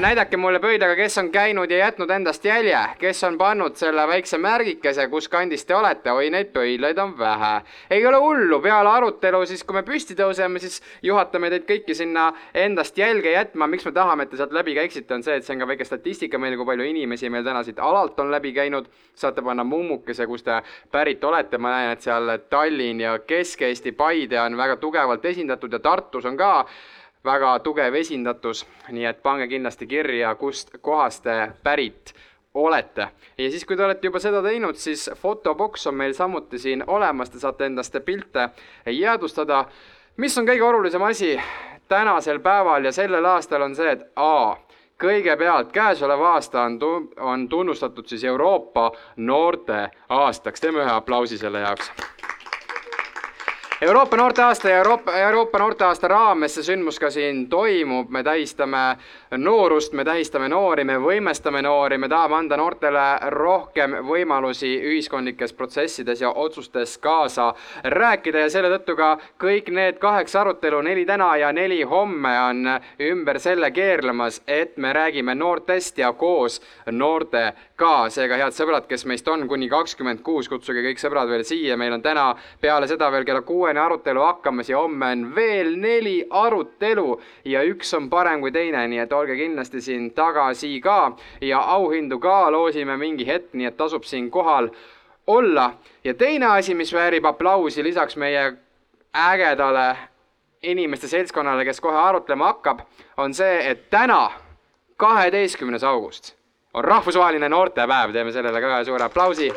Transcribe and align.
näidake 0.00 0.36
mulle 0.36 0.60
pöidlaga, 0.60 0.96
kes 0.96 1.18
on 1.18 1.30
käinud 1.32 1.70
ja 1.70 1.78
jätnud 1.78 2.10
endast 2.10 2.44
jälje, 2.44 2.78
kes 2.98 3.24
on 3.24 3.38
pannud 3.38 3.76
selle 3.76 4.06
väikse 4.08 4.38
märgikese, 4.38 5.08
kus 5.08 5.28
kandis 5.28 5.64
te 5.66 5.74
olete, 5.76 6.12
oi 6.12 6.30
neid 6.30 6.52
pöidlaid 6.54 6.98
on 6.98 7.12
vähe. 7.18 7.60
ei 7.90 8.06
ole 8.06 8.16
hullu, 8.16 8.60
peale 8.60 8.88
arutelu 8.88 9.46
siis, 9.46 9.64
kui 9.64 9.76
me 9.76 9.82
püsti 9.82 10.16
tõuseme, 10.16 10.60
siis 10.62 10.80
juhatame 11.02 11.50
teid 11.50 11.66
kõiki 11.68 11.94
sinna 11.94 12.32
endast 12.54 12.98
jälge 12.98 13.32
jätma, 13.32 13.66
miks 13.66 13.84
me 13.84 13.92
tahame, 13.92 14.24
et 14.24 14.30
te 14.30 14.40
sealt 14.40 14.52
läbi 14.52 14.74
käiksite, 14.74 15.14
on 15.14 15.22
see, 15.22 15.36
et 15.36 15.44
see 15.44 15.56
on 15.56 15.64
ka 15.64 15.70
väike 15.72 15.84
statistika 15.84 16.38
meil, 16.38 16.56
kui 16.56 16.66
palju 16.72 16.88
inimesi 16.88 17.30
meil 17.30 17.44
täna 17.44 17.62
siit 17.66 17.78
alalt 17.78 18.20
on 18.20 18.30
läbi 18.30 18.52
käinud. 18.56 18.88
saate 19.16 19.42
panna 19.42 19.64
mummukese, 19.64 20.26
kust 20.26 20.44
te 20.44 20.62
pärit 20.92 21.24
olete, 21.24 21.58
ma 21.58 21.70
näen, 21.70 21.92
et 21.92 22.02
seal 22.04 22.38
Tallinn 22.50 23.00
ja 23.00 23.18
Kesk-Eesti, 23.18 23.92
Paide 23.92 24.40
on 24.40 24.56
väga 24.56 24.76
tugevalt 24.76 25.24
esindatud 25.24 25.72
ja 25.72 25.78
Tartus 25.78 26.24
on 26.24 26.36
ka 26.36 26.66
väga 27.26 27.58
tugev 27.64 27.94
esindatus, 27.94 28.64
nii 28.88 29.04
et 29.04 29.22
pange 29.22 29.48
kindlasti 29.50 29.86
kirja, 29.90 30.34
kust 30.34 30.70
kohast 30.80 31.22
te 31.26 31.52
pärit 31.62 32.14
olete. 32.54 33.08
ja 33.38 33.50
siis, 33.50 33.64
kui 33.64 33.76
te 33.76 33.84
olete 33.84 34.06
juba 34.06 34.20
seda 34.22 34.42
teinud, 34.42 34.78
siis 34.80 35.10
fotoboks 35.20 35.86
on 35.86 35.94
meil 35.94 36.14
samuti 36.14 36.58
siin 36.58 36.84
olemas, 36.86 37.30
te 37.30 37.38
saate 37.38 37.66
endast 37.66 37.96
pilte 38.04 38.48
jäädvustada. 38.86 39.64
mis 40.16 40.38
on 40.38 40.46
kõige 40.46 40.62
olulisem 40.62 41.02
asi 41.02 41.40
tänasel 41.88 42.40
päeval 42.40 42.84
ja 42.84 42.92
sellel 42.92 43.24
aastal 43.24 43.62
on 43.62 43.74
see, 43.76 43.90
et 43.92 44.12
A 44.16 44.56
kõigepealt 45.02 45.72
käesolev 45.72 46.20
aasta 46.20 46.62
on 46.62 46.78
tu-, 46.78 47.12
on 47.20 47.48
tunnustatud 47.48 48.06
siis 48.06 48.24
Euroopa 48.24 48.92
noorte 49.16 49.90
aastaks, 50.08 50.60
teeme 50.60 50.84
ühe 50.84 50.92
aplausi 50.92 51.38
selle 51.38 51.60
jaoks 51.60 51.92
Euroopa 53.80 54.16
noorteaasta 54.16 54.68
ja 54.68 54.76
Euroopa, 54.76 55.12
Euroopa 55.16 55.58
noorteaasta 55.58 56.08
raames 56.08 56.54
see 56.56 56.64
sündmus 56.64 56.96
ka 56.96 57.10
siin 57.12 57.42
toimub, 57.52 58.08
me 58.08 58.22
tähistame 58.24 58.96
noorust, 59.36 59.92
me 59.92 60.04
tähistame 60.04 60.48
noori, 60.48 60.84
me 60.88 60.96
võimestame 60.96 61.60
noori, 61.62 61.98
me 62.00 62.08
tahame 62.08 62.38
anda 62.38 62.56
noortele 62.56 63.02
rohkem 63.34 63.98
võimalusi 64.08 64.70
ühiskondlikes 64.80 65.52
protsessides 65.52 66.24
ja 66.24 66.30
otsustes 66.30 66.96
kaasa 66.98 67.50
rääkida. 67.84 68.46
Ja 68.46 68.54
selle 68.54 68.70
tõttu 68.78 68.96
ka 68.96 69.10
kõik 69.44 69.68
need 69.68 70.00
kaheksa 70.00 70.40
arutelu, 70.40 70.80
neli 70.80 71.04
täna 71.04 71.34
ja 71.36 71.52
neli 71.52 71.82
homme 71.82 72.32
on 72.46 72.64
ümber 73.10 73.40
selle 73.44 73.70
keerlemas, 73.76 74.40
et 74.48 74.80
me 74.80 74.96
räägime 74.96 75.36
noortest 75.36 76.00
ja 76.00 76.14
koos 76.16 76.62
noortega. 77.76 78.10
seega 78.10 78.36
head 78.36 78.52
sõbrad, 78.52 78.86
kes 78.88 79.04
meist 79.06 79.28
on 79.28 79.46
kuni 79.48 79.68
kakskümmend 79.68 80.22
kuus, 80.22 80.48
kutsuge 80.48 80.82
kõik 80.82 80.98
sõbrad 80.98 81.28
veel 81.28 81.44
siia, 81.44 81.76
meil 81.76 81.92
on 81.92 82.02
täna 82.02 82.34
peale 82.60 82.86
seda 82.86 83.10
veel 83.10 83.24
kella 83.24 83.42
kuue 83.42 83.56
kuuene 83.66 83.80
arutelu 83.80 84.20
hakkamas 84.20 84.68
ja 84.68 84.78
homme 84.78 85.06
on 85.06 85.34
veel 85.34 85.76
neli 85.76 86.26
arutelu 86.30 87.20
ja 87.44 87.62
üks 87.62 87.94
on 87.94 88.08
parem 88.10 88.40
kui 88.40 88.52
teine, 88.52 88.86
nii 88.88 88.98
et 88.98 89.12
olge 89.12 89.36
kindlasti 89.36 89.80
siin 89.80 90.10
tagasi 90.12 90.80
ka 90.80 91.16
ja 91.40 91.60
auhindu 91.60 92.18
ka 92.18 92.50
loosime 92.50 92.96
mingi 92.96 93.26
hetk, 93.26 93.54
nii 93.54 93.66
et 93.66 93.76
tasub 93.76 94.04
siin 94.04 94.30
kohal 94.30 94.70
olla. 95.26 95.74
ja 96.04 96.14
teine 96.14 96.46
asi, 96.46 96.74
mis 96.74 96.92
väärib 96.92 97.24
aplausi 97.24 97.82
lisaks 97.82 98.16
meie 98.16 98.56
ägedale 99.14 99.96
inimeste 100.62 101.08
seltskonnale, 101.08 101.64
kes 101.64 101.80
kohe 101.80 101.96
arutlema 101.96 102.46
hakkab, 102.46 102.80
on 103.16 103.34
see, 103.34 103.70
et 103.70 103.90
täna, 103.90 104.30
kaheteistkümnes 104.96 105.84
august 105.84 106.36
on 106.76 106.84
rahvusvaheline 106.84 107.48
noortepäev, 107.48 108.12
teeme 108.12 108.32
sellele 108.32 108.60
ka 108.60 108.84
suure 108.84 109.04
aplausi. 109.04 109.52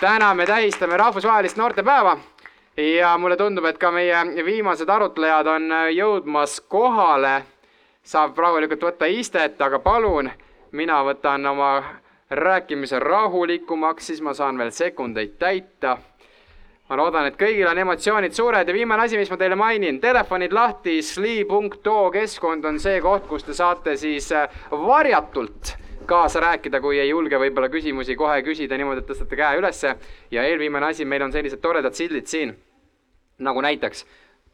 täna 0.00 0.34
me 0.34 0.46
tähistame 0.46 0.96
rahvusvahelist 0.96 1.56
noortepäeva 1.56 2.18
ja 2.76 3.18
mulle 3.18 3.36
tundub, 3.36 3.64
et 3.64 3.78
ka 3.78 3.90
meie 3.90 4.44
viimased 4.44 4.88
arutlejad 4.88 5.46
on 5.46 5.72
jõudmas 5.90 6.60
kohale. 6.68 7.44
saab 8.02 8.38
rahulikult 8.38 8.82
võtta 8.82 9.06
istet, 9.08 9.60
aga 9.60 9.78
palun, 9.78 10.30
mina 10.72 11.04
võtan 11.04 11.46
oma 11.46 11.84
rääkimise 12.30 12.98
rahulikumaks, 12.98 14.06
siis 14.06 14.20
ma 14.20 14.34
saan 14.34 14.58
veel 14.58 14.70
sekundeid 14.70 15.38
täita. 15.38 15.96
Ma 16.88 16.98
loodan, 17.00 17.30
et 17.30 17.38
kõigil 17.40 17.68
on 17.68 17.78
emotsioonid 17.80 18.34
suured 18.36 18.68
ja 18.68 18.74
viimane 18.76 19.06
asi, 19.06 19.16
mis 19.16 19.30
ma 19.32 19.38
teile 19.40 19.56
mainin, 19.56 20.00
telefonid 20.00 20.52
lahti, 20.52 20.98
sli.oo 21.02 22.10
keskkond 22.12 22.64
on 22.68 22.80
see 22.80 23.00
koht, 23.04 23.24
kus 23.30 23.46
te 23.46 23.56
saate 23.56 23.96
siis 23.96 24.28
äh, 24.36 24.60
varjatult 24.70 25.76
kaasa 26.06 26.42
rääkida, 26.44 26.80
kui 26.84 26.98
ei 27.00 27.08
julge 27.08 27.40
võib-olla 27.40 27.70
küsimusi 27.72 28.16
kohe 28.16 28.42
küsida 28.44 28.76
niimoodi, 28.76 29.00
et 29.00 29.08
tõstate 29.08 29.38
käe 29.40 29.56
ülesse. 29.58 29.96
ja 30.30 30.44
eelviimane 30.44 30.92
asi, 30.92 31.04
meil 31.04 31.22
on 31.24 31.32
sellised 31.32 31.62
toredad 31.64 31.96
sildid 31.96 32.28
siin, 32.28 32.52
nagu 33.38 33.64
näiteks 33.64 34.04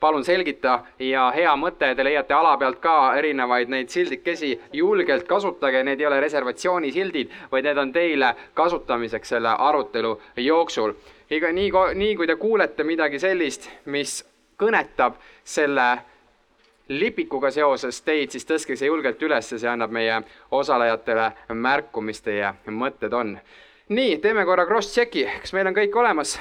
palun 0.01 0.25
selgita 0.25 0.79
ja 0.99 1.27
hea 1.35 1.53
mõte, 1.61 1.91
te 1.95 2.05
leiate 2.05 2.35
ala 2.35 2.55
pealt 2.57 2.79
ka 2.81 2.95
erinevaid 3.21 3.69
neid 3.69 3.91
sildikesi, 3.93 4.55
julgelt 4.73 5.27
kasutage, 5.29 5.83
need 5.85 6.01
ei 6.01 6.07
ole 6.09 6.21
reservatsioonisildid, 6.25 7.35
vaid 7.53 7.69
need 7.69 7.79
on 7.79 7.93
teile 7.93 8.35
kasutamiseks 8.55 9.37
selle 9.37 9.53
arutelu 9.69 10.15
jooksul. 10.47 10.95
Iga 11.31 11.53
nii, 11.53 11.71
nii 11.95 12.17
kui 12.17 12.27
te 12.27 12.37
kuulete 12.37 12.85
midagi 12.85 13.19
sellist, 13.23 13.69
mis 13.87 14.21
kõnetab 14.61 15.19
selle 15.45 15.89
lipikuga 16.91 17.51
seoses 17.55 18.03
teid, 18.03 18.33
siis 18.35 18.47
tõstke 18.47 18.77
see 18.77 18.91
julgelt 18.91 19.23
üles, 19.23 19.53
see 19.53 19.69
annab 19.71 19.93
meie 19.95 20.21
osalejatele 20.51 21.31
märku, 21.55 22.03
mis 22.03 22.21
teie 22.21 22.55
mõtted 22.67 23.15
on. 23.15 23.37
nii, 23.89 24.19
teeme 24.19 24.45
korra 24.45 24.67
cross-check'i, 24.67 25.27
kas 25.43 25.53
meil 25.53 25.71
on 25.71 25.79
kõik 25.79 25.97
olemas? 25.97 26.39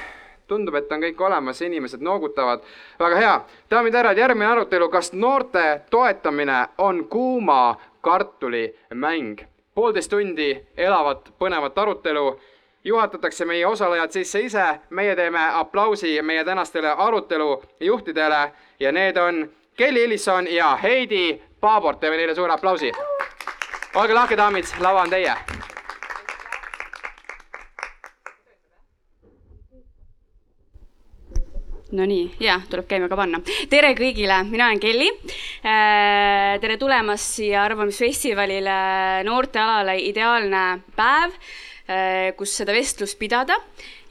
tundub, 0.50 0.74
et 0.74 0.90
on 0.92 0.98
kõik 0.98 1.20
olemas, 1.22 1.62
inimesed 1.62 2.02
noogutavad. 2.02 2.64
väga 2.98 3.16
hea, 3.16 3.34
daamid 3.70 3.94
ja 3.94 4.02
härrad, 4.02 4.18
järgmine 4.18 4.50
arutelu, 4.50 4.88
kas 4.88 5.12
noorte 5.12 5.80
toetamine 5.90 6.66
on 6.78 7.04
kuuma 7.08 7.76
kartuli 8.00 8.74
mäng? 8.94 9.46
poolteist 9.74 10.10
tundi 10.10 10.50
elavat 10.76 11.30
põnevat 11.38 11.78
arutelu 11.78 12.40
juhatatakse 12.84 13.44
meie 13.44 13.66
osalejad 13.66 14.10
sisse 14.10 14.40
ise, 14.40 14.80
meie 14.90 15.16
teeme 15.16 15.46
aplausi 15.52 16.22
meie 16.22 16.44
tänastele 16.44 16.88
arutelu 16.88 17.62
juhtidele 17.80 18.52
ja 18.80 18.92
need 18.92 19.16
on 19.16 19.50
Kelly 19.76 20.04
Ellison 20.04 20.46
ja 20.46 20.76
Heidi 20.76 21.42
Paabort, 21.60 22.00
teeme 22.00 22.16
neile 22.16 22.34
suure 22.34 22.52
aplausi. 22.52 22.92
olge 23.94 24.14
lahked, 24.14 24.38
daamid, 24.38 24.64
lava 24.78 25.02
on 25.02 25.10
teie. 25.10 25.34
Nonii, 31.92 32.36
ja 32.40 32.60
tuleb 32.70 32.86
käima 32.86 33.08
ka 33.10 33.16
panna. 33.18 33.40
tere 33.70 33.94
kõigile, 33.98 34.44
mina 34.46 34.68
olen 34.68 34.80
Kelly. 34.80 35.08
Äh, 35.66 36.60
tere 36.62 36.76
tulemast 36.78 37.34
siia 37.34 37.64
Arvamisfestivalile 37.64 39.24
noortealale 39.26 39.96
Ideaalne 39.98 40.84
päev, 40.96 41.34
kus 42.38 42.52
seda 42.60 42.74
vestlust 42.76 43.18
pidada 43.18 43.56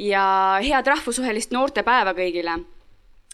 ja 0.03 0.23
head 0.59 0.88
rahvusvahelist 0.91 1.53
noortepäeva 1.56 2.12
kõigile 2.17 2.57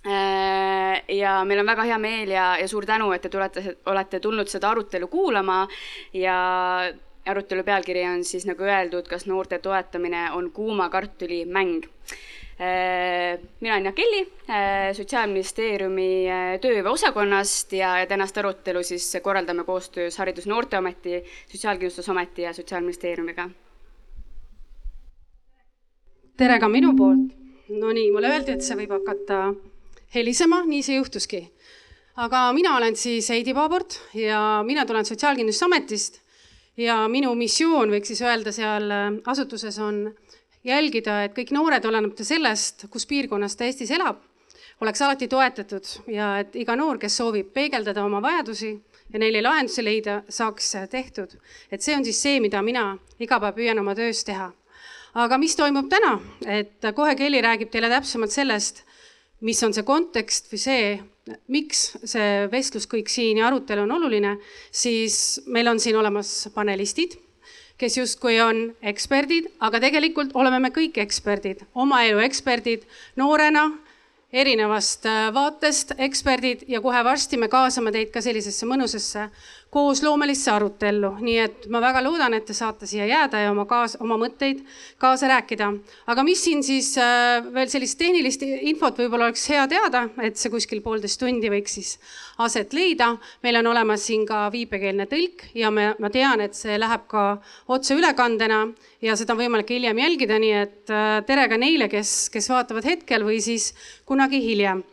Äh, 0.06 1.02
ja 1.18 1.40
meil 1.50 1.64
on 1.64 1.66
väga 1.66 1.84
hea 1.90 1.98
meel 1.98 2.30
ja, 2.30 2.52
ja 2.62 2.68
suur 2.70 2.86
tänu, 2.86 3.08
et 3.16 3.24
te 3.26 3.32
tulete, 3.34 3.64
olete 3.90 4.20
tulnud 4.22 4.52
seda 4.52 4.70
arutelu 4.70 5.08
kuulama 5.10 5.64
ja 6.14 6.36
arutelu 7.26 7.64
pealkiri 7.66 8.04
on 8.06 8.22
siis 8.24 8.46
nagu 8.46 8.68
öeldud, 8.70 9.10
kas 9.10 9.26
noorte 9.26 9.58
toetamine 9.64 10.28
on 10.38 10.52
kuuma 10.54 10.92
kartuli 10.94 11.42
mäng. 11.50 11.90
Äh, 12.62 13.42
mina 13.66 13.74
olen 13.74 13.90
Jaak 13.90 14.06
Elli 14.06 14.22
äh, 14.46 14.94
Sotsiaalministeeriumi 14.94 16.10
tööhõiveosakonnast 16.62 17.74
ja, 17.74 17.98
ja 18.04 18.08
tänast 18.08 18.38
arutelu 18.38 18.86
siis 18.86 19.10
korraldame 19.26 19.66
koostöös 19.66 20.22
Haridus- 20.22 20.46
ja 20.46 20.54
Noorteameti, 20.54 21.24
Sotsiaalkindlustusameti 21.50 22.46
ja 22.46 22.54
Sotsiaalministeeriumiga. 22.54 23.50
Tere 26.38 26.60
ka 26.60 26.68
minu 26.68 26.92
poolt. 26.98 27.32
Nonii, 27.70 28.12
mulle 28.14 28.30
öeldi, 28.30 28.54
et 28.56 28.64
see 28.64 28.76
võib 28.78 28.92
hakata 28.94 29.40
helisema, 30.14 30.62
nii 30.68 30.84
see 30.86 31.00
juhtuski. 31.00 31.42
aga 32.16 32.52
mina 32.56 32.78
olen 32.78 32.96
siis 32.96 33.30
Heidi 33.30 33.54
Paabort 33.54 33.98
ja 34.16 34.62
mina 34.64 34.86
tulen 34.86 35.06
Sotsiaalkindlustusametist 35.06 36.22
ja 36.78 37.08
minu 37.12 37.34
missioon, 37.36 37.92
võiks 37.92 38.12
siis 38.14 38.22
öelda, 38.22 38.52
seal 38.56 38.92
äh, 38.92 39.10
asutuses 39.26 39.80
on 39.80 40.14
jälgida, 40.64 41.24
et 41.24 41.36
kõik 41.36 41.52
noored, 41.52 41.86
olenemata 41.86 42.24
sellest, 42.24 42.86
kus 42.92 43.06
piirkonnas 43.06 43.56
ta 43.56 43.66
Eestis 43.66 43.92
elab, 43.92 44.22
oleks 44.82 45.02
alati 45.02 45.28
toetatud 45.28 45.92
ja 46.08 46.38
et 46.44 46.56
iga 46.56 46.76
noor, 46.76 47.00
kes 47.00 47.18
soovib 47.18 47.52
peegeldada 47.54 48.06
oma 48.06 48.22
vajadusi 48.22 48.72
ja 49.14 49.20
neile 49.20 49.42
lahendusi 49.42 49.84
leida, 49.84 50.22
saaks 50.30 50.76
tehtud. 50.92 51.36
et 51.72 51.82
see 51.82 51.96
on 51.96 52.06
siis 52.06 52.22
see, 52.22 52.40
mida 52.40 52.62
mina 52.62 52.98
iga 53.20 53.40
päev 53.40 53.56
püüan 53.60 53.80
oma 53.80 53.96
töös 53.96 54.24
teha. 54.24 54.52
Aga 55.16 55.38
mis 55.40 55.56
toimub 55.56 55.88
täna, 55.90 56.18
et 56.46 56.92
kohe 56.96 57.16
Kelly 57.16 57.42
räägib 57.42 57.72
teile 57.72 57.90
täpsemalt 57.90 58.36
sellest 58.36 58.84
mis 59.46 59.62
on 59.66 59.74
see 59.76 59.86
kontekst 59.86 60.50
või 60.52 60.62
see, 60.62 60.88
miks 61.52 61.84
see 62.08 62.46
vestlus 62.52 62.88
kõik 62.90 63.12
siin 63.12 63.42
ja 63.42 63.50
arutelu 63.50 63.84
on 63.86 63.96
oluline, 63.98 64.36
siis 64.72 65.42
meil 65.52 65.68
on 65.72 65.82
siin 65.82 65.98
olemas 66.00 66.48
panelistid, 66.56 67.18
kes 67.78 67.98
justkui 68.00 68.38
on 68.40 68.70
eksperdid, 68.88 69.50
aga 69.66 69.82
tegelikult 69.84 70.36
oleme 70.40 70.62
me 70.64 70.72
kõik 70.76 71.02
eksperdid, 71.04 71.66
oma 71.76 72.06
elu 72.08 72.24
eksperdid 72.24 72.86
noorena 73.20 73.68
erinevast 74.36 75.06
vaatest 75.36 75.94
eksperdid 76.02 76.66
ja 76.72 76.82
kohe 76.84 77.04
varsti 77.06 77.38
me 77.40 77.48
kaasame 77.52 77.94
teid 77.96 78.10
ka 78.12 78.24
sellisesse 78.24 78.68
mõnusasse 78.68 79.30
koosloomelisse 79.76 80.54
arutellu, 80.54 81.10
nii 81.20 81.36
et 81.44 81.66
ma 81.74 81.82
väga 81.84 82.00
loodan, 82.06 82.34
et 82.38 82.46
te 82.48 82.56
saate 82.56 82.88
siia 82.88 83.08
jääda 83.10 83.42
ja 83.44 83.52
oma 83.52 83.66
kaas, 83.68 83.98
oma 84.00 84.16
mõtteid 84.22 84.62
kaasa 85.02 85.28
rääkida. 85.34 85.68
aga 86.08 86.24
mis 86.24 86.44
siin 86.46 86.64
siis 86.64 86.94
äh, 87.02 87.44
veel 87.54 87.68
sellist 87.72 88.00
tehnilist 88.00 88.46
infot 88.46 88.96
võib-olla 89.02 89.28
oleks 89.28 89.44
hea 89.52 89.66
teada, 89.68 90.06
et 90.24 90.40
see 90.40 90.54
kuskil 90.54 90.80
poolteist 90.86 91.20
tundi 91.20 91.52
võiks 91.52 91.76
siis 91.76 91.92
aset 92.38 92.74
leida. 92.74 93.18
meil 93.44 93.60
on 93.60 93.72
olemas 93.74 94.08
siin 94.08 94.26
ka 94.26 94.48
viipekeelne 94.56 95.10
tõlk 95.12 95.50
ja 95.60 95.72
me, 95.72 95.92
ma 96.00 96.10
tean, 96.10 96.42
et 96.48 96.56
see 96.56 96.80
läheb 96.80 97.08
ka 97.12 97.28
otseülekandena 97.68 98.64
ja 99.04 99.20
seda 99.20 99.36
on 99.36 99.44
võimalik 99.44 99.76
hiljem 99.76 100.00
jälgida, 100.06 100.40
nii 100.40 100.58
et 100.64 100.96
äh, 100.96 101.20
tere 101.28 101.50
ka 101.52 101.60
neile, 101.60 101.92
kes, 101.92 102.30
kes 102.32 102.52
vaatavad 102.54 102.88
hetkel 102.88 103.28
või 103.28 103.44
siis 103.44 103.74
kunagi 104.08 104.40
hiljem 104.40 104.86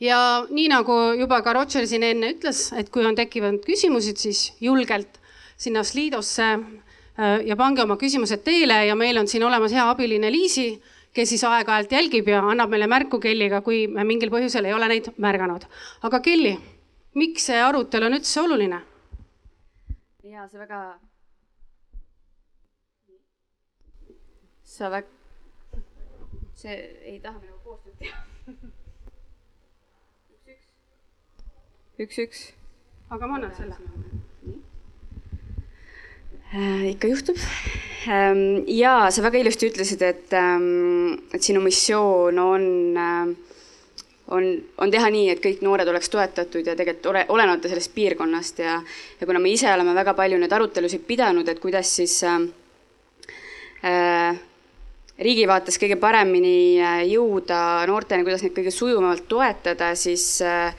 ja 0.00 0.46
nii 0.50 0.68
nagu 0.68 0.96
juba 1.18 1.40
ka 1.42 1.54
Roger 1.56 1.86
siin 1.88 2.04
enne 2.04 2.32
ütles, 2.34 2.70
et 2.76 2.90
kui 2.92 3.06
on 3.06 3.16
tekkinud 3.16 3.62
küsimused, 3.64 4.20
siis 4.20 4.52
julgelt 4.60 5.20
sinna 5.56 5.84
Slidosse 5.84 6.48
äh, 6.52 7.40
ja 7.46 7.56
pange 7.56 7.82
oma 7.84 7.96
küsimused 8.00 8.44
teele 8.44 8.82
ja 8.86 8.96
meil 8.98 9.18
on 9.18 9.28
siin 9.28 9.44
olemas 9.46 9.72
hea 9.72 9.86
abiline 9.88 10.30
Liisi, 10.32 10.68
kes 11.16 11.32
siis 11.32 11.44
aeg-ajalt 11.48 11.92
jälgib 11.92 12.28
ja 12.28 12.42
annab 12.44 12.70
meile 12.72 12.88
märku 12.90 13.20
Kelliga, 13.20 13.62
kui 13.64 13.86
me 13.88 14.04
mingil 14.04 14.32
põhjusel 14.32 14.68
ei 14.68 14.76
ole 14.76 14.88
neid 14.92 15.08
märganud. 15.16 15.64
aga 16.02 16.20
Kelly, 16.20 16.56
miks 17.14 17.48
see 17.48 17.60
arutelu 17.62 18.10
on 18.10 18.20
üldse 18.20 18.40
oluline? 18.44 18.82
ja 20.26 20.44
see 20.48 20.60
väga, 20.60 20.80
sa 24.76 24.90
väga, 24.92 25.08
see 26.54 26.80
ei 27.06 27.20
taha 27.22 27.38
minuga 27.40 27.62
koostööd 27.64 27.96
teha 28.02 28.75
üks-üks. 32.02 32.50
aga 33.10 33.26
ma 33.26 33.38
annan 33.38 33.52
selle. 33.56 33.76
Äh, 36.54 36.90
ikka 36.92 37.08
juhtub. 37.10 37.38
Ähm, 38.08 38.62
ja 38.70 39.08
sa 39.10 39.22
väga 39.24 39.40
ilusti 39.40 39.66
ütlesid, 39.70 40.02
et, 40.06 40.32
ähm, 40.36 41.16
et 41.34 41.42
sinu 41.42 41.60
missioon 41.64 42.38
on, 42.38 42.66
äh, 42.96 43.56
on, 44.28 44.46
on 44.78 44.92
teha 44.94 45.10
nii, 45.10 45.30
et 45.32 45.42
kõik 45.42 45.64
noored 45.66 45.88
oleks 45.90 46.10
toetatud 46.12 46.66
ja 46.66 46.76
tegelikult 46.78 47.10
ole, 47.10 47.24
olenemata 47.34 47.70
sellest 47.70 47.94
piirkonnast 47.96 48.62
ja, 48.62 48.76
ja 49.20 49.26
kuna 49.26 49.42
me 49.42 49.50
ise 49.50 49.72
oleme 49.72 49.94
väga 49.96 50.14
palju 50.14 50.38
neid 50.38 50.54
arutelusid 50.54 51.02
pidanud, 51.08 51.48
et 51.50 51.62
kuidas 51.62 51.90
siis 51.98 52.20
äh, 52.26 52.46
äh, 53.82 54.38
riigi 55.18 55.48
vaates 55.50 55.80
kõige 55.82 55.98
paremini 55.98 56.76
jõuda 57.10 57.86
noorteni, 57.90 58.26
kuidas 58.26 58.46
neid 58.46 58.54
kõige 58.54 58.74
sujuvamalt 58.74 59.26
toetada, 59.28 59.94
siis 59.98 60.28
äh, 60.46 60.70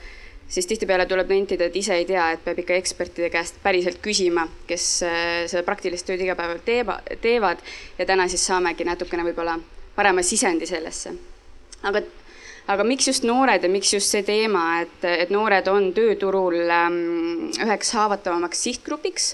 siis 0.48 0.66
tihtipeale 0.66 1.06
tuleb 1.06 1.30
nentida, 1.32 1.68
et 1.68 1.76
ise 1.76 1.96
ei 1.98 2.06
tea, 2.08 2.30
et 2.34 2.44
peab 2.44 2.62
ikka 2.62 2.76
ekspertide 2.80 3.30
käest 3.32 3.60
päriselt 3.62 4.00
küsima, 4.04 4.46
kes 4.68 4.86
äh, 5.06 5.24
seda 5.50 5.64
praktilist 5.66 6.08
tööd 6.08 6.24
igapäeval 6.24 6.62
teeba, 6.64 7.00
teevad 7.22 7.60
ja 7.98 8.06
täna 8.08 8.28
siis 8.32 8.46
saamegi 8.48 8.86
natukene 8.88 9.26
võib-olla 9.28 9.58
parema 9.96 10.22
sisendi 10.22 10.66
sellesse. 10.66 11.12
aga, 11.82 12.00
aga 12.72 12.84
miks 12.84 13.10
just 13.10 13.26
noored 13.28 13.62
ja 13.62 13.68
miks 13.70 13.92
just 13.92 14.14
see 14.14 14.24
teema, 14.24 14.80
et, 14.82 15.04
et 15.04 15.30
noored 15.34 15.68
on 15.68 15.92
tööturul 15.92 16.56
ähm, 16.72 16.98
üheks 17.66 17.92
haavatavamaks 17.98 18.62
sihtgrupiks 18.62 19.28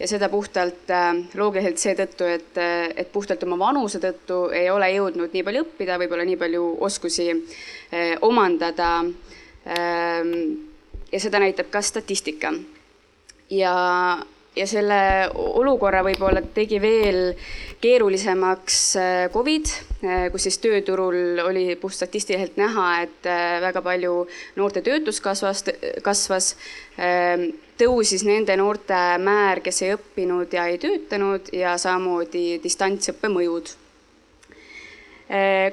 ja 0.00 0.10
seda 0.10 0.28
puhtalt 0.32 0.90
äh, 0.90 1.12
loogiliselt 1.38 1.78
seetõttu, 1.78 2.26
et, 2.26 2.58
et 2.96 3.12
puhtalt 3.14 3.46
oma 3.46 3.60
vanuse 3.68 4.02
tõttu 4.02 4.48
ei 4.50 4.66
ole 4.70 4.90
jõudnud 4.96 5.30
nii 5.30 5.46
palju 5.46 5.64
õppida, 5.68 6.02
võib-olla 6.02 6.26
nii 6.26 6.42
palju 6.42 6.68
oskusi 6.90 7.30
äh, 7.30 8.16
omandada 8.26 8.90
Ehm, 8.98 9.14
ja 9.66 11.20
seda 11.20 11.40
näitab 11.42 11.70
ka 11.70 11.82
statistika. 11.82 12.52
ja, 13.50 13.74
ja 14.56 14.66
selle 14.66 14.98
olukorra 15.34 16.02
võib-olla 16.06 16.42
tegi 16.54 16.80
veel 16.82 17.34
keerulisemaks 17.80 18.80
äh, 18.96 19.28
Covid, 19.32 19.70
äh, 20.02 20.26
kus 20.32 20.46
siis 20.48 20.58
tööturul 20.62 21.42
oli 21.44 21.66
puhtstatistiliselt 21.80 22.56
näha, 22.60 22.88
et 23.04 23.28
äh, 23.28 23.60
väga 23.62 23.82
palju 23.84 24.16
noorte 24.56 24.82
töötus 24.86 25.20
kasvas, 25.24 25.64
kasvas, 26.02 26.54
ehm, 26.96 27.50
tõusis 27.78 28.24
nende 28.26 28.56
noorte 28.56 29.00
määr, 29.22 29.60
kes 29.64 29.82
ei 29.84 29.96
õppinud 29.96 30.54
ja 30.56 30.66
ei 30.72 30.80
töötanud 30.82 31.52
ja 31.54 31.76
samamoodi 31.80 32.56
distantsõppe 32.64 33.30
mõjud 33.32 33.74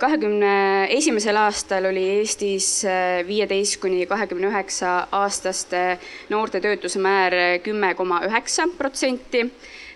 kahekümne 0.02 0.88
esimesel 0.90 1.38
aastal 1.38 1.86
oli 1.86 2.04
Eestis 2.18 2.86
äh, 2.90 3.22
viieteist 3.28 3.78
kuni 3.82 4.08
kahekümne 4.10 4.50
üheksa 4.50 4.96
aastaste 5.14 6.00
noorte 6.34 6.62
töötuse 6.62 7.00
määr 7.00 7.60
kümme 7.64 7.94
koma 7.94 8.24
üheksa 8.26 8.66
protsenti. 8.78 9.46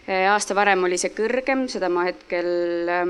Aasta 0.07 0.56
varem 0.56 0.86
oli 0.88 0.95
see 0.95 1.12
kõrgem, 1.12 1.65
seda 1.68 1.89
ma 1.92 2.06
hetkel 2.07 2.48
äh, 2.88 3.09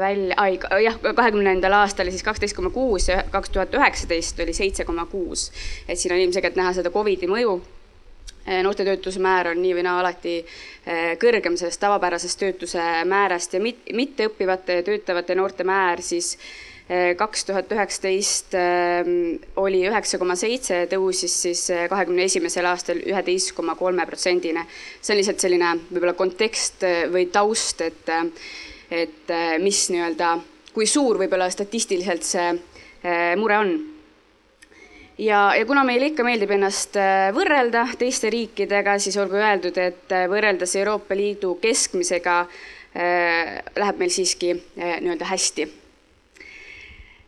välja, 0.00 0.38
ai 0.40 0.56
jah, 0.82 0.96
kahekümnendal 1.04 1.76
aastal 1.82 2.10
siis 2.10 2.24
kaksteist 2.26 2.56
koma 2.56 2.72
kuus 2.74 3.06
ja 3.12 3.20
kaks 3.30 3.52
tuhat 3.52 3.76
üheksateist 3.76 4.40
oli 4.42 4.56
seitse 4.56 4.88
koma 4.88 5.06
kuus. 5.06 5.50
et 5.86 6.00
siin 6.00 6.16
on 6.16 6.24
ilmselgelt 6.24 6.58
näha 6.58 6.72
seda 6.80 6.90
Covidi 6.90 7.30
mõju 7.30 7.60
Eh, 7.60 7.81
noorte 8.62 8.84
töötuse 8.84 9.20
määr 9.22 9.52
on 9.52 9.60
nii 9.62 9.76
või 9.76 9.84
naa 9.86 10.00
alati 10.00 10.34
eh, 10.40 11.14
kõrgem 11.20 11.56
sellest 11.58 11.80
tavapärasest 11.82 12.40
töötuse 12.40 12.82
määrast 13.08 13.54
ja 13.54 13.62
mit-, 13.62 13.88
mitteõppivate 13.94 14.80
ja 14.80 14.84
töötavate 14.86 15.36
noorte 15.38 15.66
määr 15.68 16.02
siis 16.02 16.32
eh, 16.88 17.12
kaks 17.18 17.46
tuhat 17.48 17.70
üheksateist 17.72 18.56
oli 19.62 19.84
üheksa 19.88 20.18
koma 20.18 20.36
seitse, 20.38 20.84
tõusis 20.90 21.36
siis 21.46 21.64
kahekümne 21.90 22.26
esimesel 22.26 22.66
aastal 22.70 23.02
üheteist 23.04 23.54
koma 23.56 23.76
kolme 23.78 24.06
protsendini. 24.06 24.66
see 25.00 25.14
on 25.14 25.22
lihtsalt 25.22 25.46
selline 25.46 25.76
võib-olla 25.92 26.16
kontekst 26.18 26.84
või 27.14 27.28
taust, 27.32 27.80
et, 27.80 28.12
et 28.90 29.32
mis 29.62 29.86
nii-öelda, 29.94 30.34
kui 30.74 30.86
suur 30.86 31.22
võib-olla 31.22 31.50
statistiliselt 31.50 32.26
see 32.26 32.52
mure 33.36 33.56
on 33.58 33.91
ja, 35.18 35.54
ja 35.56 35.66
kuna 35.66 35.84
meile 35.84 36.10
ikka 36.12 36.24
meeldib 36.26 36.52
ennast 36.56 36.96
äh, 37.00 37.28
võrrelda 37.34 37.86
teiste 37.98 38.30
riikidega, 38.32 38.96
siis 39.02 39.18
olgu 39.20 39.38
öeldud, 39.40 39.78
et 39.78 40.14
äh, 40.14 40.26
võrreldes 40.30 40.76
Euroopa 40.80 41.16
Liidu 41.18 41.56
keskmisega 41.62 42.40
äh, 42.46 43.60
läheb 43.76 44.02
meil 44.02 44.12
siiski 44.12 44.54
nii-öelda 44.76 45.28
hästi. 45.28 45.68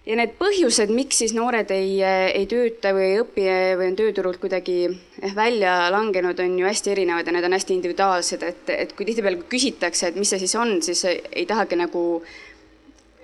ja 0.04 0.16
need 0.20 0.34
põhjused, 0.36 0.90
miks 0.92 1.22
siis 1.22 1.32
noored 1.32 1.70
ei, 1.72 2.00
ei 2.04 2.44
tööta 2.46 2.92
või 2.92 3.06
ei 3.06 3.20
õpi 3.22 3.44
või 3.80 3.86
on 3.88 3.96
tööturult 3.96 4.40
kuidagi 4.40 4.90
välja 5.34 5.88
langenud, 5.92 6.40
on 6.40 6.58
ju 6.58 6.66
hästi 6.68 6.92
erinevad 6.92 7.26
ja 7.26 7.32
need 7.32 7.48
on 7.48 7.56
hästi 7.56 7.78
individuaalsed, 7.78 8.42
et, 8.44 8.68
et 8.68 8.92
kui 8.92 9.08
tihtipeale 9.08 9.40
küsitakse, 9.48 10.10
et 10.10 10.20
mis 10.20 10.28
see 10.28 10.42
siis 10.44 10.56
on, 10.60 10.76
siis 10.84 11.06
ei 11.08 11.46
tahagi 11.48 11.80
nagu 11.80 12.04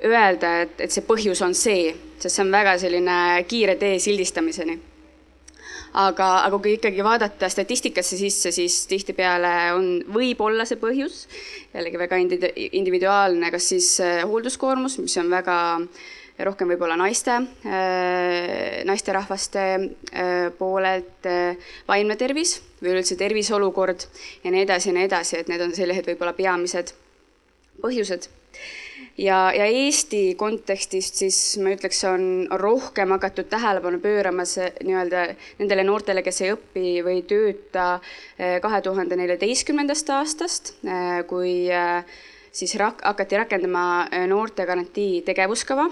öelda, 0.04 0.52
et, 0.64 0.78
et 0.86 0.92
see 0.92 1.04
põhjus 1.06 1.42
on 1.44 1.54
see, 1.56 1.90
sest 2.20 2.36
see 2.36 2.44
on 2.44 2.52
väga 2.52 2.76
selline 2.80 3.16
kiire 3.48 3.76
tee 3.80 3.98
sildistamiseni. 4.02 4.78
aga, 6.00 6.26
aga 6.46 6.58
kui 6.62 6.76
ikkagi 6.76 7.02
vaadata 7.02 7.48
statistikasse 7.50 8.16
sisse, 8.16 8.52
siis 8.54 8.84
tihtipeale 8.86 9.50
on, 9.74 9.88
võib 10.06 10.38
olla 10.46 10.64
see 10.68 10.78
põhjus 10.78 11.24
jällegi 11.74 11.98
väga 11.98 12.20
individuaalne, 12.20 13.50
kas 13.50 13.68
siis 13.72 13.90
äh, 14.04 14.22
hoolduskoormus, 14.22 15.00
mis 15.02 15.18
on 15.18 15.30
väga 15.32 15.58
rohkem 16.46 16.70
võib-olla 16.70 16.94
naiste, 16.96 17.34
äh, 17.66 18.80
naisterahvaste 18.88 19.66
äh, 19.74 20.48
poolelt, 20.56 21.26
vaimne 21.90 22.16
tervis 22.16 22.60
või 22.80 22.94
üleüldse 22.94 23.18
terviseolukord 23.20 24.06
ja 24.44 24.54
nii 24.54 24.64
edasi 24.64 24.92
ja 24.92 24.96
nii 24.96 25.08
edasi, 25.10 25.40
et 25.42 25.50
need 25.50 25.66
on 25.66 25.74
sellised 25.76 26.06
võib-olla 26.06 26.38
peamised 26.38 26.94
põhjused 27.82 28.30
ja, 29.20 29.38
ja 29.54 29.66
Eesti 29.66 30.34
kontekstist 30.38 31.20
siis 31.20 31.38
ma 31.62 31.74
ütleks, 31.74 32.00
on 32.08 32.24
rohkem 32.60 33.12
hakatud 33.14 33.50
tähelepanu 33.52 34.00
pöörama 34.02 34.46
see 34.48 34.70
nii-öelda 34.86 35.24
nendele 35.60 35.84
noortele, 35.86 36.24
kes 36.26 36.40
ei 36.44 36.54
õpi 36.54 36.84
või 37.06 37.18
ei 37.20 37.24
tööta 37.28 37.86
eh, 37.98 38.58
kahe 38.64 38.80
tuhande 38.84 39.18
neljateistkümnendast 39.20 40.12
aastast, 40.16 40.74
eh, 40.84 41.20
kui 41.30 41.54
eh, 41.72 42.22
siis 42.52 42.74
rak-, 42.80 43.04
hakati 43.06 43.42
rakendama 43.42 43.84
noortegarantii 44.30 45.20
tegevuskava. 45.28 45.88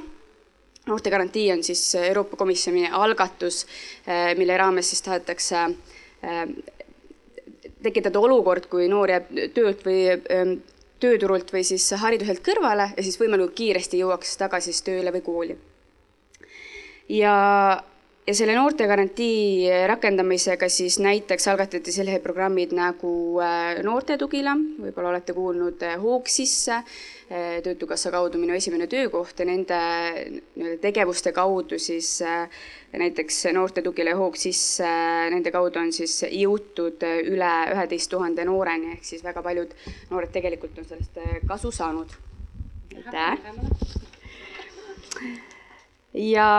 Noortegarantii 0.89 1.51
on 1.53 1.63
siis 1.67 1.83
Euroopa 2.01 2.39
Komisjoni 2.41 2.87
algatus, 2.97 3.59
mille 4.39 4.55
raames 4.57 4.89
siis 4.89 5.03
tahetakse 5.05 5.59
tekitada 7.85 8.23
olukord, 8.25 8.71
kui 8.73 8.87
noor 8.89 9.13
jääb 9.13 9.29
töölt 9.53 9.85
või 9.85 9.99
tööturult 11.03 11.53
või 11.55 11.65
siis 11.67 11.87
hariduselt 12.01 12.43
kõrvale 12.45 12.91
ja 12.97 13.05
siis 13.05 13.19
võimalikult 13.21 13.57
kiiresti 13.59 14.03
jõuaks 14.03 14.37
tagasi 14.41 14.73
siis 14.73 14.85
tööle 14.87 15.13
või 15.15 15.23
kooli. 15.27 15.59
ja, 17.09 17.35
ja 18.27 18.35
selle 18.35 18.57
noortegarantii 18.59 19.71
rakendamisega 19.91 20.69
siis 20.69 20.99
näiteks 21.03 21.49
algatati 21.49 21.95
sellised 21.95 22.23
programmid 22.23 22.75
nagu 22.77 23.13
äh, 23.45 23.79
Noortetugila, 23.85 24.57
võib-olla 24.83 25.15
olete 25.15 25.37
kuulnud 25.37 25.87
äh, 25.87 25.97
Hoog 26.03 26.29
sisse, 26.29 26.83
Töötukassa 27.29 28.09
kaudu 28.11 28.39
Minu 28.41 28.55
esimene 28.57 28.87
töökoht 28.89 29.41
ja 29.41 29.45
nende 29.45 29.79
nii-öelda 30.57 30.79
tegevuste 30.81 31.33
kaudu 31.37 31.77
siis 31.79 32.23
näiteks 32.93 33.43
Noortetugila 33.53 34.15
ja 34.15 34.17
Hoog 34.17 34.39
sisse, 34.41 34.89
nende 35.35 35.53
kaudu 35.53 35.83
on 35.83 35.93
siis 35.93 36.23
jõutud 36.25 37.05
üle 37.29 37.53
üheteist 37.75 38.09
tuhande 38.15 38.49
nooreni, 38.49 38.95
ehk 38.97 39.05
siis 39.05 39.25
väga 39.27 39.45
paljud 39.45 39.77
noored 40.09 40.33
tegelikult 40.33 40.81
on 40.81 40.89
sellest 40.89 41.21
kasu 41.51 41.73
saanud. 41.75 42.17
aitäh! 42.97 43.37
ja 46.15 46.51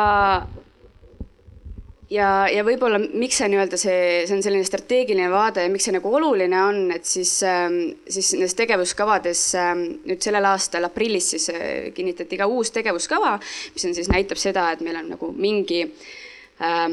ja, 2.13 2.29
ja 2.51 2.63
võib-olla 2.65 2.99
miks 2.99 3.39
see 3.39 3.49
nii-öelda 3.53 3.79
see, 3.79 4.01
see 4.27 4.35
on 4.37 4.43
selline 4.45 4.67
strateegiline 4.67 5.29
vaade 5.31 5.65
ja 5.65 5.71
miks 5.71 5.87
see 5.87 5.95
nagu 5.95 6.11
oluline 6.19 6.61
on, 6.65 6.81
et 6.95 7.07
siis, 7.07 7.33
ähm, 7.47 7.79
siis 8.09 8.33
nendes 8.35 8.55
tegevuskavades 8.57 9.43
ähm, 9.59 9.85
nüüd 10.09 10.23
sellel 10.25 10.49
aastal 10.49 10.89
aprillis 10.89 11.33
siis 11.35 11.49
äh, 11.53 11.89
kinnitati 11.95 12.39
ka 12.39 12.49
uus 12.49 12.73
tegevuskava, 12.75 13.37
mis 13.75 13.89
on 13.89 13.97
siis, 13.97 14.09
näitab 14.11 14.41
seda, 14.41 14.69
et 14.73 14.85
meil 14.85 15.01
on 15.01 15.11
nagu 15.15 15.33
mingi 15.37 15.83
äh, 15.85 16.87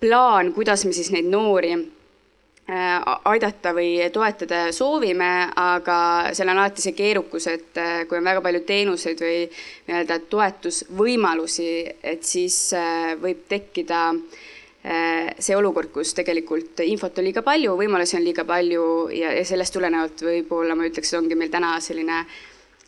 plaan, 0.00 0.52
kuidas 0.56 0.86
me 0.86 0.94
siis 0.96 1.10
neid 1.14 1.26
noori 1.30 1.72
äh, 1.74 2.94
aidata 3.32 3.74
või 3.74 3.96
toetada 4.14 4.68
soovime, 4.76 5.32
aga 5.58 5.98
seal 6.36 6.52
on 6.52 6.62
alati 6.62 6.86
see 6.86 6.94
keerukus, 6.94 7.50
et 7.50 7.82
äh, 7.82 8.04
kui 8.06 8.20
on 8.20 8.30
väga 8.30 8.44
palju 8.46 8.62
teenuseid 8.70 9.26
või 9.26 9.42
nii-öelda 9.50 10.22
toetusvõimalusi, 10.30 11.72
et 12.14 12.22
siis 12.22 12.62
võib 13.20 13.44
tekkida 13.50 14.06
äh, 14.14 14.46
see 14.80 15.56
olukord, 15.56 15.90
kus 15.92 16.14
tegelikult 16.16 16.80
infot 16.86 17.18
on 17.20 17.26
liiga 17.26 17.42
palju, 17.44 17.74
võimalusi 17.76 18.16
on 18.16 18.22
liiga 18.24 18.46
palju 18.48 18.84
ja, 19.12 19.34
ja 19.36 19.42
sellest 19.44 19.74
tulenevalt 19.76 20.22
võib-olla 20.24 20.72
ma 20.72 20.86
ütleks, 20.88 21.12
et 21.12 21.18
ongi 21.18 21.36
meil 21.36 21.52
täna 21.52 21.74
selline 21.84 22.22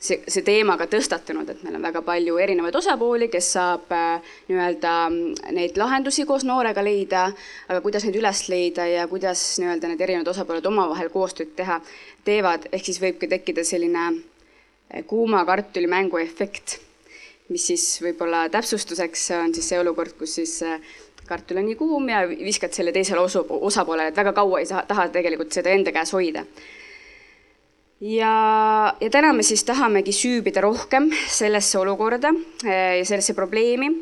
see, 0.02 0.18
see 0.26 0.44
teema 0.46 0.76
ka 0.80 0.88
tõstatunud, 0.90 1.48
et 1.52 1.62
meil 1.64 1.78
on 1.78 1.86
väga 1.86 2.02
palju 2.06 2.38
erinevaid 2.42 2.76
osapooli, 2.78 3.28
kes 3.32 3.50
saab 3.56 3.92
äh, 3.94 4.34
nii-öelda 4.48 4.94
mm, 5.08 5.52
neid 5.56 5.78
lahendusi 5.80 6.26
koos 6.28 6.46
noorega 6.48 6.84
leida, 6.84 7.26
aga 7.68 7.80
kuidas 7.84 8.06
neid 8.06 8.18
üles 8.18 8.44
leida 8.52 8.86
ja 8.90 9.06
kuidas 9.10 9.44
nii-öelda 9.62 9.92
need 9.92 10.06
erinevad 10.06 10.32
osapooled 10.34 10.66
omavahel 10.72 11.12
koostööd 11.14 11.54
teha, 11.58 11.80
teevad, 12.26 12.68
ehk 12.72 12.88
siis 12.88 13.02
võibki 13.02 13.30
tekkida 13.30 13.66
selline 13.66 14.08
äh, 14.10 15.04
kuuma 15.08 15.44
kartuli 15.48 15.90
mängu 15.90 16.20
efekt, 16.22 16.80
mis 17.52 17.68
siis 17.70 17.86
võib-olla 18.02 18.46
täpsustuseks 18.52 19.28
on 19.38 19.54
siis 19.54 19.70
see 19.70 19.80
olukord, 19.82 20.16
kus 20.18 20.38
siis 20.40 20.58
kartul 21.32 21.62
on 21.62 21.68
nii 21.70 21.78
kuum 21.80 22.12
ja 22.12 22.22
viskad 22.28 22.76
selle 22.76 22.94
teisele 22.94 23.24
osu, 23.24 23.44
osapoolele, 23.48 24.12
et 24.12 24.20
väga 24.20 24.34
kaua 24.36 24.62
ei 24.62 24.68
saa, 24.70 24.84
taha 24.88 25.08
tegelikult 25.14 25.52
seda 25.54 25.72
enda 25.72 25.94
käes 25.94 26.12
hoida. 26.14 26.44
ja, 28.00 28.34
ja 29.00 29.10
täna 29.10 29.32
me 29.32 29.46
siis 29.46 29.64
tahamegi 29.64 30.12
süübida 30.16 30.62
rohkem 30.64 31.10
sellesse 31.30 31.78
olukorda 31.78 32.34
eh, 32.66 32.98
ja 33.00 33.04
sellesse 33.06 33.34
probleemi 33.38 33.92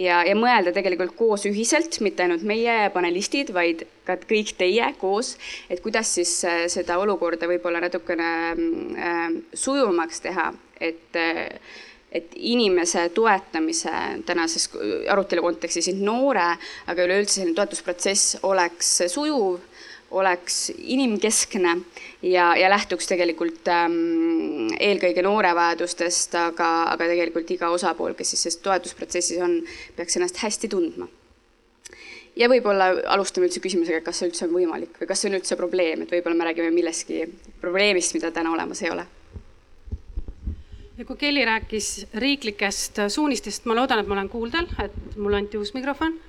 ja, 0.00 0.22
ja 0.26 0.34
mõelda 0.38 0.72
tegelikult 0.74 1.14
koos 1.18 1.46
ühiselt, 1.48 2.00
mitte 2.04 2.24
ainult 2.24 2.44
meie 2.46 2.90
panelistid, 2.94 3.52
vaid 3.54 3.86
ka 4.06 4.18
kõik 4.22 4.54
teie 4.58 4.90
koos, 5.00 5.34
et 5.70 5.82
kuidas 5.84 6.10
siis 6.18 6.36
eh, 6.48 6.66
seda 6.72 6.98
olukorda 7.02 7.48
võib-olla 7.50 7.82
natukene 7.84 8.28
äh, 8.52 9.24
sujuvamaks 9.54 10.22
teha, 10.24 10.50
et 10.82 11.20
äh, 11.20 11.48
et 12.14 12.34
inimese 12.38 13.08
toetamise 13.14 13.92
tänases 14.26 14.68
arutelu 15.10 15.42
kontekstis 15.42 15.90
noore, 15.98 16.46
aga 16.86 17.06
üleüldse 17.06 17.40
selline 17.40 17.56
toetusprotsess 17.58 18.38
oleks 18.46 18.92
sujuv, 19.10 19.58
oleks 20.14 20.68
inimkeskne 20.78 21.72
ja, 22.22 22.52
ja 22.54 22.70
lähtuks 22.70 23.08
tegelikult 23.10 23.66
ähm, 23.72 24.68
eelkõige 24.78 25.24
noore 25.26 25.50
vajadustest, 25.58 26.36
aga, 26.38 26.70
aga 26.92 27.10
tegelikult 27.10 27.50
iga 27.50 27.72
osapool, 27.74 28.14
kes 28.14 28.34
siis 28.34 28.46
selles 28.46 28.60
toetusprotsessis 28.62 29.42
on, 29.42 29.58
peaks 29.98 30.20
ennast 30.20 30.38
hästi 30.44 30.70
tundma. 30.70 31.10
Ja 32.38 32.46
võib-olla 32.50 32.92
alustame 33.14 33.46
üldse 33.46 33.62
küsimusega, 33.62 34.02
kas 34.06 34.20
see 34.20 34.30
üldse 34.30 34.46
on 34.46 34.54
võimalik 34.54 34.96
või 35.00 35.10
kas 35.10 35.22
see 35.22 35.30
on 35.30 35.38
üldse 35.38 35.58
probleem, 35.58 36.02
et 36.02 36.14
võib-olla 36.14 36.38
me 36.38 36.48
räägime 36.48 36.70
millestki 36.74 37.26
probleemist, 37.62 38.14
mida 38.14 38.30
täna 38.34 38.54
olemas 38.54 38.82
ei 38.82 38.94
ole 38.94 39.06
ja 40.98 41.04
kui 41.04 41.16
Kelly 41.18 41.44
rääkis 41.44 42.06
riiklikest 42.14 43.00
suunistest, 43.08 43.66
ma 43.66 43.76
loodan, 43.78 44.02
et 44.02 44.08
ma 44.10 44.16
olen 44.18 44.30
kuuldel, 44.30 44.68
et 44.82 45.16
mulle 45.16 45.40
anti 45.42 45.58
uus 45.58 45.74
mikrofon. 45.74 46.20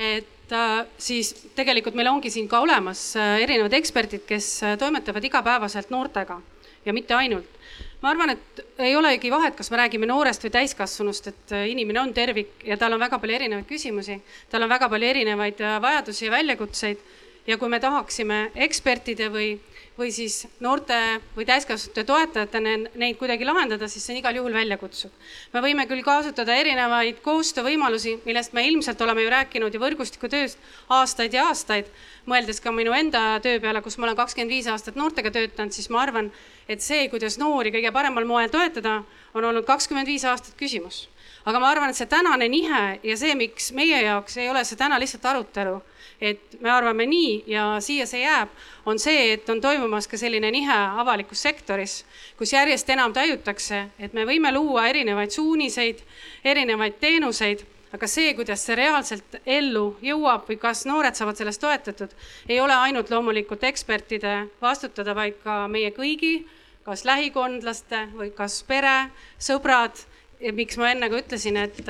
et 0.00 0.52
äh, 0.52 0.86
siis 0.98 1.34
tegelikult 1.54 1.94
meil 1.94 2.08
ongi 2.08 2.30
siin 2.30 2.48
ka 2.48 2.62
olemas 2.64 3.16
äh, 3.16 3.42
erinevad 3.44 3.74
eksperdid, 3.76 4.22
kes 4.26 4.62
äh, 4.64 4.78
toimetavad 4.78 5.24
igapäevaselt 5.24 5.90
noortega 5.90 6.40
ja 6.86 6.92
mitte 6.92 7.14
ainult. 7.14 7.58
ma 8.02 8.10
arvan, 8.10 8.30
et 8.30 8.64
ei 8.78 8.96
olegi 8.96 9.30
vahet, 9.30 9.54
kas 9.56 9.70
me 9.70 9.76
räägime 9.76 10.08
noorest 10.08 10.44
või 10.44 10.54
täiskasvanust, 10.56 11.26
et 11.26 11.56
inimene 11.68 12.00
on 12.00 12.14
tervik 12.16 12.64
ja 12.64 12.78
tal 12.80 12.96
on 12.96 13.00
väga 13.00 13.18
palju 13.18 13.36
erinevaid 13.36 13.68
küsimusi, 13.68 14.20
tal 14.50 14.64
on 14.64 14.72
väga 14.72 14.88
palju 14.88 15.10
erinevaid 15.10 15.60
vajadusi 15.82 16.24
ja 16.24 16.32
väljakutseid 16.32 17.04
ja 17.46 17.58
kui 17.58 17.68
me 17.68 17.80
tahaksime 17.80 18.50
ekspertide 18.54 19.30
või 19.32 19.58
või 20.00 20.08
siis 20.14 20.46
noorte 20.64 20.96
või 21.36 21.44
täiskasvanute 21.44 22.04
toetajatena 22.08 22.72
neid 23.00 23.18
kuidagi 23.20 23.44
lahendada, 23.44 23.88
siis 23.88 24.06
see 24.06 24.14
on 24.14 24.20
igal 24.20 24.38
juhul 24.38 24.54
väljakutsuv. 24.56 25.10
me 25.52 25.60
võime 25.60 25.86
küll 25.90 26.02
kasutada 26.06 26.56
erinevaid 26.56 27.20
koostöövõimalusi, 27.24 28.16
millest 28.24 28.54
me 28.56 28.64
ilmselt 28.68 29.00
oleme 29.00 29.26
ju 29.26 29.30
rääkinud 29.34 29.74
ju 29.74 29.82
võrgustikutööst 29.82 30.58
aastaid 30.88 31.36
ja 31.36 31.46
aastaid, 31.50 31.90
mõeldes 32.26 32.62
ka 32.64 32.72
minu 32.72 32.96
enda 32.96 33.40
töö 33.44 33.60
peale, 33.60 33.82
kus 33.82 33.98
ma 33.98 34.08
olen 34.08 34.16
kakskümmend 34.16 34.54
viis 34.56 34.70
aastat 34.72 34.96
noortega 34.96 35.30
töötanud, 35.30 35.76
siis 35.76 35.90
ma 35.90 36.00
arvan, 36.06 36.32
et 36.68 36.80
see, 36.80 37.08
kuidas 37.12 37.36
noori 37.38 37.72
kõige 37.74 37.92
paremal 37.92 38.24
moel 38.24 38.48
toetada, 38.48 39.02
on 39.34 39.44
olnud 39.44 39.68
kakskümmend 39.68 40.08
viis 40.08 40.24
aastat 40.24 40.56
küsimus. 40.56 41.08
aga 41.44 41.60
ma 41.60 41.70
arvan, 41.70 41.90
et 41.90 41.96
see 41.96 42.06
tänane 42.06 42.48
nihe 42.48 43.00
ja 43.02 43.16
see, 43.16 43.34
miks 43.34 43.72
meie 43.72 44.02
jaoks 44.02 44.36
ei 44.36 44.48
ole 44.48 44.64
see 44.64 44.76
täna 44.76 44.98
lihtsalt 45.00 45.24
arutelu 45.24 45.80
et 46.20 46.60
me 46.60 46.70
arvame 46.70 47.06
nii 47.08 47.32
ja 47.48 47.64
siia 47.80 48.06
see 48.06 48.22
jääb, 48.22 48.52
on 48.86 48.98
see, 49.00 49.32
et 49.34 49.48
on 49.48 49.60
toimumas 49.60 50.08
ka 50.08 50.18
selline 50.20 50.50
nihe 50.52 50.78
avalikus 51.00 51.42
sektoris, 51.46 52.02
kus 52.38 52.52
järjest 52.52 52.90
enam 52.92 53.14
tajutakse, 53.16 53.86
et 53.98 54.12
me 54.16 54.26
võime 54.28 54.52
luua 54.52 54.86
erinevaid 54.90 55.32
suuniseid, 55.32 56.02
erinevaid 56.44 57.00
teenuseid, 57.00 57.64
aga 57.96 58.06
see, 58.06 58.34
kuidas 58.38 58.62
see 58.66 58.76
reaalselt 58.78 59.40
ellu 59.46 59.96
jõuab 60.04 60.46
või 60.50 60.60
kas 60.62 60.84
noored 60.86 61.16
saavad 61.18 61.40
sellest 61.40 61.62
toetatud, 61.64 62.12
ei 62.48 62.60
ole 62.60 62.76
ainult 62.76 63.10
loomulikult 63.10 63.64
ekspertide 63.66 64.36
vastutada, 64.62 65.16
vaid 65.16 65.40
ka 65.44 65.64
meie 65.72 65.90
kõigi, 65.96 66.44
kas 66.86 67.04
lähikondlaste 67.08 68.06
või 68.14 68.30
kas 68.36 68.60
pere, 68.68 69.10
sõbrad, 69.40 70.04
miks 70.56 70.78
ma 70.80 70.92
enne 70.92 71.10
ka 71.10 71.20
ütlesin, 71.24 71.58
et 71.60 71.82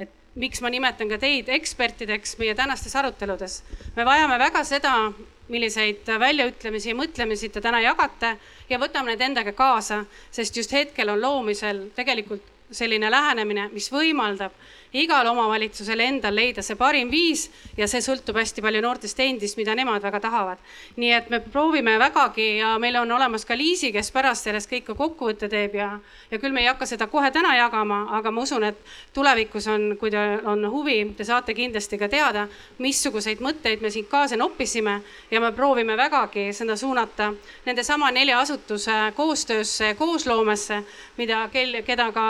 et 0.00 0.12
miks 0.36 0.60
ma 0.60 0.70
nimetan 0.72 1.08
ka 1.08 1.18
teid 1.18 1.48
ekspertideks 1.48 2.36
meie 2.38 2.54
tänastes 2.54 2.96
aruteludes. 2.96 3.62
me 3.96 4.04
vajame 4.04 4.38
väga 4.38 4.64
seda, 4.64 5.12
milliseid 5.48 6.08
väljaütlemisi 6.20 6.90
ja 6.90 6.98
mõtlemisi 6.98 7.50
te 7.52 7.60
täna 7.60 7.80
jagate 7.80 8.36
ja 8.68 8.78
võtame 8.78 9.14
need 9.14 9.22
endaga 9.22 9.52
kaasa, 9.52 10.04
sest 10.30 10.56
just 10.56 10.72
hetkel 10.72 11.08
on 11.08 11.20
loomisel 11.20 11.88
tegelikult 11.94 12.42
selline 12.70 13.10
lähenemine, 13.10 13.68
mis 13.72 13.86
võimaldab 13.92 14.52
igal 14.92 15.26
omavalitsusel 15.26 16.00
endal 16.00 16.34
leida 16.34 16.62
see 16.62 16.76
parim 16.76 17.10
viis 17.10 17.48
ja 17.76 17.88
see 17.88 18.02
sõltub 18.04 18.36
hästi 18.38 18.62
palju 18.62 18.82
noortest 18.84 19.20
endist, 19.20 19.56
mida 19.56 19.74
nemad 19.74 20.02
väga 20.02 20.20
tahavad. 20.20 20.58
nii 20.96 21.12
et 21.12 21.30
me 21.30 21.40
proovime 21.40 21.98
vägagi 21.98 22.56
ja 22.58 22.78
meil 22.78 22.96
on 22.96 23.12
olemas 23.12 23.44
ka 23.44 23.56
Liisi, 23.56 23.92
kes 23.92 24.10
pärast 24.12 24.44
sellest 24.44 24.70
kõik 24.70 24.84
ka 24.86 24.94
kokkuvõtte 24.94 25.48
teeb 25.48 25.74
ja, 25.74 25.98
ja 26.30 26.38
küll 26.38 26.52
me 26.52 26.60
ei 26.60 26.66
hakka 26.66 26.86
seda 26.86 27.06
kohe 27.06 27.30
täna 27.30 27.56
jagama, 27.56 28.06
aga 28.18 28.30
ma 28.30 28.42
usun, 28.42 28.64
et 28.64 28.78
tulevikus 29.14 29.66
on, 29.66 29.96
kui 30.00 30.10
teil 30.10 30.40
on 30.46 30.66
huvi, 30.70 30.98
te 31.16 31.24
saate 31.24 31.54
kindlasti 31.54 31.98
ka 31.98 32.08
teada, 32.08 32.46
missuguseid 32.78 33.40
mõtteid 33.40 33.82
me 33.82 33.90
siit 33.90 34.08
kaasa 34.10 34.36
noppisime 34.36 35.00
ja 35.30 35.40
me 35.40 35.52
proovime 35.52 35.96
vägagi 35.96 36.52
seda 36.52 36.76
suunata 36.76 37.32
nende 37.66 37.82
sama 37.82 38.10
nelja 38.10 38.40
asutuse 38.40 39.12
koostöösse, 39.16 39.94
koosloomesse, 39.98 40.82
mida, 41.16 41.48
keda 41.52 42.12
ka 42.12 42.26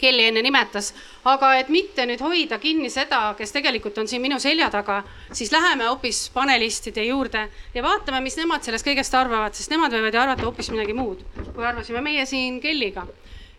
Kelly 0.00 0.28
enne 0.28 0.42
nimetas, 0.44 0.92
aga 1.24 1.52
et 1.60 1.70
mitte 1.72 2.06
nüüd 2.08 2.22
hoida 2.24 2.58
kinni 2.62 2.90
seda, 2.92 3.20
kes 3.38 3.54
tegelikult 3.54 3.98
on 4.02 4.08
siin 4.10 4.22
minu 4.22 4.38
selja 4.42 4.68
taga, 4.72 5.02
siis 5.32 5.52
läheme 5.54 5.88
hoopis 5.88 6.26
panelistide 6.34 7.06
juurde 7.08 7.46
ja 7.74 7.84
vaatame, 7.84 8.20
mis 8.24 8.38
nemad 8.40 8.66
sellest 8.66 8.86
kõigest 8.86 9.14
arvavad, 9.16 9.56
sest 9.56 9.72
nemad 9.72 9.94
võivad 9.94 10.14
ju 10.14 10.22
arvata 10.22 10.46
hoopis 10.46 10.72
midagi 10.74 10.96
muud, 10.96 11.24
kui 11.54 11.64
arvasime 11.66 12.02
meie 12.04 12.26
siin 12.26 12.60
Kellyga. 12.60 13.06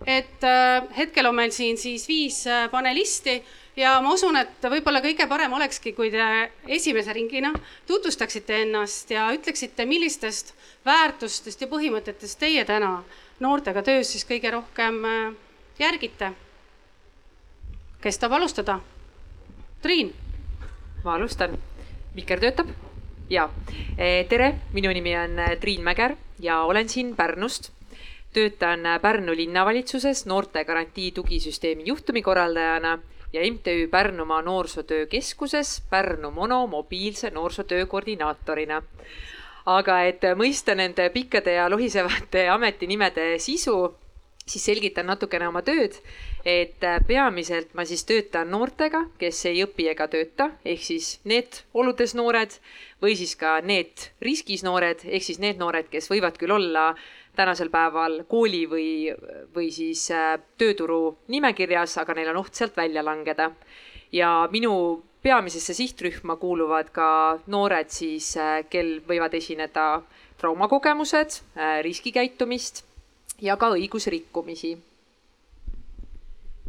et 0.06 0.44
äh, 0.46 0.84
hetkel 0.98 1.25
on 1.25 1.36
meil 1.36 1.51
siin 1.51 1.77
siis 1.77 2.08
viis 2.08 2.44
äh, 2.48 2.67
panelisti 2.70 3.41
ja 3.77 3.96
ma 4.01 4.13
usun, 4.13 4.38
et 4.38 4.62
võib-olla 4.62 5.01
kõige 5.01 5.27
parem 5.29 5.53
olekski, 5.58 5.94
kui 5.98 6.12
te 6.13 6.22
esimese 6.67 7.13
ringina 7.13 7.51
tutvustaksite 7.88 8.62
ennast 8.62 9.12
ja 9.13 9.27
ütleksite, 9.34 9.86
millistest 9.89 10.53
väärtustest 10.86 11.62
ja 11.62 11.70
põhimõtetest 11.72 12.39
teie 12.39 12.65
täna 12.65 13.00
noortega 13.39 13.84
töös 13.86 14.13
siis 14.13 14.25
kõige 14.29 14.53
rohkem 14.53 15.03
äh, 15.06 15.47
järgite? 15.79 16.31
kes 18.01 18.19
tahab 18.19 18.38
alustada? 18.39 18.79
Triin 19.81 20.13
ma 21.03 21.15
alustan. 21.15 21.57
mikker 22.15 22.39
töötab? 22.39 22.67
jaa. 23.29 23.50
tere, 24.29 24.53
minu 24.74 24.89
nimi 24.93 25.15
on 25.17 25.38
Triin 25.60 25.84
Mäger 25.84 26.15
ja 26.39 26.62
olen 26.62 26.89
siin 26.89 27.15
Pärnust. 27.15 27.72
töötan 28.34 28.79
Pärnu 29.01 29.36
linnavalitsuses 29.36 30.25
noortegarantii 30.25 31.12
tugisüsteemi 31.12 31.84
juhtumikorraldajana 31.86 33.00
ja 33.34 33.41
MTÜ 33.51 33.88
Pärnumaa 33.88 34.41
Noorsootöö 34.41 35.05
Keskuses 35.05 35.84
Pärnu 35.89 36.31
Mono 36.31 36.67
mobiilse 36.67 37.29
noorsootöö 37.29 37.86
koordinaatorina. 37.86 38.81
aga 39.65 40.01
et 40.01 40.22
mõista 40.36 40.75
nende 40.75 41.10
pikkade 41.10 41.53
ja 41.53 41.69
lohisevate 41.69 42.50
ametinimede 42.50 43.39
sisu, 43.39 43.96
siis 44.48 44.66
selgitan 44.66 45.08
natukene 45.12 45.48
oma 45.48 45.62
tööd 45.62 46.00
et 46.48 46.84
äh, 46.84 47.01
peamiselt 47.04 47.74
ma 47.75 47.84
siis 47.86 48.06
töötan 48.08 48.48
noortega, 48.54 49.04
kes 49.20 49.42
ei 49.50 49.60
õpi 49.66 49.89
ega 49.92 50.08
tööta, 50.12 50.51
ehk 50.63 50.86
siis 50.86 51.18
need 51.27 51.60
oludes 51.75 52.13
noored 52.16 52.56
või 53.04 53.18
siis 53.20 53.36
ka 53.39 53.58
need 53.68 54.08
riskis 54.24 54.63
noored, 54.63 55.04
ehk 55.04 55.25
siis 55.27 55.42
need 55.44 55.60
noored, 55.60 55.89
kes 55.92 56.08
võivad 56.08 56.39
küll 56.39 56.56
olla 56.56 56.94
tänasel 57.38 57.70
päeval 57.74 58.22
kooli 58.32 58.63
või, 58.72 58.88
või 59.54 59.68
siis 59.75 60.08
äh, 60.16 60.38
tööturu 60.58 61.18
nimekirjas, 61.34 62.00
aga 62.00 62.16
neil 62.16 62.32
on 62.32 62.42
oht 62.46 62.56
sealt 62.56 62.80
välja 62.80 63.04
langeda. 63.04 63.51
ja 64.12 64.48
minu 64.51 65.04
peamisesse 65.22 65.74
sihtrühma 65.75 66.38
kuuluvad 66.39 66.94
ka 66.96 67.10
noored 67.51 67.92
siis, 67.92 68.38
äh, 68.39 68.63
kel 68.70 69.01
võivad 69.04 69.36
esineda 69.36 70.01
traumakogemused, 70.38 71.42
riskikäitumist 71.82 72.87
ja 73.41 73.58
ka 73.58 73.72
õigusrikkumisi 73.75 74.77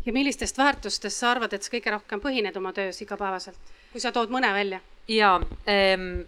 ja 0.07 0.13
millistest 0.13 0.59
väärtustest 0.59 1.21
sa 1.21 1.31
arvad, 1.35 1.53
et 1.53 1.63
sa 1.63 1.73
kõige 1.73 1.93
rohkem 1.93 2.21
põhined 2.23 2.57
oma 2.57 2.73
töös 2.73 3.01
igapäevaselt, 3.05 3.73
kui 3.93 4.01
sa 4.01 4.13
tood 4.13 4.33
mõne 4.33 4.53
välja? 4.55 4.81
ja 5.09 5.35
ähm, 5.69 6.25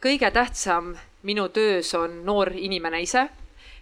kõige 0.00 0.30
tähtsam 0.30 0.94
minu 1.22 1.48
töös 1.48 1.94
on 1.94 2.22
noor 2.24 2.52
inimene 2.56 3.02
ise. 3.02 3.28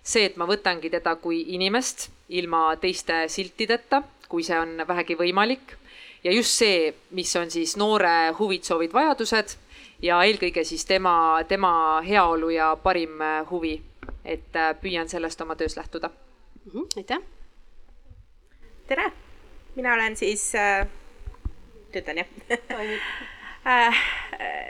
see, 0.03 0.25
et 0.25 0.37
ma 0.37 0.47
võtangi 0.47 0.91
teda 0.91 1.17
kui 1.17 1.43
inimest 1.55 2.09
ilma 2.29 2.77
teiste 2.81 3.27
siltideta, 3.29 4.03
kui 4.29 4.43
see 4.43 4.59
on 4.59 4.83
vähegi 4.89 5.15
võimalik. 5.15 5.77
ja 6.25 6.33
just 6.33 6.59
see, 6.59 6.95
mis 7.11 7.37
on 7.37 7.51
siis 7.51 7.77
noore 7.77 8.33
huvid, 8.39 8.65
soovid, 8.65 8.93
vajadused 8.93 9.57
ja 10.03 10.23
eelkõige 10.25 10.65
siis 10.65 10.85
tema, 10.85 11.45
tema 11.49 12.03
heaolu 12.07 12.51
ja 12.51 12.77
parim 12.83 13.23
huvi. 13.51 13.83
Et 14.29 14.57
äh, 14.57 14.75
püüan 14.81 15.09
sellest 15.09 15.41
oma 15.41 15.57
töös 15.57 15.77
lähtuda 15.77 16.09
mm. 16.09 16.71
-hmm, 16.73 16.87
aitäh 16.97 17.19
tere, 18.89 19.13
mina 19.75 19.95
olen 19.95 20.17
siis 20.17 20.55
äh,, 20.55 20.87
töötan 21.93 22.19
jah 22.19 22.27
äh, 23.67 24.05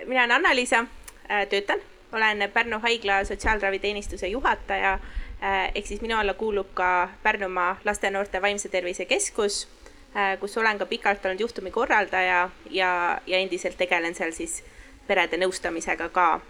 mina 0.07 0.21
olen 0.21 0.33
Anna-Liisa 0.33 0.85
äh,, 1.31 1.47
töötan, 1.49 1.79
olen 2.13 2.51
Pärnu 2.53 2.79
haigla 2.79 3.25
sotsiaalraviteenistuse 3.25 4.29
juhataja 4.29 4.93
äh,. 4.93 5.73
ehk 5.75 5.87
siis 5.87 6.01
minu 6.01 6.17
alla 6.17 6.35
kuulub 6.35 6.75
ka 6.75 7.09
Pärnumaa 7.23 7.77
laste 7.85 8.07
ja 8.07 8.11
noorte 8.11 8.43
vaimse 8.43 8.69
tervise 8.69 9.05
keskus 9.05 9.69
äh,, 10.17 10.39
kus 10.41 10.59
olen 10.59 10.79
ka 10.79 10.87
pikalt 10.87 11.25
olnud 11.25 11.41
juhtumikorraldaja 11.41 12.51
ja, 12.71 13.21
ja 13.27 13.39
endiselt 13.39 13.77
tegelen 13.79 14.15
seal 14.15 14.33
siis 14.33 14.65
perede 15.07 15.41
nõustamisega 15.41 16.09
ka. 16.13 16.41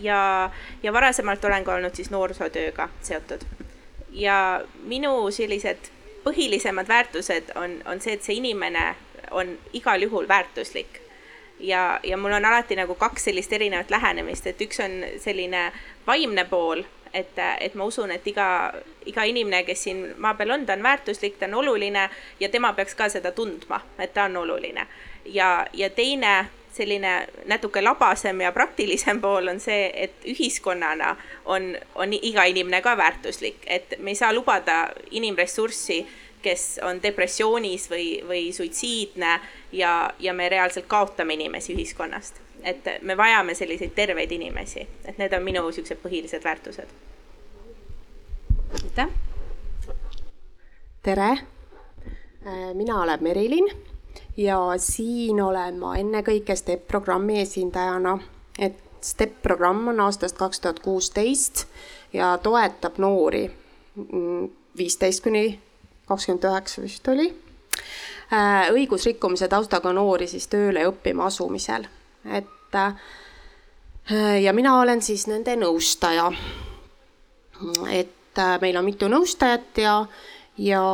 Ja, 0.00 0.50
ja 0.82 0.92
varasemalt 0.92 1.44
olen 1.44 1.64
ka 1.64 1.74
olnud 1.74 1.94
siis 1.98 2.10
noorsootööga 2.10 2.88
seotud 3.02 3.42
ja 4.12 4.64
minu 4.84 5.30
sellised 5.30 5.90
põhilisemad 6.24 6.88
väärtused 6.88 7.52
on, 7.54 7.82
on 7.86 8.00
see, 8.00 8.14
et 8.14 8.22
see 8.22 8.36
inimene 8.38 8.94
on 9.30 9.56
igal 9.72 10.02
juhul 10.02 10.28
väärtuslik. 10.28 11.00
ja, 11.60 12.00
ja 12.02 12.16
mul 12.16 12.32
on 12.32 12.44
alati 12.44 12.76
nagu 12.76 12.94
kaks 12.94 13.24
sellist 13.24 13.52
erinevat 13.52 13.90
lähenemist, 13.90 14.46
et 14.46 14.60
üks 14.60 14.80
on 14.82 15.04
selline 15.18 15.72
vaimne 16.06 16.44
pool, 16.44 16.82
et, 17.14 17.38
et 17.60 17.74
ma 17.74 17.84
usun, 17.84 18.10
et 18.10 18.26
iga, 18.26 18.72
iga 19.06 19.22
inimene, 19.22 19.62
kes 19.64 19.84
siin 19.84 20.02
maa 20.18 20.34
peal 20.34 20.50
on, 20.50 20.66
ta 20.66 20.74
on 20.74 20.82
väärtuslik, 20.82 21.38
ta 21.38 21.46
on 21.46 21.54
oluline 21.62 22.08
ja 22.40 22.48
tema 22.48 22.72
peaks 22.72 22.94
ka 22.98 23.08
seda 23.08 23.32
tundma, 23.32 23.80
et 23.98 24.14
ta 24.14 24.24
on 24.24 24.36
oluline. 24.36 24.86
ja, 25.24 25.66
ja 25.72 25.90
teine 25.90 26.46
selline 26.72 27.26
natuke 27.46 27.82
labasem 27.82 28.40
ja 28.40 28.52
praktilisem 28.52 29.20
pool 29.20 29.48
on 29.52 29.60
see, 29.60 29.90
et 29.94 30.24
ühiskonnana 30.28 31.16
on, 31.44 31.72
on 31.94 32.12
iga 32.16 32.44
inimene 32.48 32.82
ka 32.82 32.96
väärtuslik, 32.96 33.64
et 33.66 33.94
me 33.98 34.12
ei 34.14 34.18
saa 34.18 34.32
lubada 34.32 34.86
inimressurssi, 35.10 36.00
kes 36.42 36.80
on 36.82 36.98
depressioonis 37.02 37.86
või, 37.90 38.06
või 38.26 38.48
suitsiidne 38.52 39.36
ja, 39.72 39.92
ja 40.18 40.34
me 40.34 40.48
reaalselt 40.48 40.88
kaotame 40.90 41.36
inimesi 41.38 41.76
ühiskonnast. 41.76 42.40
et 42.62 42.86
me 43.02 43.16
vajame 43.16 43.54
selliseid 43.58 43.90
terveid 43.94 44.30
inimesi, 44.32 44.86
et 45.04 45.16
need 45.18 45.32
on 45.34 45.42
minu 45.42 45.64
niisugused 45.66 45.98
põhilised 46.02 46.44
väärtused. 46.44 46.88
aitäh. 48.84 49.08
tere, 51.02 51.30
mina 52.74 53.02
olen 53.02 53.22
Merilin 53.22 53.91
ja 54.36 54.58
siin 54.76 55.42
olen 55.42 55.78
ma 55.78 55.96
ennekõike 56.00 56.56
STEP 56.56 56.86
programmi 56.88 57.40
esindajana, 57.40 58.18
et 58.58 58.78
STEP 59.02 59.42
programm 59.42 59.88
on 59.88 60.00
aastast 60.00 60.38
kaks 60.38 60.60
tuhat 60.60 60.80
kuusteist 60.80 61.66
ja 62.12 62.38
toetab 62.42 62.98
noori. 63.02 63.50
Mm, 63.96 64.48
viisteist 64.76 65.22
kuni 65.24 65.60
kakskümmend 66.08 66.44
üheksa 66.48 66.82
vist 66.82 67.08
oli, 67.08 67.26
äh, 68.32 68.70
õigusrikkumise 68.72 69.48
taustaga 69.48 69.92
noori 69.92 70.28
siis 70.30 70.48
tööle 70.48 70.80
ja 70.80 70.92
õppima 70.92 71.26
asumisel, 71.28 71.84
et 72.24 72.78
äh, 72.78 72.94
ja 74.42 74.52
mina 74.52 74.78
olen 74.80 75.02
siis 75.02 75.26
nende 75.26 75.56
nõustaja. 75.56 76.32
et 77.90 78.38
äh, 78.38 78.60
meil 78.60 78.76
on 78.76 78.84
mitu 78.84 79.08
nõustajat 79.08 79.78
ja 79.78 80.06
ja, 80.58 80.84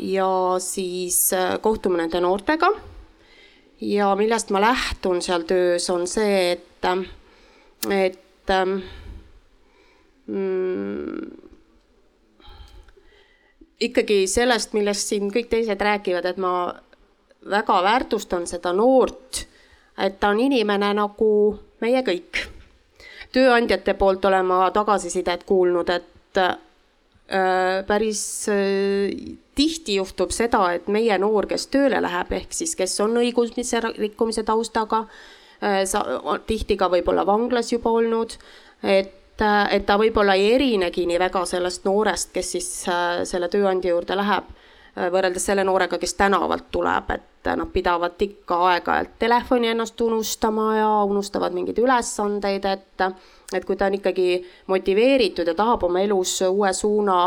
ja 0.00 0.28
siis 0.58 1.32
äh, 1.32 1.60
kohtume 1.60 1.98
nende 1.98 2.20
noortega. 2.20 2.70
ja 3.80 4.14
millest 4.16 4.50
ma 4.50 4.60
lähtun 4.60 5.22
seal 5.22 5.42
töös, 5.44 5.90
on 5.90 6.06
see, 6.08 6.52
et, 6.52 6.84
äh, 6.84 7.02
et 7.92 8.50
ähm, 8.50 8.78
mm, 10.26 11.30
ikkagi 13.80 14.26
sellest, 14.26 14.72
millest 14.72 15.12
siin 15.12 15.30
kõik 15.32 15.50
teised 15.52 15.80
räägivad, 15.80 16.24
et 16.24 16.40
ma 16.40 16.74
väga 17.50 17.82
väärtustan 17.82 18.46
seda 18.46 18.72
noort, 18.72 19.44
et 19.98 20.20
ta 20.20 20.32
on 20.32 20.40
inimene 20.40 20.94
nagu 20.96 21.30
meie 21.80 22.02
kõik. 22.02 22.46
tööandjate 23.32 23.94
poolt 23.94 24.24
olen 24.24 24.46
ma 24.46 24.70
tagasisidet 24.72 25.44
kuulnud, 25.44 25.90
et 25.90 26.12
Äh, 26.36 26.56
päris 27.86 28.48
äh, 28.48 29.10
tihti 29.54 29.96
juhtub 29.96 30.30
seda, 30.30 30.68
et 30.76 30.86
meie 30.92 31.16
noor, 31.18 31.48
kes 31.50 31.66
tööle 31.72 31.98
läheb, 32.02 32.32
ehk 32.38 32.54
siis 32.54 32.76
kes 32.78 32.94
on 33.02 33.18
õigumise 33.18 33.80
rikkumise 33.88 34.44
taustaga, 34.46 35.06
äh, 35.58 35.82
sa 35.90 36.04
tihti 36.46 36.76
ka 36.78 36.90
võib-olla 36.92 37.26
vanglas 37.26 37.72
juba 37.72 37.90
olnud, 37.98 38.36
et, 38.82 39.42
et 39.42 39.86
ta 39.88 39.98
võib-olla 39.98 40.36
ei 40.38 40.52
erinegi 40.54 41.06
nii 41.10 41.18
väga 41.18 41.42
sellest 41.50 41.88
noorest, 41.88 42.30
kes 42.36 42.52
siis 42.56 42.70
selle 43.26 43.50
tööandja 43.50 43.90
juurde 43.90 44.16
läheb, 44.16 44.54
võrreldes 44.96 45.44
selle 45.44 45.64
noorega, 45.64 45.98
kes 46.00 46.14
tänavalt 46.16 46.70
tuleb, 46.72 47.10
et 47.12 47.50
nad 47.56 47.68
pidavad 47.72 48.22
ikka 48.24 48.58
aeg-ajalt 48.70 49.18
telefoni 49.20 49.68
ennast 49.68 50.00
unustama 50.00 50.70
ja 50.76 50.88
unustavad 51.04 51.54
mingeid 51.54 51.78
ülesandeid, 51.82 52.64
et 52.64 53.06
et 53.54 53.64
kui 53.64 53.76
ta 53.78 53.86
on 53.86 53.94
ikkagi 53.94 54.40
motiveeritud 54.66 55.46
ja 55.46 55.54
tahab 55.54 55.84
oma 55.86 56.00
elus 56.02 56.40
uue 56.48 56.72
suuna 56.74 57.20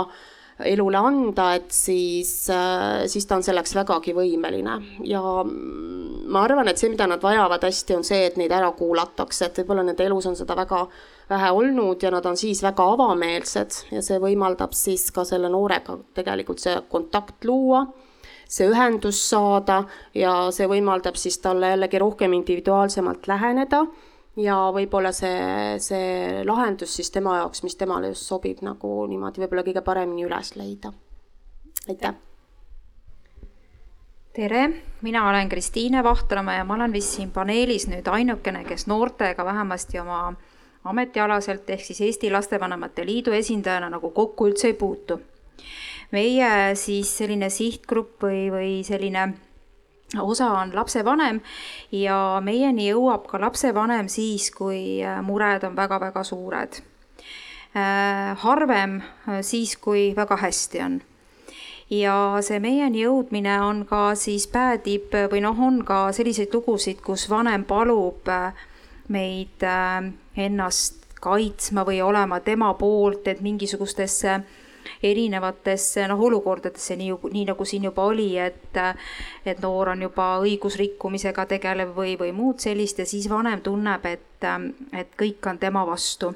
elule 0.65 0.97
anda, 0.97 1.53
et 1.55 1.71
siis, 1.71 2.49
äh, 2.49 3.05
siis 3.07 3.25
ta 3.25 3.37
on 3.37 3.43
selleks 3.43 3.75
vägagi 3.77 4.13
võimeline. 4.15 4.75
Ja 5.07 5.21
ma 5.45 6.43
arvan, 6.43 6.67
et 6.67 6.81
see, 6.81 6.91
mida 6.91 7.07
nad 7.07 7.23
vajavad 7.23 7.63
hästi, 7.63 7.95
on 7.95 8.03
see, 8.03 8.25
et 8.27 8.37
neid 8.39 8.51
ära 8.51 8.71
kuulatakse, 8.75 9.45
et 9.45 9.61
võib-olla 9.61 9.85
nende 9.87 10.05
elus 10.05 10.27
on 10.29 10.35
seda 10.35 10.57
väga 10.59 10.85
vähe 11.29 11.51
olnud 11.51 12.03
ja 12.03 12.11
nad 12.11 12.25
on 12.25 12.37
siis 12.37 12.63
väga 12.63 12.85
avameelsed 12.93 13.79
ja 13.91 14.01
see 14.05 14.19
võimaldab 14.21 14.73
siis 14.73 15.11
ka 15.13 15.25
selle 15.27 15.49
noorega 15.49 15.97
tegelikult 16.17 16.61
see 16.63 16.75
kontakt 16.89 17.45
luua 17.45 17.85
see 18.49 18.69
ühendus 18.69 19.21
saada 19.29 19.83
ja 20.17 20.33
see 20.55 20.67
võimaldab 20.69 21.17
siis 21.21 21.37
talle 21.43 21.75
jällegi 21.75 22.01
rohkem 22.01 22.33
individuaalsemalt 22.39 23.29
läheneda 23.29 23.83
ja 24.39 24.55
võib-olla 24.73 25.11
see, 25.13 25.77
see 25.83 26.41
lahendus 26.47 26.95
siis 26.97 27.11
tema 27.13 27.37
jaoks, 27.41 27.63
mis 27.65 27.77
temale 27.77 28.13
just 28.13 28.25
sobib, 28.29 28.63
nagu 28.65 29.03
niimoodi 29.09 29.43
võib-olla 29.43 29.65
kõige 29.67 29.83
paremini 29.85 30.25
üles 30.25 30.55
leida. 30.57 30.93
aitäh! 31.87 32.17
tere, 34.33 34.63
mina 35.01 35.27
olen 35.29 35.49
Kristiine 35.49 36.03
Vahtramäe 36.03 36.61
ja 36.61 36.65
ma 36.65 36.77
olen 36.77 36.93
vist 36.93 37.17
siin 37.17 37.31
paneelis 37.35 37.89
nüüd 37.91 38.07
ainukene, 38.07 38.63
kes 38.63 38.87
noortega 38.87 39.45
vähemasti 39.45 39.99
oma 39.99 40.21
ametialaselt 40.83 41.69
ehk 41.69 41.83
siis 41.85 42.01
Eesti 42.01 42.31
Lastevanemate 42.31 43.05
Liidu 43.05 43.31
esindajana 43.35 43.89
nagu 43.89 44.11
kokku 44.15 44.47
üldse 44.49 44.67
ei 44.67 44.73
puutu. 44.73 45.19
meie 46.11 46.75
siis 46.75 47.17
selline 47.17 47.49
sihtgrupp 47.49 48.23
või, 48.23 48.49
või 48.49 48.71
selline 48.83 49.33
osa 50.17 50.47
on 50.61 50.71
lapsevanem 50.73 51.41
ja 51.91 52.39
meieni 52.41 52.89
jõuab 52.89 53.27
ka 53.29 53.41
lapsevanem 53.41 54.07
siis, 54.09 54.49
kui 54.51 55.03
mured 55.23 55.63
on 55.63 55.75
väga-väga 55.75 56.23
suured. 56.23 56.81
harvem 58.35 59.01
siis, 59.41 59.77
kui 59.77 60.13
väga 60.15 60.37
hästi 60.37 60.81
on 60.81 61.01
ja 61.89 62.15
see 62.45 62.59
meieni 62.61 63.03
jõudmine 63.03 63.59
on 63.65 63.83
ka 63.89 64.13
siis 64.17 64.47
päädib 64.47 65.13
või 65.31 65.41
noh, 65.41 65.57
on 65.59 65.81
ka 65.85 66.09
selliseid 66.13 66.53
lugusid, 66.53 67.01
kus 67.05 67.27
vanem 67.29 67.65
palub 67.65 68.29
meid 69.09 69.65
ennast 70.39 70.99
kaitsma 71.19 71.83
või 71.87 72.01
olema 72.01 72.39
tema 72.39 72.73
poolt, 72.79 73.27
et 73.27 73.41
mingisugustesse 73.41 74.39
erinevatesse 75.03 76.07
noh, 76.07 76.19
olukordadesse, 76.19 76.95
nii, 76.99 77.13
nii 77.33 77.45
nagu 77.51 77.65
siin 77.65 77.87
juba 77.89 78.05
oli, 78.09 78.31
et 78.39 78.79
et 79.45 79.59
noor 79.61 79.93
on 79.93 80.01
juba 80.07 80.29
õigusrikkumisega 80.43 81.45
tegelev 81.45 81.93
või, 81.95 82.15
või 82.19 82.31
muud 82.35 82.59
sellist 82.63 82.99
ja 82.99 83.05
siis 83.05 83.29
vanem 83.29 83.61
tunneb, 83.61 84.05
et, 84.05 84.47
et 84.93 85.11
kõik 85.19 85.51
on 85.51 85.59
tema 85.59 85.85
vastu. 85.87 86.33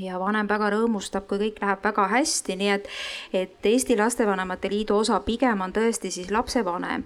Ja 0.00 0.18
vanem 0.20 0.48
väga 0.48 0.70
rõõmustab, 0.72 1.26
kui 1.28 1.38
kõik 1.38 1.58
läheb 1.60 1.82
väga 1.84 2.06
hästi, 2.08 2.56
nii 2.56 2.70
et, 2.72 2.86
et 3.32 3.66
Eesti 3.68 3.96
Lastevanemate 3.96 4.70
Liidu 4.72 4.96
osa 4.96 5.18
pigem 5.20 5.60
on 5.60 5.74
tõesti 5.76 6.10
siis 6.10 6.30
lapsevanem 6.32 7.04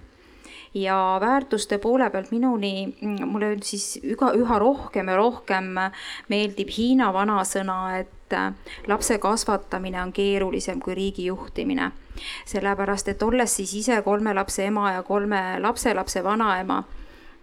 ja 0.73 1.17
väärtuste 1.21 1.77
poole 1.77 2.09
pealt 2.09 2.31
minuni, 2.31 2.97
mulle 3.25 3.57
siis 3.63 3.99
üha, 4.03 4.31
üha 4.35 4.59
rohkem 4.59 5.07
ja 5.07 5.15
rohkem 5.17 5.71
meeldib 6.29 6.71
Hiina 6.77 7.11
vanasõna, 7.13 7.77
et 8.01 8.35
äh, 8.35 8.51
lapse 8.87 9.17
kasvatamine 9.23 10.01
on 10.01 10.13
keerulisem 10.13 10.81
kui 10.81 10.95
riigi 10.95 11.25
juhtimine. 11.25 11.91
sellepärast, 12.45 13.07
et 13.07 13.23
olles 13.23 13.55
siis 13.55 13.73
ise 13.77 14.01
kolme 14.01 14.33
lapse 14.33 14.65
ema 14.65 14.91
ja 14.91 15.03
kolme 15.03 15.59
lapselapse 15.61 16.23
vanaema, 16.23 16.83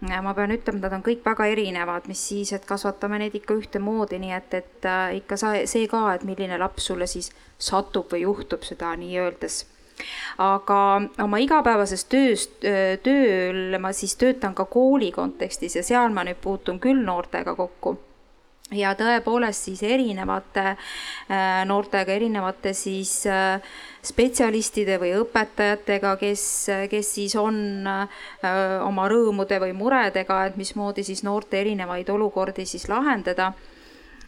äh, 0.09 0.21
ma 0.21 0.33
pean 0.33 0.51
ütlema, 0.51 0.81
nad 0.81 0.97
on 0.97 1.03
kõik 1.03 1.23
väga 1.25 1.45
erinevad, 1.45 2.07
mis 2.07 2.27
siis, 2.27 2.51
et 2.53 2.65
kasvatame 2.65 3.19
neid 3.19 3.35
ikka 3.35 3.55
ühtemoodi, 3.55 4.19
nii 4.19 4.33
et, 4.35 4.53
et 4.53 4.85
äh, 4.85 5.15
ikka 5.21 5.37
sa, 5.37 5.53
see 5.65 5.87
ka, 5.87 6.09
et 6.13 6.27
milline 6.27 6.59
laps 6.59 6.91
sulle 6.91 7.07
siis 7.07 7.31
satub 7.57 8.11
või 8.11 8.25
juhtub, 8.27 8.67
seda 8.67 8.91
nii-öeldes 8.99 9.63
aga 10.41 10.79
oma 11.23 11.39
igapäevases 11.43 12.05
töös, 12.11 12.47
tööl 13.03 13.77
ma 13.79 13.93
siis 13.95 14.15
töötan 14.19 14.55
ka 14.55 14.65
kooli 14.65 15.11
kontekstis 15.15 15.77
ja 15.79 15.83
seal 15.83 16.11
ma 16.15 16.25
nüüd 16.27 16.41
puutun 16.41 16.79
küll 16.83 17.05
noortega 17.05 17.55
kokku. 17.55 17.97
Ja 18.73 18.95
tõepoolest 18.97 19.67
siis 19.67 19.83
erinevate 19.85 20.71
noortega, 21.69 22.15
erinevate 22.15 22.73
siis 22.73 23.11
spetsialistide 24.05 24.97
või 25.01 25.11
õpetajatega, 25.19 26.15
kes, 26.17 26.45
kes 26.89 27.11
siis 27.19 27.35
on 27.37 27.85
oma 27.85 29.05
rõõmude 29.11 29.61
või 29.61 29.75
muredega, 29.77 30.39
et 30.49 30.57
mismoodi 30.57 31.05
siis 31.05 31.21
noorte 31.23 31.61
erinevaid 31.61 32.09
olukordi 32.09 32.65
siis 32.65 32.89
lahendada 32.89 33.53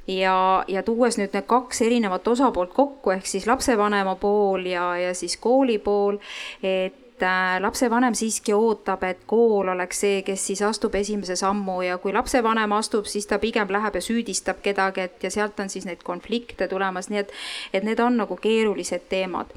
ja, 0.07 0.63
ja 0.67 0.83
tuues 0.83 1.17
nüüd 1.19 1.33
need 1.35 1.47
kaks 1.49 1.81
erinevat 1.85 2.27
osapoolt 2.27 2.73
kokku, 2.73 3.11
ehk 3.15 3.27
siis 3.27 3.47
lapsevanema 3.47 4.15
pool 4.21 4.65
ja, 4.69 4.89
ja 4.97 5.13
siis 5.17 5.37
kooli 5.41 5.77
pool, 5.83 6.17
et 6.63 7.23
äh, 7.23 7.57
lapsevanem 7.61 8.15
siiski 8.15 8.55
ootab, 8.55 9.03
et 9.03 9.25
kool 9.27 9.67
oleks 9.73 10.03
see, 10.05 10.21
kes 10.27 10.47
siis 10.51 10.63
astub 10.65 10.95
esimese 10.95 11.35
sammu 11.35 11.81
ja 11.85 11.97
kui 12.01 12.15
lapsevanem 12.15 12.75
astub, 12.77 13.05
siis 13.05 13.27
ta 13.27 13.39
pigem 13.43 13.71
läheb 13.73 13.99
ja 13.99 14.03
süüdistab 14.03 14.63
kedagi, 14.63 15.07
et 15.09 15.23
ja 15.23 15.31
sealt 15.33 15.59
on 15.59 15.69
siis 15.69 15.87
neid 15.89 16.03
konflikte 16.07 16.69
tulemas, 16.71 17.11
nii 17.11 17.23
et, 17.25 17.33
et 17.73 17.87
need 17.87 17.99
on 17.99 18.21
nagu 18.23 18.39
keerulised 18.41 19.09
teemad. 19.09 19.51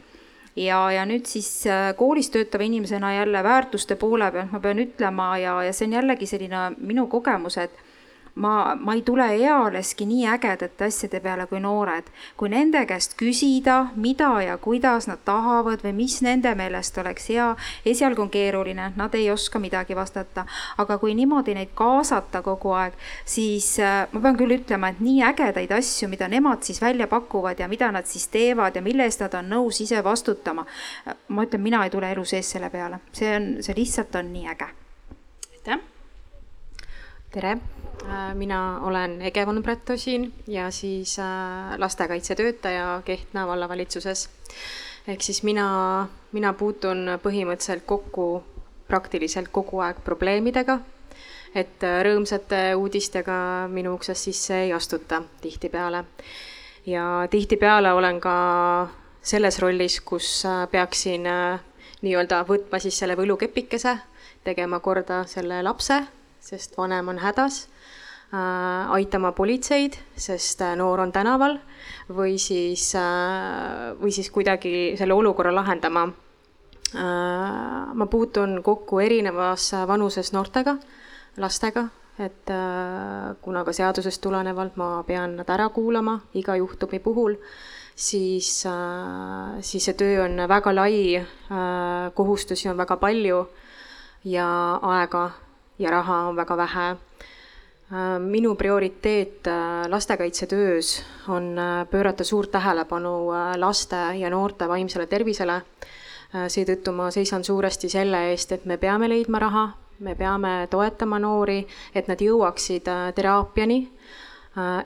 Ja, 0.58 0.80
ja 0.90 1.04
nüüd 1.06 1.30
siis 1.30 1.46
äh, 1.70 1.92
koolis 1.96 2.32
töötava 2.34 2.66
inimesena 2.66 3.14
jälle 3.14 3.42
väärtuste 3.46 3.94
poole 3.96 4.32
pealt 4.34 4.50
ma 4.50 4.58
pean 4.60 4.82
ütlema 4.82 5.36
ja, 5.38 5.54
ja 5.62 5.72
see 5.72 5.86
on 5.86 5.94
jällegi 5.94 6.26
selline 6.26 6.72
minu 6.82 7.06
kogemus, 7.06 7.54
et 7.62 7.78
ma, 8.34 8.76
ma 8.80 8.94
ei 8.94 9.02
tule 9.02 9.26
ealeski 9.34 10.06
nii 10.06 10.26
ägedate 10.26 10.84
asjade 10.84 11.20
peale 11.20 11.46
kui 11.46 11.60
noored. 11.60 12.10
kui 12.36 12.48
nende 12.48 12.84
käest 12.86 13.14
küsida, 13.20 13.90
mida 13.96 14.30
ja 14.42 14.56
kuidas 14.58 15.06
nad 15.08 15.18
tahavad 15.24 15.82
või 15.84 15.92
mis 15.92 16.20
nende 16.22 16.54
meelest 16.54 16.98
oleks 16.98 17.28
hea, 17.28 17.48
esialgu 17.86 18.22
on 18.22 18.30
keeruline, 18.30 18.92
nad 18.96 19.14
ei 19.14 19.30
oska 19.30 19.58
midagi 19.58 19.96
vastata, 19.96 20.46
aga 20.78 20.98
kui 20.98 21.14
niimoodi 21.14 21.54
neid 21.54 21.74
kaasata 21.74 22.42
kogu 22.42 22.74
aeg, 22.76 22.94
siis 23.24 23.72
äh, 23.80 24.06
ma 24.12 24.20
pean 24.20 24.38
küll 24.38 24.56
ütlema, 24.58 24.90
et 24.90 25.00
nii 25.00 25.22
ägedaid 25.30 25.72
asju, 25.76 26.08
mida 26.08 26.28
nemad 26.28 26.62
siis 26.62 26.80
välja 26.82 27.06
pakuvad 27.10 27.60
ja 27.60 27.68
mida 27.68 27.90
nad 27.92 28.06
siis 28.06 28.28
teevad 28.28 28.76
ja 28.76 28.82
mille 28.82 29.04
eest 29.08 29.24
nad 29.24 29.34
on 29.34 29.50
nõus 29.50 29.82
ise 29.82 30.04
vastutama. 30.04 30.66
ma 31.28 31.44
ütlen, 31.44 31.62
mina 31.62 31.84
ei 31.84 31.90
tule 31.90 32.12
elu 32.12 32.24
sees 32.24 32.50
selle 32.50 32.70
peale, 32.70 33.00
see 33.12 33.34
on, 33.36 33.50
see 33.60 33.76
lihtsalt 33.76 34.14
on 34.14 34.32
nii 34.32 34.46
äge. 34.54 34.70
aitäh. 35.52 35.84
tere 37.30 37.58
Äh, 37.60 37.79
mina 38.34 38.80
olen 38.82 39.22
Ege 39.22 39.46
von 39.46 39.62
Brettosin 39.62 40.32
ja 40.46 40.70
siis 40.70 41.18
äh, 41.18 41.78
lastekaitsetöötaja 41.78 43.02
Kehtna 43.04 43.46
vallavalitsuses. 43.46 44.28
ehk 45.08 45.22
siis 45.22 45.42
mina, 45.42 46.08
mina 46.32 46.52
puutun 46.52 47.08
põhimõtteliselt 47.22 47.84
kokku 47.86 48.44
praktiliselt 48.88 49.48
kogu 49.48 49.78
aeg 49.80 49.96
probleemidega, 50.04 50.78
et 51.54 51.84
äh, 51.84 52.02
rõõmsate 52.04 52.74
uudistega 52.76 53.68
minu 53.68 53.94
uksest 53.94 54.24
sisse 54.24 54.62
ei 54.64 54.72
astuta 54.72 55.22
tihtipeale. 55.40 56.04
ja 56.86 57.26
tihtipeale 57.30 57.92
olen 57.92 58.20
ka 58.20 58.36
selles 59.22 59.58
rollis, 59.58 60.00
kus 60.00 60.44
peaksin 60.70 61.28
nii-öelda 62.02 62.44
võtma 62.48 62.78
siis 62.78 62.98
selle 62.98 63.16
võlukepikese, 63.16 63.98
tegema 64.44 64.80
korda 64.80 65.24
selle 65.26 65.62
lapse, 65.62 66.00
sest 66.40 66.78
vanem 66.78 67.08
on 67.08 67.18
hädas 67.18 67.66
Äh, 67.68 67.79
aitama 68.30 69.32
politseid, 69.34 69.96
sest 70.14 70.60
äh, 70.62 70.76
noor 70.78 71.02
on 71.02 71.12
tänaval, 71.12 71.56
või 72.14 72.36
siis, 72.38 72.92
äh, 72.94 73.90
või 73.98 74.12
siis 74.14 74.30
kuidagi 74.30 74.94
selle 74.98 75.14
olukorra 75.14 75.54
lahendama. 75.54 76.10
ma 76.90 78.06
puutun 78.10 78.62
kokku 78.66 78.98
erinevas 78.98 79.68
vanuses 79.86 80.32
noortega, 80.32 80.72
lastega, 81.38 81.84
et 82.18 82.50
kuna 83.42 83.62
ka 83.62 83.72
seadusest 83.72 84.20
tulenevalt 84.20 84.74
ma 84.74 85.04
pean 85.06 85.36
nad 85.38 85.52
ära 85.54 85.68
kuulama 85.70 86.16
iga 86.34 86.56
juhtumi 86.58 86.98
puhul, 86.98 87.36
siis, 87.94 88.66
siis 89.60 89.86
see 89.86 89.94
töö 89.94 90.24
on 90.24 90.34
väga 90.50 90.74
lai, 90.74 91.22
kohustusi 92.14 92.68
on 92.68 92.82
väga 92.82 92.96
palju 92.96 93.44
ja 94.24 94.48
aega 94.82 95.30
ja 95.78 95.94
raha 95.94 96.24
on 96.32 96.42
väga 96.42 96.56
vähe 96.56 96.88
Äh, 96.90 97.38
minu 98.18 98.54
prioriteet 98.54 99.46
äh, 99.46 99.88
lastekaitsetöös 99.88 101.02
on 101.28 101.58
äh, 101.58 101.88
pöörata 101.90 102.24
suurt 102.24 102.50
tähelepanu 102.50 103.30
laste 103.56 103.96
ja 104.14 104.30
noorte 104.30 104.68
vaimsele 104.68 105.06
tervisele. 105.06 105.62
seetõttu 106.30 106.92
ma 106.94 107.08
seisan 107.10 107.42
suuresti 107.42 107.88
selle 107.90 108.20
eest, 108.30 108.52
et 108.54 108.64
me 108.64 108.76
peame 108.78 109.08
leidma 109.10 109.40
raha, 109.42 109.64
me 109.98 110.12
peame 110.14 110.68
toetama 110.70 111.18
noori, 111.18 111.64
et 111.94 112.06
nad 112.06 112.20
jõuaksid 112.22 112.86
teraapiani 113.16 113.78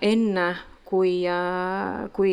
enne, 0.00 0.46
kui, 0.88 1.26
kui 2.16 2.32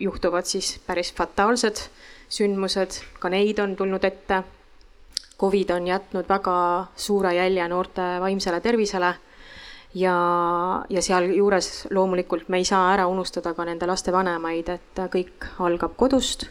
juhtuvad 0.00 0.50
siis 0.50 0.72
päris 0.86 1.12
fataalsed 1.14 1.84
sündmused, 2.26 2.98
ka 3.22 3.30
neid 3.30 3.62
on 3.62 3.76
tulnud 3.78 4.04
ette. 4.04 4.42
Covid 5.38 5.70
on 5.70 5.86
jätnud 5.86 6.26
väga 6.26 6.58
suure 6.96 7.34
jälje 7.36 7.68
noorte 7.68 8.02
vaimsele 8.20 8.60
tervisele 8.60 9.14
ja, 9.96 10.16
ja 10.90 11.02
sealjuures 11.02 11.86
loomulikult 11.94 12.50
me 12.52 12.60
ei 12.60 12.68
saa 12.68 12.90
ära 12.92 13.06
unustada 13.08 13.54
ka 13.56 13.64
nende 13.64 13.88
laste 13.88 14.12
vanemaid, 14.12 14.68
et 14.74 15.02
kõik 15.12 15.48
algab 15.64 15.96
kodust. 15.96 16.48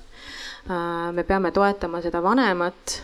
Äh, 0.65 1.11
me 1.13 1.23
peame 1.23 1.51
toetama 1.53 2.01
seda 2.01 2.23
vanemat, 2.25 2.99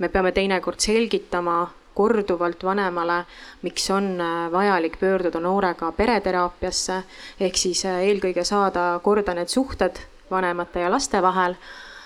me 0.00 0.08
peame 0.08 0.32
teinekord 0.32 0.80
selgitama 0.80 1.58
korduvalt 1.92 2.64
vanemale, 2.64 3.18
miks 3.66 3.90
on 3.92 4.14
äh, 4.16 4.48
vajalik 4.52 4.96
pöörduda 5.00 5.42
noorega 5.44 5.92
pereteraapiasse, 5.92 7.02
ehk 7.40 7.60
siis 7.60 7.84
äh, 7.84 8.00
eelkõige 8.08 8.46
saada 8.48 8.94
korda 9.04 9.36
need 9.36 9.52
suhted 9.52 10.00
vanemate 10.32 10.86
ja 10.86 10.88
laste 10.90 11.20
vahel, 11.22 11.58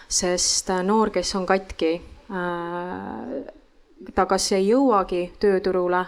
sest 0.08 0.72
noor, 0.82 1.12
kes 1.14 1.30
on 1.38 1.46
katki, 1.46 1.92
ta 4.14 4.24
kas 4.26 4.46
ei 4.54 4.68
jõuagi 4.68 5.20
tööturule 5.42 6.00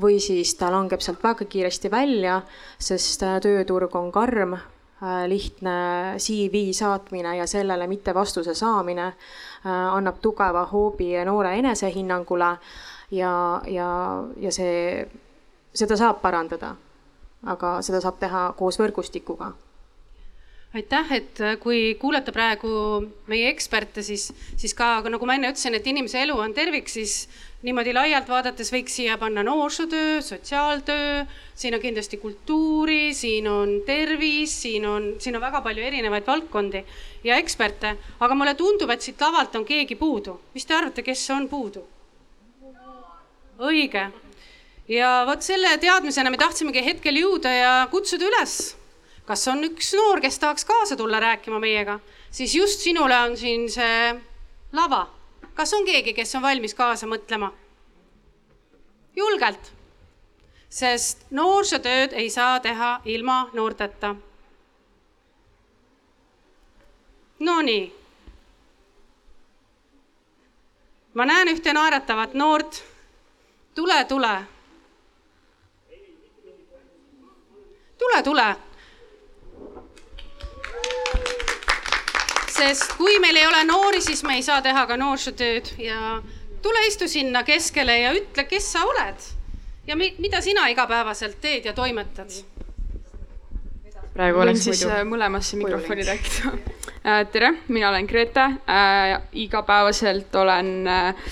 või 0.00 0.20
siis 0.20 0.54
ta 0.58 0.70
langeb 0.72 1.02
sealt 1.04 1.22
väga 1.22 1.46
kiiresti 1.50 1.90
välja, 1.90 2.40
sest 2.78 3.22
äh, 3.22 3.38
tööturg 3.42 3.94
on 3.96 4.10
karm, 4.12 4.54
äh, 4.54 5.24
lihtne 5.30 5.76
CV 6.18 6.72
saatmine 6.74 7.36
ja 7.38 7.46
sellele 7.46 7.86
mitte 7.86 8.14
vastuse 8.14 8.54
saamine 8.54 9.06
äh, 9.06 9.68
annab 9.68 10.20
tugeva 10.22 10.66
hoobi 10.72 11.12
noore 11.24 11.56
enesehinnangule 11.58 12.56
ja, 13.10 13.34
ja, 13.66 13.90
ja 14.36 14.52
see, 14.52 15.04
seda 15.74 15.96
saab 15.96 16.22
parandada. 16.22 16.76
aga 17.44 17.82
seda 17.84 18.00
saab 18.00 18.16
teha 18.16 18.54
koos 18.56 18.78
võrgustikuga 18.80 19.50
aitäh, 20.74 21.12
et 21.14 21.40
kui 21.62 21.94
kuulata 22.00 22.32
praegu 22.34 22.68
meie 23.30 23.48
eksperte, 23.52 24.02
siis, 24.02 24.32
siis 24.58 24.74
ka 24.74 24.98
nagu 25.06 25.26
ma 25.26 25.36
enne 25.38 25.52
ütlesin, 25.52 25.76
et 25.78 25.86
inimese 25.86 26.18
elu 26.24 26.34
on 26.34 26.54
tervik, 26.56 26.90
siis 26.90 27.28
niimoodi 27.64 27.94
laialt 27.94 28.28
vaadates 28.28 28.72
võiks 28.74 28.96
siia 28.98 29.14
panna 29.20 29.44
noorsootöö, 29.46 30.18
sotsiaaltöö, 30.24 31.22
siin 31.54 31.78
on 31.78 31.80
kindlasti 31.80 32.18
kultuuri, 32.20 33.14
siin 33.14 33.48
on 33.48 33.78
tervis, 33.86 34.58
siin 34.66 34.84
on, 34.90 35.14
siin 35.22 35.38
on 35.38 35.44
väga 35.46 35.62
palju 35.64 35.86
erinevaid 35.86 36.26
valdkondi 36.26 36.84
ja 37.24 37.38
eksperte, 37.40 37.94
aga 38.20 38.36
mulle 38.36 38.56
tundub, 38.58 38.90
et 38.90 39.06
siit 39.06 39.20
lavalt 39.22 39.54
on 39.56 39.64
keegi 39.64 39.96
puudu. 39.96 40.40
mis 40.54 40.66
te 40.66 40.74
arvate, 40.74 41.06
kes 41.06 41.24
on 41.30 41.48
puudu? 41.48 41.86
õige. 43.62 44.08
ja 44.90 45.10
vot 45.26 45.42
selle 45.42 45.78
teadmisena 45.78 46.30
me 46.30 46.36
tahtsimegi 46.36 46.82
hetkel 46.84 47.16
jõuda 47.22 47.52
ja 47.54 47.74
kutsuda 47.90 48.26
üles. 48.26 48.74
Kas 49.26 49.48
on 49.48 49.64
üks 49.64 49.92
noor, 49.96 50.20
kes 50.20 50.38
tahaks 50.38 50.64
kaasa 50.64 50.96
tulla 50.96 51.20
rääkima 51.20 51.58
meiega, 51.60 51.98
siis 52.30 52.54
just 52.54 52.80
sinule 52.84 53.16
on 53.18 53.36
siin 53.36 53.70
see 53.70 54.14
lava. 54.72 55.06
kas 55.54 55.72
on 55.74 55.84
keegi, 55.86 56.12
kes 56.12 56.34
on 56.34 56.42
valmis 56.42 56.74
kaasa 56.74 57.06
mõtlema? 57.06 57.52
julgelt, 59.16 59.72
sest 60.68 61.26
noorsootööd 61.30 62.12
ei 62.12 62.30
saa 62.30 62.60
teha 62.60 63.00
ilma 63.04 63.50
noorteta. 63.52 64.14
Nonii. 67.38 67.92
ma 71.14 71.24
näen 71.24 71.48
ühte 71.48 71.72
naeratavat 71.72 72.34
noort 72.34 72.82
tule, 73.74 74.04
tule. 74.04 74.34
tule, 77.98 78.22
tule. 78.22 78.56
Sest 82.64 82.96
kui 82.98 83.18
meil 83.20 83.36
ei 83.36 83.46
ole 83.46 83.64
noori, 83.68 84.00
siis 84.04 84.22
me 84.24 84.38
ei 84.38 84.42
saa 84.42 84.62
teha 84.64 84.86
ka 84.88 84.96
noorsootööd. 85.00 85.74
Ja 85.84 86.18
tule 86.64 86.86
istu 86.88 87.08
sinna 87.08 87.44
keskele 87.44 87.98
ja 88.00 88.12
ütle, 88.16 88.46
kes 88.48 88.72
sa 88.72 88.84
oled 88.88 89.32
ja 89.86 89.96
mi 89.96 90.14
mida 90.18 90.40
sina 90.40 90.66
igapäevaselt 90.72 91.40
teed 91.40 91.64
ja 91.64 91.72
toimetad. 91.72 92.30
praegu 94.14 94.38
oleks 94.40 94.64
siis 94.64 94.84
muidu... 94.86 95.10
mõlemasse 95.10 95.58
mikrofoni 95.58 96.06
rääkida. 96.06 96.54
Äh, 97.04 97.26
tere, 97.32 97.50
mina 97.68 97.90
olen 97.90 98.06
Grete 98.06 98.40
äh,, 98.40 99.20
igapäevaselt 99.32 100.34
olen 100.34 100.88
äh, 100.88 101.28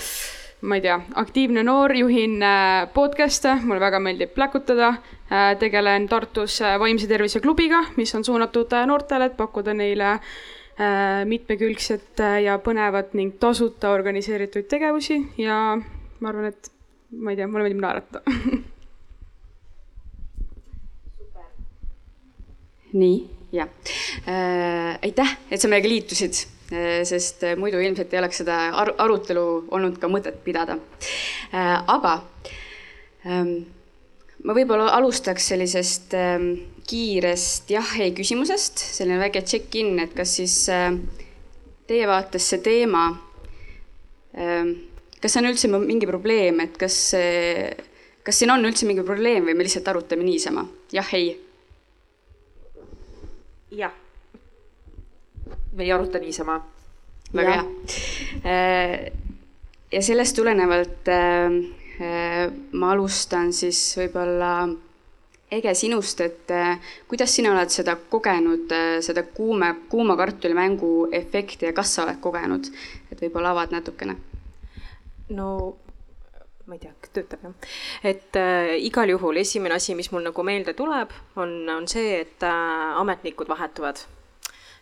ma 0.63 0.75
ei 0.75 0.81
tea, 0.81 0.99
aktiivne 1.19 1.63
noor, 1.63 1.91
juhin 1.95 2.43
äh, 2.43 2.87
podcast'e, 2.93 3.57
mulle 3.63 3.81
väga 3.83 3.99
meeldib 3.99 4.33
pläkutada. 4.35 4.93
Äh, 5.31 5.55
tegelen 5.59 6.07
Tartus 6.07 6.61
äh, 6.61 6.77
vaimse 6.79 7.07
tervise 7.07 7.41
klubiga, 7.43 7.81
mis 7.95 8.13
on 8.15 8.23
suunatud 8.23 8.71
noortele, 8.87 9.31
et 9.31 9.37
pakkuda 9.37 9.73
neile 9.73 10.19
mitmekülgset 11.29 12.17
ja 12.41 12.55
põnevat 12.63 13.13
ning 13.13 13.35
tasuta 13.39 13.91
organiseeritud 13.93 14.65
tegevusi 14.71 15.19
ja 15.37 15.57
ma 15.77 16.31
arvan, 16.31 16.49
et 16.49 16.71
ma 17.13 17.29
ei 17.29 17.37
tea, 17.37 17.45
mulle 17.45 17.67
meeldib 17.67 17.83
naerata 17.83 18.23
nii, 23.01 23.17
jah 23.53 23.69
äh,. 24.25 24.97
aitäh, 25.05 25.37
et 25.53 25.61
sa 25.61 25.69
meiega 25.69 25.91
liitusid 25.93 26.33
Äh, 26.73 27.03
sest 27.05 27.43
äh, 27.43 27.57
muidu 27.59 27.77
ilmselt 27.77 28.13
ei 28.15 28.19
oleks 28.21 28.39
seda 28.41 28.55
ar 28.81 28.93
arutelu 29.03 29.43
olnud 29.75 29.99
ka 30.01 30.07
mõtet 30.09 30.39
pidada. 30.45 30.79
Äh, 31.53 31.75
aga 31.91 32.13
ähm, 33.27 33.51
ma 34.41 34.55
võib-olla 34.57 34.87
alustaks 34.95 35.51
sellisest 35.51 36.15
ähm, 36.17 36.47
kiirest 36.87 37.71
jah-ei 37.71 38.11
küsimusest, 38.15 38.81
selline 38.97 39.19
väike 39.21 39.43
check-in, 39.47 39.95
et 40.03 40.15
kas 40.17 40.35
siis 40.39 40.57
teie 41.87 42.09
vaates 42.09 42.49
see 42.51 42.61
teema, 42.63 43.05
ähm, 44.37 44.75
kas 45.21 45.33
see 45.33 45.43
on 45.43 45.49
üldse 45.51 45.71
mingi 45.73 46.09
probleem, 46.09 46.59
et 46.65 46.77
kas, 46.79 46.99
kas 48.23 48.39
siin 48.39 48.53
on 48.53 48.67
üldse 48.67 48.87
mingi 48.89 49.05
probleem 49.07 49.47
või 49.47 49.55
me 49.55 49.67
lihtsalt 49.67 49.87
arutame 49.93 50.27
niisama, 50.27 50.67
jah-ei? 50.95 51.35
jah 53.73 53.95
me 55.75 55.83
ei 55.83 55.91
aruta 55.91 56.19
niisama. 56.19 56.61
väga 57.33 57.51
hea. 57.51 57.65
Äh, 58.45 59.11
ja 59.91 60.01
sellest 60.01 60.35
tulenevalt 60.35 61.07
äh, 61.07 61.55
äh, 61.99 62.51
ma 62.71 62.91
alustan 62.93 63.53
siis 63.53 63.79
võib-olla 63.97 64.67
Ege 65.53 65.73
sinust, 65.77 66.21
et 66.25 66.51
kuidas 67.09 67.35
sina 67.35 67.51
oled 67.53 67.69
seda 67.69 67.93
kogenud, 68.09 68.71
seda 69.05 69.21
kuume, 69.35 69.69
kuuma 69.91 70.15
kartuli 70.17 70.55
mängu 70.57 70.91
efekti 71.13 71.69
ja 71.69 71.73
kas 71.77 71.93
sa 71.93 72.07
oled 72.07 72.17
kogenud, 72.23 72.71
et 73.11 73.21
võib-olla 73.21 73.53
avad 73.53 73.75
natukene? 73.75 74.17
no 75.33 75.47
ma 76.65 76.77
ei 76.77 76.79
tea, 76.79 76.93
töötab 77.15 77.43
jah. 77.43 77.69
et 78.07 78.39
äh, 78.39 78.73
igal 78.87 79.11
juhul 79.11 79.37
esimene 79.41 79.75
asi, 79.75 79.95
mis 79.99 80.09
mul 80.13 80.23
nagu 80.23 80.45
meelde 80.47 80.75
tuleb, 80.77 81.11
on, 81.35 81.55
on 81.69 81.87
see, 81.91 82.21
et 82.23 82.45
äh, 82.47 82.99
ametnikud 83.01 83.51
vahetuvad 83.51 83.99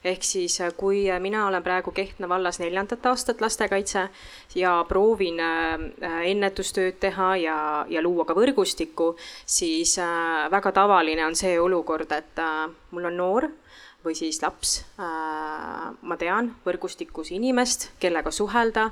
ehk 0.04 0.24
siis 0.26 0.58
äh, 0.62 0.74
kui 0.78 1.04
äh, 1.12 1.20
mina 1.20 1.46
olen 1.48 1.64
praegu 1.64 1.92
Kehtna 1.92 2.30
vallas 2.30 2.60
neljandat 2.60 3.06
aastat 3.06 3.42
lastekaitse 3.42 4.08
ja 4.56 4.74
proovin 4.88 5.40
äh, 5.40 5.78
ennetustööd 6.32 6.98
teha 7.00 7.36
ja, 7.38 7.58
ja 7.90 8.02
luua 8.02 8.26
ka 8.26 8.36
võrgustikku, 8.38 9.14
siis 9.46 9.98
väga 10.52 10.72
tavaline 10.72 11.26
on 11.26 11.36
see 11.36 11.60
olukord, 11.60 12.12
et 12.12 12.42
mul 12.92 13.10
on 13.12 13.18
noor 13.18 13.50
või 14.02 14.16
siis 14.18 14.40
laps, 14.42 14.80
ma 14.98 16.16
tean 16.18 16.48
võrgustikus 16.66 17.30
inimest, 17.36 17.92
kellega 18.02 18.32
suhelda, 18.34 18.88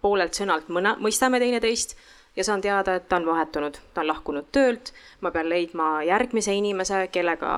poolelt 0.00 0.38
sõnalt 0.38 0.68
mõne, 0.70 0.92
mõistame 1.02 1.40
teineteist 1.42 1.96
ja 2.36 2.46
saan 2.46 2.62
teada, 2.62 2.94
et 2.94 3.08
ta 3.10 3.18
on 3.18 3.26
vahetunud, 3.26 3.80
ta 3.94 4.04
on 4.04 4.12
lahkunud 4.12 4.46
töölt, 4.54 4.92
ma 5.20 5.34
pean 5.34 5.50
leidma 5.50 6.04
järgmise 6.06 6.54
inimese, 6.54 7.08
kellega 7.10 7.50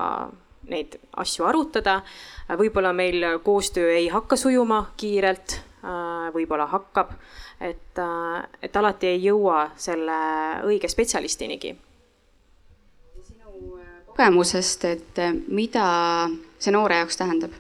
neid 0.68 0.98
asju 1.16 1.44
arutada. 1.46 2.00
võib-olla 2.48 2.92
meil 2.92 3.24
koostöö 3.42 3.90
ei 3.90 4.08
hakka 4.08 4.36
sujuma 4.36 4.86
kiirelt, 4.96 5.60
äh, 5.84 6.32
võib-olla 6.34 6.66
hakkab, 6.66 7.10
et, 7.60 7.98
äh, 7.98 8.48
et 8.62 8.76
alati 8.76 9.06
ei 9.06 9.22
jõua 9.24 9.70
selle 9.76 10.18
õige 10.64 10.88
spetsialistinigi. 10.88 11.76
sinu 13.22 13.78
äh, 13.78 14.06
kogemusest, 14.06 14.84
et 14.84 15.18
mida 15.48 16.28
see 16.58 16.72
noore 16.72 16.96
jaoks 16.96 17.16
tähendab 17.16 17.52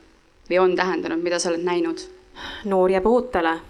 või 0.50 0.58
on 0.58 0.76
tähendanud, 0.76 1.22
mida 1.22 1.38
sa 1.38 1.50
oled 1.50 1.64
näinud? 1.64 2.00
noor 2.64 2.90
jääb 2.90 3.06
ootele, 3.06 3.60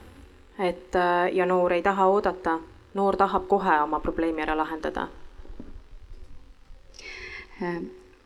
et 0.58 0.96
ja 1.32 1.46
noor 1.46 1.72
ei 1.72 1.82
taha 1.82 2.06
oodata, 2.06 2.58
noor 2.94 3.16
tahab 3.16 3.46
kohe 3.48 3.80
oma 3.82 4.00
probleemi 4.00 4.42
ära 4.42 4.56
lahendada 4.56 5.06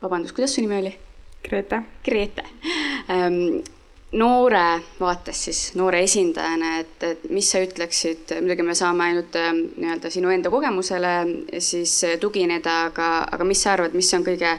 vabandust, 0.03 0.35
kuidas 0.35 0.55
su 0.55 0.61
nimi 0.61 0.79
oli? 0.79 0.95
Grete. 1.43 1.83
Grete 2.05 2.45
ähm,. 3.09 3.61
noore 4.13 4.81
vaates 5.01 5.45
siis, 5.45 5.59
noore 5.79 6.01
esindajana, 6.03 6.73
et, 6.83 7.03
et 7.07 7.29
mis 7.31 7.47
sa 7.47 7.61
ütleksid, 7.63 8.33
muidugi 8.43 8.65
me 8.67 8.75
saame 8.75 9.05
ainult 9.07 9.37
ähm, 9.39 9.61
nii-öelda 9.77 10.11
sinu 10.11 10.33
enda 10.35 10.51
kogemusele 10.51 11.13
siis 11.63 11.93
tugineda, 12.21 12.75
aga, 12.89 13.11
aga 13.31 13.47
mis 13.47 13.63
sa 13.63 13.77
arvad, 13.77 13.95
mis 13.95 14.11
on 14.19 14.27
kõige 14.27 14.57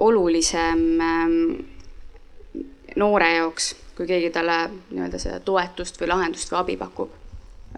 olulisem 0.00 0.86
ähm, 1.04 1.36
noore 2.96 3.28
jaoks, 3.34 3.74
kui 3.96 4.08
keegi 4.08 4.32
talle 4.32 4.62
nii-öelda 4.72 5.20
seda 5.20 5.40
toetust 5.44 6.00
või 6.00 6.14
lahendust 6.14 6.54
või 6.54 6.62
abi 6.62 6.78
pakub? 6.80 7.21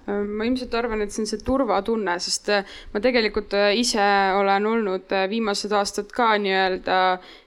Äh, 0.04 0.20
ma 0.28 0.44
ilmselt 0.44 0.74
arvan, 0.76 1.00
et 1.00 1.14
see 1.14 1.22
on 1.22 1.28
see 1.30 1.40
turvatunne, 1.46 2.18
sest 2.20 2.50
äh, 2.52 2.72
ma 2.92 3.00
tegelikult 3.04 3.54
äh, 3.56 3.70
ise 3.80 4.04
olen 4.36 4.66
olnud 4.68 5.14
viimased 5.30 5.72
aastad 5.72 6.10
ka 6.12 6.34
nii-öelda 6.44 6.98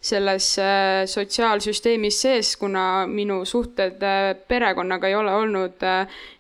selles 0.02 0.50
sotsiaalsüsteemis 1.14 2.22
sees, 2.26 2.56
kuna 2.58 3.06
minu 3.12 3.44
suhted 3.46 4.02
perekonnaga 4.50 5.12
ei 5.12 5.18
ole 5.20 5.34
olnud 5.38 5.86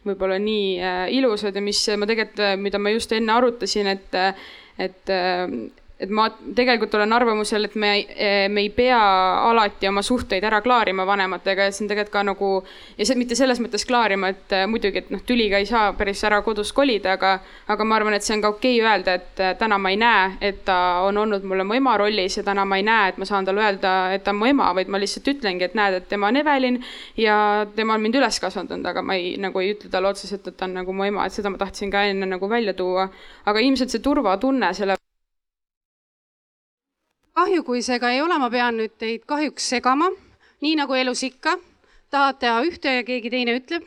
võib-olla 0.07 0.39
nii 0.41 1.17
ilusad 1.19 1.57
ja 1.57 1.61
mis 1.61 1.83
ma 1.99 2.09
tegelikult, 2.09 2.41
mida 2.63 2.81
ma 2.81 2.93
just 2.95 3.13
enne 3.13 3.35
arutasin, 3.37 3.91
et, 3.93 4.17
et 4.81 5.13
et 5.99 6.11
ma 6.13 6.27
tegelikult 6.29 6.93
olen 6.93 7.13
arvamusel, 7.13 7.65
et 7.65 7.75
me, 7.75 7.91
me 8.53 8.61
ei 8.61 8.69
pea 8.69 8.99
alati 9.49 9.87
oma 9.89 10.03
suhteid 10.05 10.43
ära 10.45 10.59
klaarima 10.61 11.07
vanematega 11.09 11.65
ja 11.65 11.73
see 11.73 11.85
on 11.85 11.89
tegelikult 11.89 12.13
ka 12.13 12.23
nagu, 12.27 12.49
ja 12.97 13.07
see 13.07 13.17
mitte 13.17 13.35
selles 13.37 13.57
mõttes 13.63 13.85
klaarima, 13.89 14.29
et 14.33 14.53
äh, 14.53 14.65
muidugi, 14.69 15.01
et 15.01 15.09
noh, 15.13 15.23
tüliga 15.25 15.57
ei 15.57 15.65
saa 15.69 15.89
päris 15.97 16.21
ära 16.27 16.43
kodust 16.45 16.75
kolida, 16.77 17.15
aga, 17.17 17.37
aga 17.73 17.87
ma 17.87 17.97
arvan, 17.97 18.17
et 18.17 18.25
see 18.25 18.35
on 18.37 18.43
ka 18.45 18.51
okei 18.53 18.77
okay 18.77 18.91
öelda, 18.91 19.15
et 19.17 19.41
äh, 19.41 19.55
täna 19.57 19.79
ma 19.81 19.93
ei 19.93 19.97
näe, 20.01 20.27
et 20.51 20.61
ta 20.67 20.77
on 21.07 21.17
olnud 21.23 21.47
mulle 21.49 21.65
mu 21.65 21.77
ema 21.79 21.95
rollis 21.97 22.37
ja 22.37 22.45
täna 22.45 22.65
ma 22.65 22.77
ei 22.77 22.85
näe, 22.85 23.09
et 23.13 23.17
ma 23.17 23.25
saan 23.29 23.49
talle 23.49 23.65
öelda, 23.65 23.95
et 24.13 24.25
ta 24.27 24.35
on 24.35 24.41
mu 24.43 24.51
ema, 24.51 24.69
vaid 24.77 24.93
ma 24.93 25.01
lihtsalt 25.01 25.33
ütlengi, 25.33 25.65
et 25.65 25.77
näed, 25.77 25.97
et 25.97 26.07
tema 26.13 26.29
on 26.29 26.37
Evelin 26.43 26.77
ja 27.17 27.39
tema 27.75 27.97
on 27.97 28.05
mind 28.05 28.21
üles 28.21 28.37
kasvatanud, 28.43 28.85
aga 28.85 29.01
ma 29.01 29.17
ei, 29.17 29.33
nagu 29.41 29.65
ei 29.65 29.73
ütle 29.73 29.89
talle 29.89 30.13
otseselt, 30.13 30.45
et 30.45 30.59
ta 30.61 30.69
on 30.69 30.77
nagu 30.77 30.93
mu 30.93 31.09
ema, 31.09 31.25
et 31.25 31.33
seda 31.33 31.49
ma 31.49 31.57
tahtsin 31.57 31.89
ka 31.93 32.05
enne 32.11 32.29
nagu 32.29 32.49
välja 32.49 32.77
tuua. 32.77 33.09
aga 33.47 33.59
ilmselt 33.65 33.89
see 33.89 34.03
turvatunne 34.03 34.73
selle 34.77 34.97
kahju, 37.37 37.63
kui 37.63 37.83
see 37.85 37.99
ka 38.01 38.09
ei 38.15 38.23
ole, 38.23 38.37
ma 38.41 38.49
pean 38.49 38.79
nüüd 38.79 38.97
teid 38.97 39.27
kahjuks 39.29 39.69
segama, 39.75 40.09
nii 40.65 40.77
nagu 40.79 40.97
elus 40.97 41.21
ikka, 41.27 41.57
tahad 42.13 42.41
teha 42.41 42.59
ühte 42.65 42.97
ja 42.99 43.05
keegi 43.05 43.29
teine 43.29 43.53
ütleb, 43.59 43.85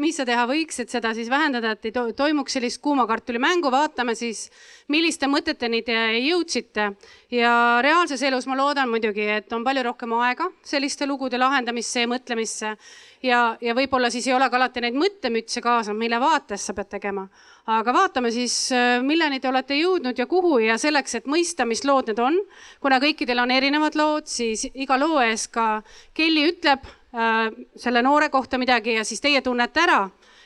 mis 0.00 0.16
sa 0.16 0.24
teha 0.28 0.46
võiks, 0.48 0.78
et 0.80 0.92
seda 0.92 1.12
siis 1.16 1.28
vähendada, 1.32 1.74
et 1.74 1.84
ei 1.88 1.92
to 1.92 2.06
toimuks 2.16 2.56
sellist 2.56 2.80
kuuma 2.84 3.04
kartuli 3.08 3.40
mängu, 3.42 3.68
vaatame 3.72 4.14
siis, 4.16 4.46
milliste 4.92 5.28
mõteteni 5.28 5.82
te 5.84 5.96
jõudsite. 6.20 6.90
ja 7.32 7.52
reaalses 7.84 8.22
elus 8.22 8.46
ma 8.46 8.56
loodan 8.56 8.88
muidugi, 8.88 9.28
et 9.38 9.52
on 9.52 9.64
palju 9.64 9.84
rohkem 9.84 10.12
aega 10.20 10.48
selliste 10.64 11.06
lugude 11.06 11.38
lahendamisse 11.38 12.00
ja 12.00 12.08
mõtlemisse. 12.08 12.76
Ja, 13.24 13.56
ja 13.60 13.74
võib-olla 13.74 14.10
siis 14.12 14.26
ei 14.28 14.34
ole 14.36 14.46
ka 14.52 14.58
alati 14.60 14.82
neid 14.84 14.96
mõttemütse 15.00 15.62
kaasas, 15.64 15.96
mille 15.96 16.20
vaates 16.20 16.66
sa 16.68 16.74
pead 16.76 16.92
tegema. 16.92 17.24
aga 17.66 17.94
vaatame 17.96 18.30
siis, 18.30 18.56
milleni 19.02 19.40
te 19.40 19.48
olete 19.48 19.78
jõudnud 19.78 20.18
ja 20.18 20.26
kuhu 20.30 20.58
ja 20.62 20.76
selleks, 20.78 21.20
et 21.20 21.30
mõista, 21.30 21.64
mis 21.64 21.84
lood 21.84 22.12
need 22.12 22.20
on. 22.20 22.36
kuna 22.80 23.00
kõikidel 23.00 23.40
on 23.42 23.50
erinevad 23.50 23.96
lood, 23.96 24.28
siis 24.28 24.68
iga 24.74 24.98
loo 25.00 25.22
ees 25.24 25.48
ka 25.48 25.82
Kelly 26.14 26.50
ütleb 26.52 26.84
Äh, 27.14 27.66
selle 27.76 28.02
noore 28.02 28.28
kohta 28.28 28.58
midagi 28.58 28.96
ja 28.96 29.04
siis 29.04 29.20
teie 29.22 29.38
tunnete 29.42 29.80
ära, 29.84 30.00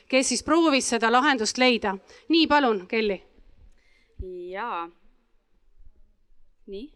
kes 0.09 0.29
siis 0.29 0.43
proovis 0.45 0.91
seda 0.93 1.09
lahendust 1.13 1.57
leida. 1.59 1.95
nii, 2.29 2.47
palun, 2.47 2.83
Kelly. 2.87 3.17
jaa. 4.51 4.91
nii. 6.67 6.93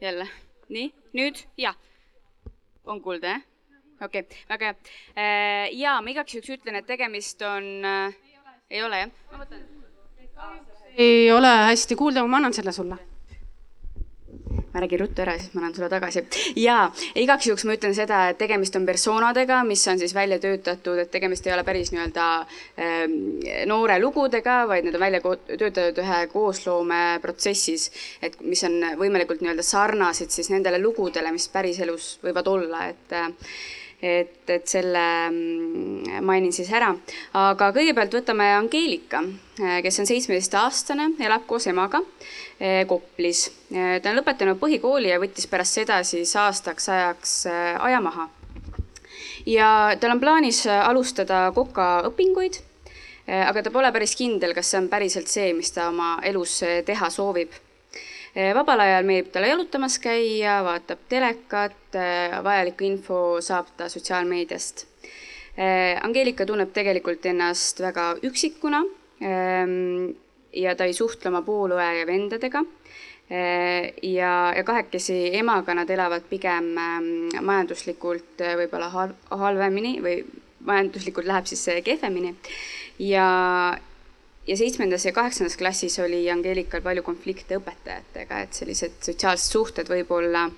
jälle, 0.00 0.28
nii, 0.68 0.92
nüüd 1.12 1.42
ja, 1.56 1.74
on 2.84 3.00
kuulda 3.02 3.36
jah? 3.36 3.46
okei 4.02 4.24
okay,, 4.24 4.42
väga 4.48 4.72
hea. 4.72 4.76
Äh, 5.16 5.78
ja 5.78 6.00
ma 6.02 6.10
igaks 6.10 6.34
juhuks 6.34 6.56
ütlen, 6.56 6.80
et 6.80 6.86
tegemist 6.86 7.42
on 7.46 7.70
äh,, 7.86 8.18
ei 8.70 8.82
ole 8.82 9.04
jah? 9.04 9.10
ei 10.96 11.32
ole 11.32 11.56
hästi 11.70 11.96
kuulda, 11.96 12.26
ma 12.26 12.42
annan 12.42 12.54
selle 12.56 12.72
sulle 12.72 13.11
ma 14.72 14.80
räägin 14.80 15.02
ruttu 15.02 15.22
ära, 15.24 15.36
siis 15.38 15.52
ma 15.54 15.62
annan 15.62 15.74
sulle 15.74 15.88
tagasi. 15.92 16.24
ja 16.56 16.76
igaks 17.14 17.46
juhuks 17.46 17.66
ma 17.68 17.76
ütlen 17.76 17.94
seda, 17.96 18.22
et 18.32 18.38
tegemist 18.40 18.76
on 18.78 18.86
persoonadega, 18.88 19.62
mis 19.68 19.84
on 19.88 20.00
siis 20.00 20.14
välja 20.14 20.38
töötatud, 20.42 20.98
et 21.02 21.10
tegemist 21.12 21.46
ei 21.46 21.54
ole 21.54 21.64
päris 21.64 21.92
nii-öelda 21.92 22.28
ähm, 22.80 23.18
noore 23.70 23.98
lugudega, 24.02 24.62
vaid 24.70 24.88
need 24.88 24.96
on 24.96 25.04
välja 25.04 25.20
töötatud 25.22 26.02
ühe 26.02 26.22
koosloomeprotsessis, 26.32 27.90
et 28.22 28.40
mis 28.40 28.64
on 28.68 28.80
võimalikult 29.00 29.44
nii-öelda 29.44 29.66
sarnased 29.66 30.32
siis 30.32 30.50
nendele 30.52 30.80
lugudele, 30.82 31.32
mis 31.34 31.48
päriselus 31.52 32.16
võivad 32.24 32.48
olla, 32.52 32.88
et 32.92 33.16
et, 34.02 34.50
et 34.50 34.66
selle 34.66 35.02
mm, 35.30 36.18
mainin 36.26 36.52
siis 36.54 36.70
ära. 36.74 36.90
aga 37.38 37.70
kõigepealt 37.74 38.16
võtame 38.18 38.48
Angeelika, 38.56 39.22
äh, 39.60 39.78
kes 39.84 40.02
on 40.02 40.10
seitsmeteistaastane, 40.10 41.12
elab 41.22 41.46
koos 41.46 41.68
emaga 41.70 42.02
äh, 42.02 42.82
Koplis. 42.90 43.46
Äh, 43.70 44.00
ta 44.02 44.10
on 44.10 44.18
lõpetanud 44.18 44.58
põhikooli 44.60 45.12
ja 45.12 45.20
võttis 45.22 45.46
pärast 45.50 45.78
seda 45.78 46.02
siis 46.06 46.34
aastaks 46.36 46.90
ajaks 46.90 47.36
aja 47.46 48.02
maha. 48.02 48.28
ja 49.46 49.96
tal 50.00 50.16
on 50.16 50.20
plaanis 50.20 50.66
alustada 50.66 51.48
kokaõpinguid, 51.54 52.60
aga 53.26 53.62
ta 53.62 53.70
pole 53.70 53.90
päris 53.94 54.14
kindel, 54.18 54.54
kas 54.54 54.70
see 54.70 54.80
on 54.82 54.88
päriselt 54.90 55.30
see, 55.30 55.52
mis 55.54 55.70
ta 55.74 55.88
oma 55.90 56.16
elus 56.26 56.60
teha 56.86 57.10
soovib 57.10 57.54
Eh, 57.54 57.61
vabal 58.34 58.80
ajal 58.80 59.04
meeldib 59.04 59.32
talle 59.32 59.50
jalutamas 59.50 59.98
käia, 60.00 60.62
vaatab 60.64 61.04
telekat, 61.08 61.94
eh, 61.94 62.32
vajalikku 62.44 62.84
info 62.84 63.18
saab 63.44 63.68
ta 63.76 63.88
sotsiaalmeediast. 63.92 64.86
Eh, 65.56 65.98
Angeelika 66.00 66.46
tunneb 66.48 66.72
tegelikult 66.72 67.26
ennast 67.26 67.80
väga 67.80 68.14
üksikuna 68.24 68.80
ehm, 69.20 70.14
ja 70.52 70.74
ta 70.74 70.88
ei 70.88 70.94
suhtle 70.96 71.28
oma 71.28 71.42
poolõe 71.44 71.90
ja 71.98 72.06
vendadega 72.08 72.64
ja, 73.32 74.30
ja 74.56 74.64
kahekesi 74.64 75.30
emaga 75.38 75.74
nad 75.74 75.90
elavad 75.90 76.24
pigem 76.28 76.72
ehm, 76.76 77.44
majanduslikult 77.44 78.40
võib-olla 78.40 78.88
halvemini 79.28 79.98
või 80.00 80.18
majanduslikult 80.64 81.28
läheb 81.28 81.46
siis 81.52 81.68
kehvemini. 81.84 82.34
ja, 82.98 83.28
ja 84.46 84.56
seitsmendas 84.56 85.04
ja 85.06 85.12
kaheksandas 85.12 85.56
klassis 85.56 85.98
oli 86.02 86.24
Angeelikal 86.30 86.82
palju 86.82 87.02
konflikte 87.06 87.58
õpetajatega, 87.60 88.42
et 88.42 88.58
sellised 88.58 88.98
sotsiaalsed 89.00 89.54
suhted 89.54 89.90
võib-olla 89.90 90.48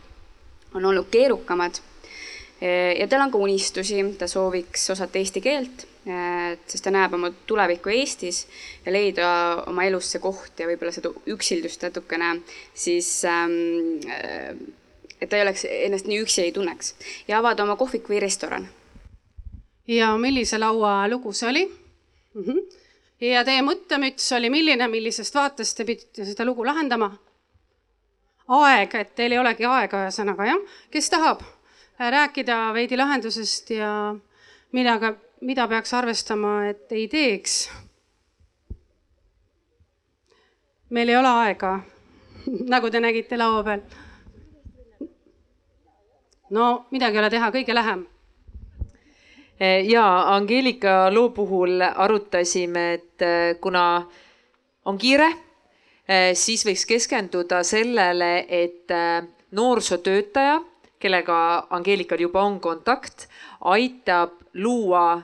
on 0.74 0.84
olnud 0.84 1.10
keerukamad. 1.10 1.80
ja 2.98 3.06
tal 3.08 3.20
on 3.20 3.32
ka 3.32 3.38
unistusi, 3.38 3.98
ta 4.18 4.28
sooviks 4.30 4.88
osata 4.90 5.18
eesti 5.18 5.40
keelt, 5.44 5.84
sest 6.66 6.84
ta 6.84 6.92
näeb 6.94 7.12
oma 7.14 7.30
tulevikku 7.46 7.92
Eestis 7.92 8.46
ja 8.86 8.92
leida 8.92 9.26
oma 9.66 9.84
elus 9.84 10.10
see 10.12 10.22
koht 10.22 10.60
ja 10.60 10.68
võib-olla 10.68 10.92
seda 10.94 11.12
üksildust 11.34 11.84
natukene, 11.84 12.30
siis 12.74 13.10
ähm, 13.28 14.64
et 15.20 15.28
ta 15.28 15.36
ei 15.36 15.44
oleks, 15.44 15.66
ennast 15.68 16.08
nii 16.08 16.22
üksi 16.24 16.46
ei 16.46 16.54
tunneks 16.56 16.94
ja 17.28 17.38
avada 17.42 17.66
oma 17.66 17.76
kohvik 17.76 18.08
või 18.08 18.22
restoran. 18.24 18.68
ja 19.86 20.14
millise 20.16 20.58
laua 20.58 21.04
lugu 21.08 21.32
see 21.32 21.48
oli 21.48 21.66
mm? 21.68 22.42
-hmm 22.42 22.83
ja 23.20 23.44
teie 23.44 23.62
mõttemüts 23.62 24.26
oli 24.36 24.50
milline, 24.50 24.88
millisest 24.90 25.34
vaatest 25.34 25.76
te 25.76 25.86
pidite 25.86 26.26
seda 26.26 26.46
lugu 26.46 26.64
lahendama? 26.66 27.12
aeg, 28.44 28.94
et 28.94 29.14
teil 29.16 29.32
ei 29.32 29.40
olegi 29.40 29.64
aega, 29.64 30.04
ühesõnaga 30.04 30.46
jah. 30.48 30.78
kes 30.90 31.10
tahab 31.10 31.40
äh, 31.42 32.10
rääkida 32.12 32.74
veidi 32.74 32.96
lahendusest 32.96 33.70
ja 33.70 34.14
millega, 34.72 35.14
mida 35.40 35.68
peaks 35.68 35.94
arvestama, 35.94 36.66
et 36.68 36.92
ei 36.92 37.08
teeks? 37.08 37.70
meil 40.90 41.08
ei 41.08 41.16
ole 41.16 41.28
aega, 41.28 41.78
nagu 42.74 42.90
te 42.90 43.00
nägite 43.00 43.38
laua 43.38 43.62
peal. 43.64 43.86
no 46.50 46.86
midagi 46.90 47.16
ei 47.16 47.24
ole 47.24 47.30
teha, 47.30 47.50
kõige 47.54 47.74
lähem 47.74 48.04
ja 49.60 50.34
Angeelika 50.34 51.14
loo 51.14 51.30
puhul 51.30 51.80
arutasime, 51.94 52.92
et 52.92 53.22
eh, 53.22 53.56
kuna 53.60 54.02
on 54.84 54.98
kiire, 54.98 55.28
eh, 56.08 56.34
siis 56.34 56.64
võiks 56.66 56.86
keskenduda 56.86 57.62
sellele, 57.62 58.46
et 58.48 58.90
noorsootöötaja, 59.54 60.60
kellega 60.98 61.66
Angeelikal 61.70 62.20
juba 62.20 62.42
on 62.42 62.60
kontakt, 62.60 63.28
aitab 63.60 64.40
luua 64.54 65.22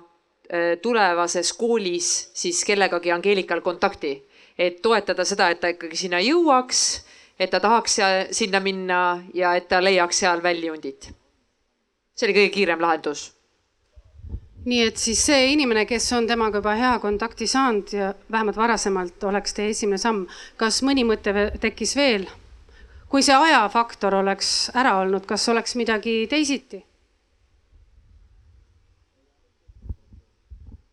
tulevases 0.82 1.52
koolis 1.54 2.30
siis 2.34 2.64
kellegagi 2.66 3.12
Angeelikal 3.14 3.60
kontakti, 3.62 4.16
et 4.58 4.80
toetada 4.82 5.24
seda, 5.24 5.46
et 5.50 5.60
ta 5.62 5.70
ikkagi 5.70 5.96
sinna 5.96 6.18
jõuaks, 6.18 6.80
et 7.38 7.50
ta 7.50 7.60
tahaks 7.62 8.00
sinna 8.34 8.60
minna 8.60 9.22
ja 9.34 9.54
et 9.54 9.68
ta 9.70 9.78
leiaks 9.78 10.24
seal 10.24 10.42
väljundit. 10.42 11.12
see 12.14 12.26
oli 12.26 12.34
kõige 12.34 12.50
kiirem 12.52 12.82
lahendus 12.82 13.30
nii 14.64 14.82
et 14.86 15.00
siis 15.00 15.20
see 15.24 15.52
inimene, 15.54 15.86
kes 15.88 16.10
on 16.12 16.26
temaga 16.28 16.60
juba 16.60 16.74
hea 16.76 16.98
kontakti 17.00 17.46
saanud 17.48 17.92
ja 17.96 18.12
vähemalt 18.30 18.56
varasemalt 18.60 19.24
oleks 19.24 19.56
teie 19.56 19.72
esimene 19.72 19.98
samm, 19.98 20.26
kas 20.60 20.82
mõni 20.86 21.06
mõte 21.08 21.34
tekkis 21.60 21.96
veel? 21.96 22.28
kui 23.10 23.24
see 23.26 23.34
ajafaktor 23.34 24.14
oleks 24.20 24.70
ära 24.78 24.94
olnud, 25.00 25.24
kas 25.26 25.48
oleks 25.50 25.74
midagi 25.74 26.26
teisiti? 26.30 26.84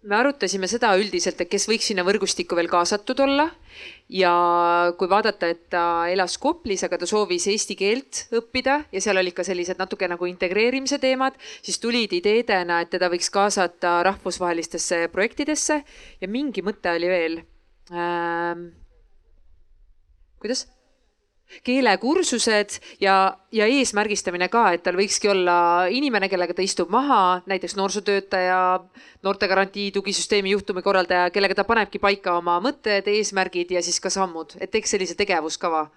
Me 0.08 0.15
arutasime 0.15 0.67
seda 0.72 0.93
üldiselt, 1.00 1.39
et 1.41 1.50
kes 1.52 1.67
võiks 1.67 1.89
sinna 1.89 2.06
võrgustikku 2.08 2.56
veel 2.58 2.70
kaasatud 2.72 3.20
olla 3.26 3.48
ja 4.13 4.32
kui 5.00 5.10
vaadata, 5.12 5.50
et 5.52 5.65
ta 5.74 5.84
elas 6.12 6.38
Koplis, 6.41 6.86
aga 6.88 7.00
ta 7.02 7.10
soovis 7.10 7.48
eesti 7.52 7.76
keelt 7.80 8.24
õppida 8.39 8.80
ja 8.93 9.04
seal 9.04 9.20
olid 9.20 9.36
ka 9.38 9.46
sellised 9.48 9.80
natuke 9.82 10.08
nagu 10.10 10.30
integreerimise 10.30 11.02
teemad, 11.04 11.36
siis 11.65 11.82
tulid 11.84 12.15
ideedena, 12.15 12.80
et 12.84 12.93
teda 12.93 13.12
võiks 13.12 13.30
kaasata 13.34 14.00
rahvusvahelistesse 14.08 15.04
projektidesse 15.13 15.82
ja 16.22 16.32
mingi 16.32 16.63
mõte 16.65 16.96
oli 16.96 17.12
veel 17.12 17.39
ähm,. 17.91 18.70
kuidas? 20.39 20.67
Keelekursused 21.63 22.79
ja, 23.01 23.38
ja 23.51 23.67
eesmärgistamine 23.71 24.49
ka, 24.51 24.65
et 24.75 24.83
tal 24.86 24.97
võikski 24.99 25.31
olla 25.31 25.60
inimene, 25.91 26.29
kellega 26.31 26.55
ta 26.57 26.65
istub 26.65 26.91
maha, 26.93 27.41
näiteks 27.49 27.77
noorsootöötaja, 27.79 28.60
noortegarantii 29.23 29.91
tugisüsteemi 29.95 30.51
juhtumikorraldaja, 30.55 31.29
kellega 31.36 31.60
ta 31.60 31.67
panebki 31.67 32.01
paika 32.03 32.38
oma 32.41 32.60
mõtted, 32.63 33.07
eesmärgid 33.12 33.72
ja 33.78 33.84
siis 33.86 34.01
ka 34.03 34.11
sammud, 34.13 34.57
et 34.59 34.72
teeks 34.74 34.95
sellise 34.95 35.17
tegevuskava. 35.19 35.88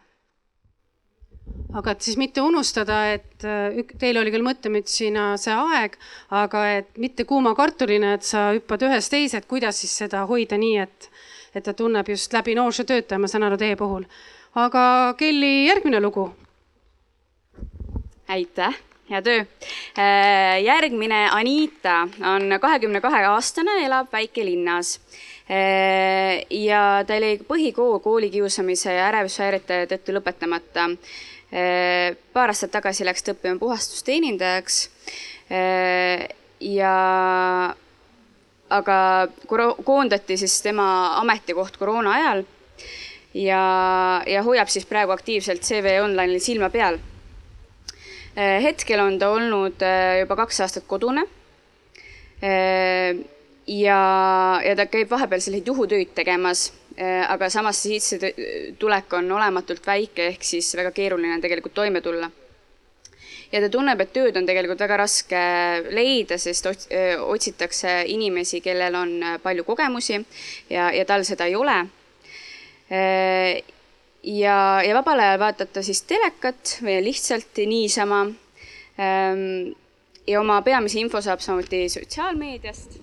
Aga 1.75 1.93
et 1.95 2.03
siis 2.03 2.17
mitte 2.19 2.43
unustada, 2.43 2.97
et 3.15 3.45
äh, 3.47 3.79
teil 3.99 4.19
oli 4.19 4.33
küll 4.35 4.43
mõttemütsina 4.43 5.37
see 5.39 5.55
aeg, 5.55 5.95
aga 6.35 6.65
et 6.81 6.99
mitte 6.99 7.27
kuuma 7.27 7.55
kartulina, 7.59 8.17
et 8.17 8.27
sa 8.27 8.49
hüppad 8.57 8.83
ühest 8.89 9.13
teise, 9.15 9.39
et 9.39 9.47
kuidas 9.51 9.79
siis 9.83 9.95
seda 10.03 10.25
hoida 10.31 10.59
nii, 10.59 10.83
et, 10.83 11.11
et 11.55 11.67
ta 11.67 11.75
tunneb 11.75 12.11
just 12.11 12.35
läbi 12.35 12.57
noorsootöötaja, 12.59 13.23
ma 13.23 13.31
saan 13.31 13.47
aru 13.47 13.59
teie 13.61 13.79
puhul 13.79 14.07
aga 14.55 15.15
Kelly, 15.19 15.67
järgmine 15.67 16.01
lugu. 16.01 16.31
aitäh, 18.29 18.75
hea 19.11 19.23
töö. 19.23 19.45
Äh, 19.99 20.63
järgmine 20.63 21.29
Anita 21.31 22.09
on 22.35 22.61
kahekümne 22.61 23.01
kahe 23.01 23.25
aastane, 23.27 23.85
elab 23.85 24.13
väikelinnas 24.13 25.01
äh, 25.51 26.47
ja 26.51 27.03
tal 27.07 27.27
jäi 27.27 27.41
põhikool 27.47 27.99
koolikiusamise 28.03 28.95
ja 28.95 29.09
ärevushäirete 29.09 29.87
tõttu 29.91 30.15
lõpetamata. 30.15 30.87
Äh, 31.51 32.15
paar 32.33 32.55
aastat 32.55 32.71
tagasi 32.71 33.07
läks 33.07 33.27
ta 33.27 33.35
õppima 33.35 33.59
puhastusteenindajaks 33.59 34.85
ja 36.61 36.95
aga 38.71 38.97
koondati 39.85 40.37
siis 40.39 40.61
tema 40.63 40.87
ametikoht 41.19 41.75
koroona 41.81 42.13
ajal 42.15 42.45
ja, 43.35 44.23
ja 44.27 44.43
hoiab 44.43 44.69
siis 44.69 44.87
praegu 44.89 45.15
aktiivselt 45.15 45.63
CV 45.67 45.99
Online'il 46.03 46.43
silma 46.43 46.71
peal. 46.71 46.99
hetkel 48.37 49.01
on 49.03 49.19
ta 49.19 49.31
olnud 49.31 49.83
juba 50.21 50.37
kaks 50.37 50.61
aastat 50.61 50.85
kodune. 50.87 51.25
ja, 52.41 54.01
ja 54.65 54.77
ta 54.77 54.87
käib 54.87 55.11
vahepeal 55.11 55.41
selliseid 55.41 55.67
juhutöid 55.67 56.15
tegemas, 56.15 56.73
aga 57.29 57.51
samas 57.51 57.83
sissetulek 57.83 59.13
on 59.13 59.33
olematult 59.33 59.87
väike, 59.87 60.31
ehk 60.35 60.45
siis 60.45 60.75
väga 60.77 60.91
keeruline 60.91 61.35
on 61.35 61.43
tegelikult 61.43 61.75
toime 61.75 62.01
tulla 62.01 62.31
ja 63.53 63.61
ta 63.61 63.69
tunneb, 63.71 64.01
et 64.01 64.13
tööd 64.15 64.37
on 64.39 64.47
tegelikult 64.47 64.83
väga 64.85 64.99
raske 65.03 65.41
leida, 65.95 66.39
sest 66.39 66.69
otsitakse 66.71 68.03
inimesi, 68.13 68.61
kellel 68.65 68.99
on 68.99 69.17
palju 69.43 69.67
kogemusi 69.67 70.21
ja, 70.71 70.91
ja 70.95 71.07
tal 71.09 71.27
seda 71.27 71.49
ei 71.51 71.57
ole. 71.59 71.81
Ja, 72.91 74.57
ja 74.83 74.95
vabal 74.99 75.23
ajal 75.23 75.39
vaatab 75.41 75.71
ta 75.73 75.83
siis 75.87 76.03
telekat 76.03 76.79
või 76.83 76.97
lihtsalt 77.05 77.63
niisama. 77.71 78.25
ja 80.27 80.41
oma 80.41 80.57
peamise 80.67 80.99
info 81.01 81.23
saab 81.23 81.41
samuti 81.41 81.89
sotsiaalmeediast. 81.89 82.99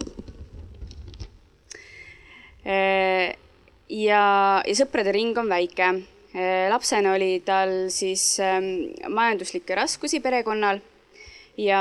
ja, 2.65 4.21
ja 4.67 4.75
sõprade 4.75 5.15
ring 5.15 5.39
on 5.39 5.49
väike 5.49 5.93
Äh, 6.37 6.69
lapsena 6.69 7.13
oli 7.15 7.39
tal 7.45 7.87
siis 7.89 8.39
ähm, 8.43 8.91
majanduslikke 9.09 9.73
raskusi 9.79 10.19
perekonnal 10.19 10.81
ja, 11.57 11.79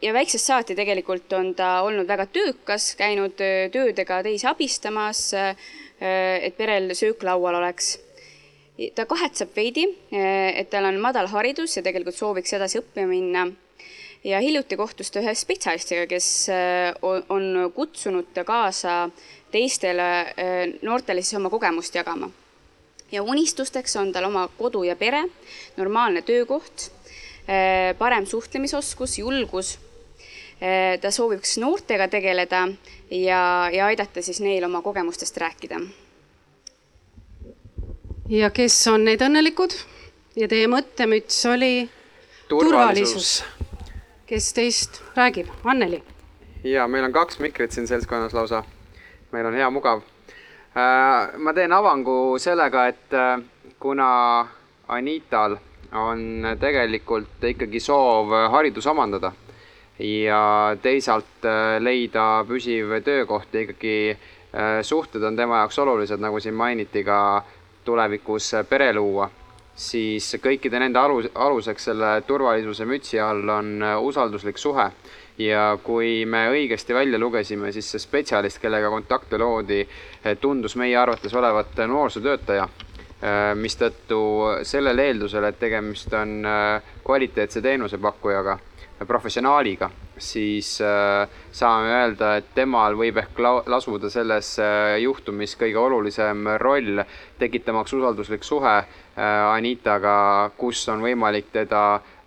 ja 0.00 0.12
väiksest 0.14 0.48
saati 0.48 0.76
tegelikult 0.78 1.32
on 1.36 1.50
ta 1.58 1.82
olnud 1.84 2.06
väga 2.08 2.24
töökas, 2.32 2.92
käinud 2.96 3.42
äh, 3.44 3.66
töödega 3.74 4.22
teisi 4.24 4.46
abistamas, 4.48 5.20
äh, 5.34 5.58
et 6.02 6.56
perel 6.58 6.90
söök 6.98 7.22
laual 7.22 7.60
oleks. 7.60 7.98
ta 8.94 9.04
kahetseb 9.06 9.52
veidi, 9.54 9.84
et 10.10 10.70
tal 10.70 10.88
on 10.88 10.98
madal 11.00 11.28
haridus 11.30 11.76
ja 11.76 11.82
tegelikult 11.82 12.16
sooviks 12.16 12.52
edasi 12.58 12.80
õppima 12.80 13.06
minna. 13.06 13.46
ja 14.24 14.40
hiljuti 14.40 14.76
kohtus 14.76 15.10
ta 15.10 15.20
ühe 15.20 15.34
spetsialistiga, 15.34 16.06
kes 16.06 16.48
on 17.02 17.72
kutsunud 17.74 18.44
kaasa 18.46 19.10
teistele 19.50 20.34
noortele 20.82 21.22
siis 21.22 21.38
oma 21.38 21.50
kogemust 21.50 21.94
jagama 21.94 22.30
ja 23.12 23.22
unistusteks 23.22 23.96
on 23.96 24.12
tal 24.12 24.24
oma 24.24 24.46
kodu 24.58 24.82
ja 24.88 24.96
pere, 24.96 25.22
normaalne 25.76 26.22
töökoht, 26.22 26.88
parem 27.98 28.26
suhtlemisoskus, 28.26 29.18
julgus. 29.18 29.76
Eh, 30.62 31.00
ta 31.02 31.10
sooviks 31.10 31.56
noortega 31.58 32.06
tegeleda 32.08 32.68
ja, 33.10 33.70
ja 33.72 33.86
aidata 33.86 34.22
siis 34.22 34.38
neil 34.40 34.64
oma 34.64 34.82
kogemustest 34.82 35.36
rääkida. 35.36 35.80
ja 38.28 38.50
kes 38.50 38.76
on 38.88 39.04
need 39.04 39.20
õnnelikud 39.20 39.74
ja 40.36 40.48
teie 40.48 40.68
mõttemüts 40.70 41.40
oli 41.50 41.90
turvalisus. 42.48 43.42
kes 44.26 44.52
teist 44.54 45.02
räägib, 45.16 45.50
Anneli? 45.64 46.02
ja 46.64 46.86
meil 46.88 47.10
on 47.10 47.12
kaks 47.12 47.42
mikrit 47.42 47.72
siin 47.72 47.90
seltskonnas 47.90 48.32
lausa. 48.32 48.62
meil 49.32 49.46
on 49.46 49.54
hea 49.54 49.70
mugav 49.70 50.06
Äh, 50.72 51.36
ma 51.36 51.52
teen 51.52 51.72
avangu 51.72 52.38
sellega, 52.40 52.86
et 52.88 53.12
äh, 53.12 53.42
kuna 53.80 54.48
Anital 54.88 55.58
on 55.92 56.46
tegelikult 56.60 57.44
ikkagi 57.44 57.80
soov 57.80 58.32
haridus 58.54 58.86
omandada 58.88 59.34
ja 60.02 60.76
teisalt 60.82 61.46
äh, 61.46 61.78
leida 61.80 62.44
püsiv 62.48 62.96
töökoht 63.04 63.54
ja 63.54 63.66
ikkagi 63.66 63.96
suhted 64.84 65.22
on 65.24 65.36
tema 65.36 65.62
jaoks 65.62 65.78
olulised, 65.80 66.20
nagu 66.20 66.36
siin 66.40 66.52
mainiti 66.52 67.00
ka 67.06 67.40
tulevikus 67.86 68.50
pere 68.68 68.90
luua, 68.92 69.30
siis 69.74 70.26
kõikide 70.44 70.76
nende 70.82 71.00
alus, 71.00 71.30
aluseks 71.34 71.88
selle 71.88 72.10
turvalisuse 72.28 72.84
mütsi 72.84 73.16
all 73.16 73.48
on 73.48 73.80
usalduslik 74.04 74.60
suhe. 74.60 74.90
Ja 75.40 75.78
kui 75.82 76.26
me 76.28 76.44
õigesti 76.52 76.92
välja 76.92 77.16
lugesime, 77.18 77.72
siis 77.72 77.88
see 77.88 78.02
spetsialist, 78.02 78.60
kellega 78.60 78.90
kontakte 78.92 79.40
loodi, 79.40 79.80
tundus 80.40 80.76
meie 80.76 80.98
arvates 81.00 81.32
olevat 81.34 81.80
noorsootöötaja, 81.88 82.68
mistõttu 83.54 84.18
sellel 84.66 84.98
eeldusel, 84.98 85.44
et 85.46 85.58
tegemist 85.60 86.10
on 86.18 86.40
eh, 86.42 86.92
kvaliteetse 87.06 87.62
teenusepakkujaga, 87.62 88.58
professionaaliga, 89.06 89.88
siis 90.22 90.76
saame 90.78 91.88
öelda, 91.90 92.36
et 92.38 92.52
temal 92.54 92.94
võib 92.94 93.16
ehk 93.18 93.40
lasuda 93.66 94.06
selles 94.12 94.52
juhtumis 95.02 95.56
kõige 95.58 95.80
olulisem 95.80 96.46
roll, 96.62 97.02
tekitamaks 97.40 97.96
usalduslik 97.98 98.46
suhe 98.46 98.76
Anitaga, 99.18 100.52
kus 100.54 100.84
on 100.94 101.02
võimalik 101.02 101.50
teda 101.50 101.82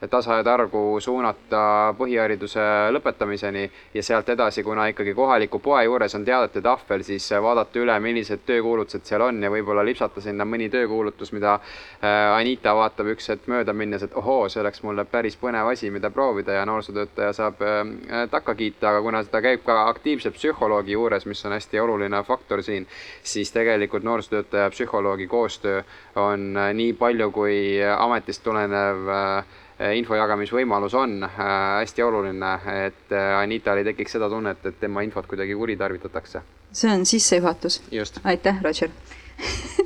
tasa 0.07 0.39
ja 0.39 0.43
targu 0.43 0.99
suunata 1.01 1.93
põhihariduse 1.97 2.63
lõpetamiseni 2.95 3.65
ja 3.93 4.03
sealt 4.03 4.29
edasi, 4.29 4.63
kuna 4.63 4.87
ikkagi 4.91 5.13
kohaliku 5.13 5.59
poe 5.59 5.83
juures 5.85 6.15
on 6.15 6.25
teadete 6.25 6.61
tahvel, 6.61 7.03
siis 7.03 7.27
vaadata 7.41 7.79
üle, 7.81 7.95
millised 8.03 8.45
töökuulutused 8.47 9.05
seal 9.07 9.23
on 9.25 9.41
ja 9.43 9.51
võib-olla 9.53 9.85
lipsata 9.85 10.21
sinna 10.21 10.45
mõni 10.45 10.69
töökuulutus, 10.73 11.31
mida 11.35 11.55
äh, 11.55 12.35
Anita 12.35 12.75
vaatab 12.75 13.11
üks 13.15 13.29
hetk 13.31 13.49
mööda 13.51 13.73
minnes, 13.73 14.03
et 14.05 14.15
ohoo, 14.17 14.49
see 14.49 14.61
oleks 14.63 14.83
mulle 14.85 15.05
päris 15.09 15.37
põnev 15.41 15.71
asi, 15.71 15.91
mida 15.93 16.11
proovida 16.13 16.59
ja 16.59 16.65
noorsootöötaja 16.69 17.33
saab 17.37 17.61
äh, 17.65 18.25
takka 18.31 18.55
kiita, 18.55 18.91
aga 18.91 19.03
kuna 19.05 19.23
ta 19.23 19.41
käib 19.45 19.65
ka 19.65 19.85
aktiivse 19.89 20.31
psühholoogi 20.35 20.95
juures, 20.97 21.25
mis 21.25 21.45
on 21.45 21.57
hästi 21.57 21.79
oluline 21.83 22.23
faktor 22.27 22.63
siin, 22.63 22.87
siis 23.23 23.51
tegelikult 23.55 24.03
noorsootöötaja 24.03 24.69
ja 24.69 24.73
psühholoogi 24.73 25.27
koostöö 25.27 25.83
on 26.15 26.51
äh, 26.57 26.73
nii 26.73 26.93
palju 26.93 27.31
kui 27.35 27.59
ametist 27.99 28.43
tulenev 28.43 29.09
äh, 29.09 29.25
Äh, 29.35 29.64
info 29.95 30.15
jagamisvõimalus 30.15 30.93
on 30.95 31.23
äh, 31.23 31.37
hästi 31.81 32.03
oluline, 32.03 32.51
et 32.85 33.11
äh, 33.11 33.31
Anital 33.39 33.81
ei 33.81 33.87
tekiks 33.89 34.15
seda 34.15 34.29
tunnet, 34.31 34.63
et 34.65 34.77
tema 34.79 35.03
infot 35.03 35.27
kuidagi 35.27 35.55
kuritarvitatakse. 35.55 36.41
see 36.71 36.91
on 36.91 37.05
sissejuhatus. 37.05 37.81
aitäh, 38.23 38.61
Roger 38.63 38.89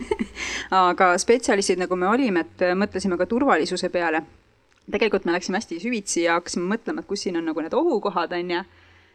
aga 0.71 1.17
spetsialistid, 1.17 1.79
nagu 1.79 1.95
me 1.95 2.07
olime, 2.07 2.45
et 2.45 2.75
mõtlesime 2.77 3.17
ka 3.17 3.25
turvalisuse 3.25 3.89
peale. 3.89 4.21
tegelikult 4.91 5.25
me 5.25 5.31
läksime 5.31 5.57
hästi 5.57 5.79
süvitsi 5.79 6.23
ja 6.23 6.37
hakkasime 6.37 6.69
mõtlema, 6.75 6.99
et 6.99 7.07
kus 7.07 7.25
siin 7.25 7.37
on 7.37 7.45
nagu 7.45 7.61
need 7.61 7.73
ohukohad, 7.73 8.31
on 8.31 8.51
ju. 8.51 8.63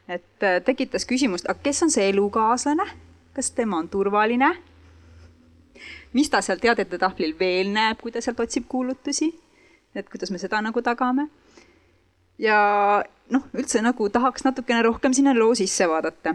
et 0.08 0.48
tekitas 0.64 1.06
küsimust, 1.06 1.46
aga 1.48 1.58
kes 1.62 1.82
on 1.82 1.90
see 1.90 2.08
elukaaslane, 2.10 2.90
kas 3.34 3.50
tema 3.50 3.78
on 3.78 3.88
turvaline? 3.88 4.56
mis 6.12 6.30
ta 6.30 6.42
seal 6.42 6.58
teadete 6.58 6.98
tahvlil 6.98 7.38
veel 7.38 7.70
näeb, 7.70 8.02
kui 8.02 8.10
ta 8.10 8.20
sealt 8.20 8.40
otsib 8.40 8.66
kuulutusi 8.68 9.43
et 9.94 10.08
kuidas 10.10 10.30
me 10.30 10.38
seda 10.38 10.60
nagu 10.62 10.82
tagame. 10.82 11.28
ja 12.38 12.58
noh, 13.30 13.44
üldse 13.54 13.82
nagu 13.82 14.08
tahaks 14.10 14.44
natukene 14.44 14.82
rohkem 14.82 15.14
sinna 15.14 15.34
loo 15.36 15.54
sisse 15.54 15.86
vaadata. 15.88 16.34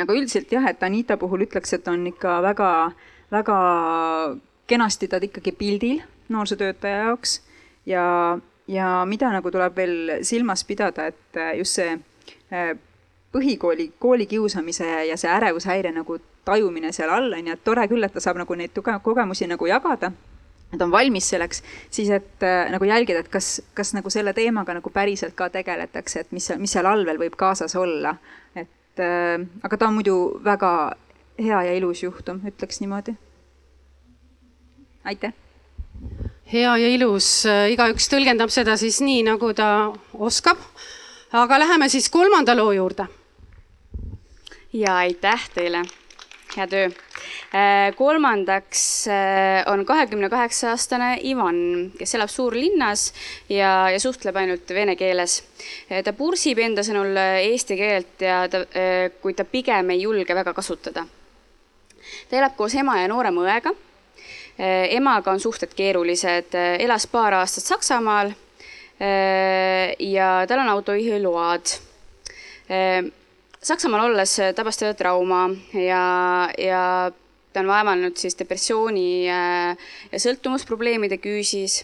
aga 0.00 0.14
üldiselt 0.14 0.52
jah, 0.52 0.66
et 0.70 0.82
Anita 0.82 1.16
puhul 1.16 1.46
ütleks, 1.46 1.72
et 1.74 1.88
on 1.88 2.06
ikka 2.06 2.40
väga, 2.42 2.70
väga 3.30 3.56
kenasti 4.66 5.08
ta 5.08 5.18
ikkagi 5.22 5.52
pildil 5.52 6.02
noorsootöötaja 6.28 7.06
jaoks 7.06 7.40
ja, 7.86 8.38
ja 8.68 9.04
mida 9.06 9.32
nagu 9.32 9.50
tuleb 9.50 9.76
veel 9.76 9.96
silmas 10.22 10.64
pidada, 10.64 11.06
et 11.10 11.40
just 11.58 11.78
see 11.78 11.96
eh, 12.50 12.74
põhikooli, 13.34 13.92
koolikiusamise 13.98 15.06
ja 15.08 15.16
see 15.18 15.30
ärevushäire 15.30 15.92
nagu 15.94 16.18
tajumine 16.44 16.92
seal 16.92 17.10
all 17.10 17.32
on 17.32 17.46
ju, 17.46 17.54
et 17.54 17.64
tore 17.64 17.86
küll, 17.90 18.04
et 18.04 18.14
ta 18.14 18.22
saab 18.22 18.38
nagu 18.42 18.54
neid 18.58 18.78
kogemusi 19.02 19.46
nagu 19.50 19.66
jagada 19.66 20.12
nad 20.72 20.82
on 20.82 20.90
valmis 20.90 21.28
selleks, 21.32 21.62
siis 21.90 22.10
et 22.14 22.44
äh, 22.46 22.70
nagu 22.70 22.86
jälgida, 22.86 23.24
et 23.24 23.28
kas, 23.28 23.60
kas 23.74 23.94
nagu 23.96 24.10
selle 24.10 24.32
teemaga 24.36 24.74
nagu 24.76 24.90
päriselt 24.94 25.34
ka 25.38 25.50
tegeletakse, 25.50 26.24
et 26.24 26.32
mis 26.32 26.46
seal, 26.46 26.60
mis 26.62 26.72
seal 26.72 26.86
all 26.86 27.04
veel 27.06 27.18
võib 27.18 27.36
kaasas 27.38 27.74
olla. 27.76 28.14
et 28.54 29.02
äh, 29.02 29.38
aga 29.62 29.76
ta 29.76 29.88
on 29.88 29.98
muidu 29.98 30.16
väga 30.44 30.72
hea 31.40 31.62
ja 31.62 31.74
ilus 31.74 32.02
juhtum, 32.02 32.42
ütleks 32.46 32.80
niimoodi. 32.80 33.14
aitäh. 35.04 35.32
hea 36.52 36.76
ja 36.76 36.88
ilus, 36.88 37.46
äh, 37.46 37.70
igaüks 37.74 38.08
tõlgendab 38.12 38.52
seda 38.54 38.76
siis 38.76 39.00
nii, 39.00 39.22
nagu 39.26 39.52
ta 39.54 39.92
oskab. 40.14 40.58
aga 41.32 41.58
läheme 41.58 41.88
siis 41.88 42.10
kolmanda 42.10 42.54
loo 42.56 42.72
juurde. 42.72 43.06
ja 44.72 44.96
aitäh 45.02 45.48
teile, 45.54 45.82
hea 46.56 46.66
töö 46.66 46.90
Äh, 47.54 47.94
kolmandaks 47.96 49.08
äh, 49.08 49.64
on 49.66 49.82
kahekümne 49.86 50.28
kaheksa 50.30 50.70
aastane 50.70 51.16
Ivan, 51.26 51.56
kes 51.98 52.14
elab 52.14 52.30
suurlinnas 52.30 53.08
ja, 53.50 53.88
ja 53.90 53.98
suhtleb 54.00 54.36
ainult 54.38 54.70
vene 54.70 54.94
keeles. 54.96 55.40
Äh, 55.90 56.04
ta 56.06 56.12
pursib 56.14 56.60
enda 56.62 56.84
sõnul 56.86 57.18
eesti 57.18 57.74
keelt 57.80 58.22
ja 58.22 58.44
ta, 58.52 58.62
kuid 59.18 59.40
ta 59.40 59.48
pigem 59.50 59.90
ei 59.90 60.04
julge 60.04 60.36
väga 60.38 60.54
kasutada. 60.54 61.02
ta 62.30 62.38
elab 62.38 62.54
koos 62.54 62.78
ema 62.78 63.00
ja 63.00 63.10
noorema 63.10 63.42
õega. 63.48 63.74
emaga 64.60 65.32
on 65.32 65.40
suhted 65.40 65.74
keerulised, 65.74 66.54
elas 66.54 67.06
paar 67.06 67.34
aastat 67.34 67.64
Saksamaal 67.64 68.30
ja 69.98 70.28
tal 70.46 70.62
on 70.62 70.68
autojuhiload. 70.68 71.78
Saksamaal 73.60 74.08
olles 74.08 74.38
tabas 74.56 74.78
teda 74.80 74.94
trauma 74.96 75.42
ja, 75.76 76.04
ja 76.56 76.84
ta 77.52 77.60
on 77.60 77.68
vaevanud 77.68 78.16
siis 78.16 78.38
depressiooni 78.38 79.26
ja 79.26 79.40
sõltumusprobleemide 80.16 81.18
küüsis 81.20 81.82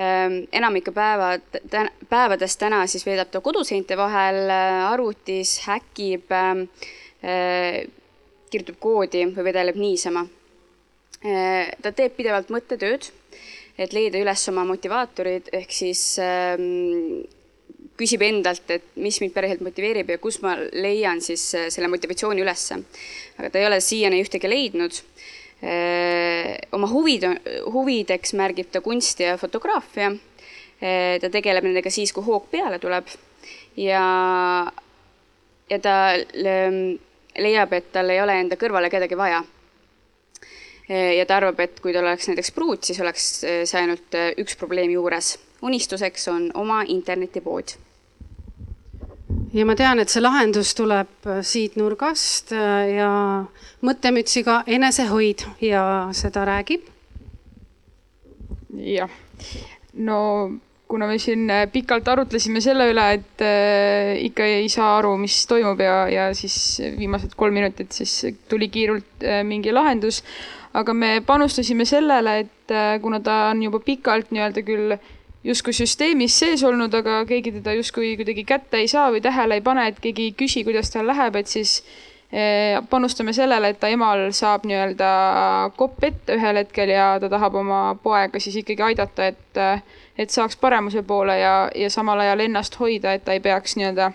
enamike 0.00 0.92
päevad, 0.92 1.60
päevadest 2.08 2.60
täna 2.60 2.82
siis 2.88 3.04
veedab 3.08 3.32
ta 3.32 3.40
koduseinte 3.44 3.96
vahel 3.96 4.52
arvutis, 4.52 5.58
häkib, 5.66 6.28
kirjutab 8.52 8.78
koodi 8.80 9.26
või 9.32 9.48
vedeleb 9.50 9.80
niisama. 9.80 10.26
ta 11.82 11.92
teeb 11.92 12.16
pidevalt 12.16 12.52
mõttetööd, 12.52 13.10
et 13.76 13.92
leida 13.92 14.20
üles 14.20 14.48
oma 14.52 14.64
motivaatorid, 14.68 15.52
ehk 15.52 15.72
siis 15.72 16.18
küsib 18.00 18.22
endalt, 18.24 18.64
et 18.72 18.96
mis 18.96 19.20
mind 19.20 19.34
päriselt 19.36 19.60
motiveerib 19.64 20.14
ja 20.14 20.18
kus 20.22 20.40
ma 20.44 20.56
leian 20.72 21.20
siis 21.24 21.42
selle 21.68 21.90
motivatsiooni 21.92 22.42
ülesse. 22.42 22.80
aga 23.38 23.50
ta 23.50 23.60
ei 23.60 23.68
ole 23.68 23.80
siiani 23.84 24.22
ühtegi 24.24 24.48
leidnud 24.48 25.02
oma 26.72 26.88
huvid, 26.88 27.26
huvideks 27.68 28.32
märgib 28.38 28.70
ta 28.72 28.80
kunsti 28.80 29.26
ja 29.28 29.36
fotograafia. 29.36 30.12
ta 31.20 31.28
tegeleb 31.28 31.64
nendega 31.64 31.90
siis, 31.92 32.12
kui 32.16 32.24
hoog 32.24 32.46
peale 32.50 32.78
tuleb 32.80 33.10
ja, 33.76 34.04
ja 35.68 35.78
ta 35.78 35.96
leiab, 37.36 37.72
et 37.76 37.90
tal 37.92 38.10
ei 38.10 38.22
ole 38.22 38.38
enda 38.40 38.56
kõrvale 38.56 38.88
kedagi 38.90 39.18
vaja. 39.18 39.42
ja 40.88 41.26
ta 41.26 41.36
arvab, 41.36 41.60
et 41.60 41.80
kui 41.84 41.92
tal 41.92 42.08
oleks 42.08 42.30
näiteks 42.32 42.50
pruut, 42.56 42.84
siis 42.84 43.00
oleks 43.04 43.28
see 43.44 43.78
ainult 43.82 44.16
üks 44.40 44.56
probleem 44.56 44.96
juures. 44.96 45.36
unistuseks 45.62 46.28
on 46.32 46.50
oma 46.54 46.82
internetipood 46.88 47.76
ja 49.52 49.66
ma 49.66 49.74
tean, 49.78 49.98
et 49.98 50.12
see 50.12 50.22
lahendus 50.22 50.74
tuleb 50.78 51.28
siit 51.46 51.76
nurgast 51.80 52.54
ja 52.54 53.10
mõttemütsiga 53.86 54.62
enesehoid 54.66 55.46
ja 55.64 55.84
seda 56.16 56.46
räägib? 56.48 56.86
jah, 58.70 59.10
no 59.94 60.18
kuna 60.90 61.06
me 61.06 61.18
siin 61.22 61.46
pikalt 61.72 62.08
arutlesime 62.10 62.62
selle 62.64 62.88
üle, 62.90 63.04
et 63.18 63.44
äh, 63.46 64.16
ikka 64.26 64.46
ei 64.58 64.68
saa 64.72 64.96
aru, 64.98 65.14
mis 65.20 65.36
toimub 65.50 65.80
ja, 65.84 65.96
ja 66.10 66.24
siis 66.36 66.80
viimased 66.98 67.36
kolm 67.38 67.54
minutit 67.60 67.94
siis 67.94 68.14
tuli 68.50 68.70
kiirelt 68.72 69.26
äh, 69.26 69.42
mingi 69.46 69.74
lahendus. 69.74 70.22
aga 70.74 70.94
me 70.94 71.08
panustasime 71.26 71.84
sellele, 71.86 72.36
et 72.44 72.74
äh, 72.74 72.98
kuna 73.02 73.18
ta 73.20 73.50
on 73.50 73.62
juba 73.62 73.80
pikalt 73.82 74.30
nii-öelda 74.30 74.62
küll 74.66 74.94
justkui 75.44 75.72
süsteemis 75.72 76.36
sees 76.38 76.62
olnud, 76.64 76.94
aga 76.94 77.24
keegi 77.28 77.54
teda 77.58 77.72
justkui 77.78 78.14
kuidagi 78.20 78.44
kätte 78.44 78.82
ei 78.82 78.88
saa 78.88 79.08
või 79.12 79.22
tähele 79.24 79.60
ei 79.60 79.64
pane, 79.64 79.86
et 79.88 80.00
keegi 80.00 80.30
ei 80.30 80.36
küsi, 80.36 80.64
kuidas 80.64 80.92
tal 80.92 81.08
läheb, 81.08 81.36
et 81.40 81.48
siis 81.48 81.80
Eh, 82.32 82.82
panustame 82.90 83.32
sellele, 83.32 83.72
et 83.72 83.80
ta 83.82 83.88
emal 83.90 84.28
saab 84.30 84.62
nii-öelda 84.70 85.06
kopp 85.74 86.04
ette 86.06 86.36
ühel 86.38 86.60
hetkel 86.60 86.92
ja 86.92 87.06
ta 87.18 87.26
tahab 87.26 87.56
oma 87.58 87.80
poega 88.04 88.38
siis 88.38 88.60
ikkagi 88.60 88.84
aidata, 88.86 89.26
et, 89.32 89.58
et 90.14 90.30
saaks 90.30 90.54
paremuse 90.62 91.02
poole 91.02 91.34
ja, 91.40 91.54
ja 91.74 91.88
samal 91.90 92.22
ajal 92.22 92.44
ennast 92.44 92.78
hoida, 92.78 93.16
et 93.18 93.24
ta 93.26 93.34
ei 93.34 93.42
peaks 93.42 93.74
nii-öelda 93.80 94.12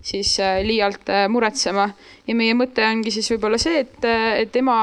siis 0.00 0.32
eh, 0.40 0.62
liialt 0.64 1.12
eh, 1.12 1.26
muretsema. 1.28 1.90
ja 2.24 2.38
meie 2.40 2.56
mõte 2.56 2.88
ongi 2.88 3.12
siis 3.12 3.28
võib-olla 3.34 3.60
see, 3.60 3.84
et, 3.84 4.00
et 4.46 4.56
ema, 4.56 4.78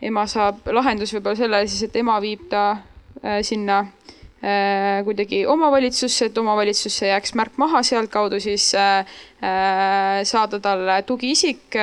ema 0.00 0.24
saab 0.24 0.64
lahendus 0.72 1.12
võib-olla 1.12 1.36
sellele 1.36 1.68
siis, 1.68 1.84
et 1.84 2.00
ema 2.00 2.16
viib 2.24 2.48
ta 2.48 2.64
sinna 3.44 3.82
kuidagi 5.04 5.46
omavalitsusse, 5.48 6.28
et 6.28 6.38
omavalitsusse 6.38 7.08
jääks 7.08 7.32
märk 7.38 7.56
maha, 7.56 7.80
sealtkaudu 7.82 8.40
siis 8.40 8.68
äh, 8.76 8.98
äh, 9.42 10.20
saada 10.28 10.60
talle 10.60 11.00
tugiisik 11.08 11.74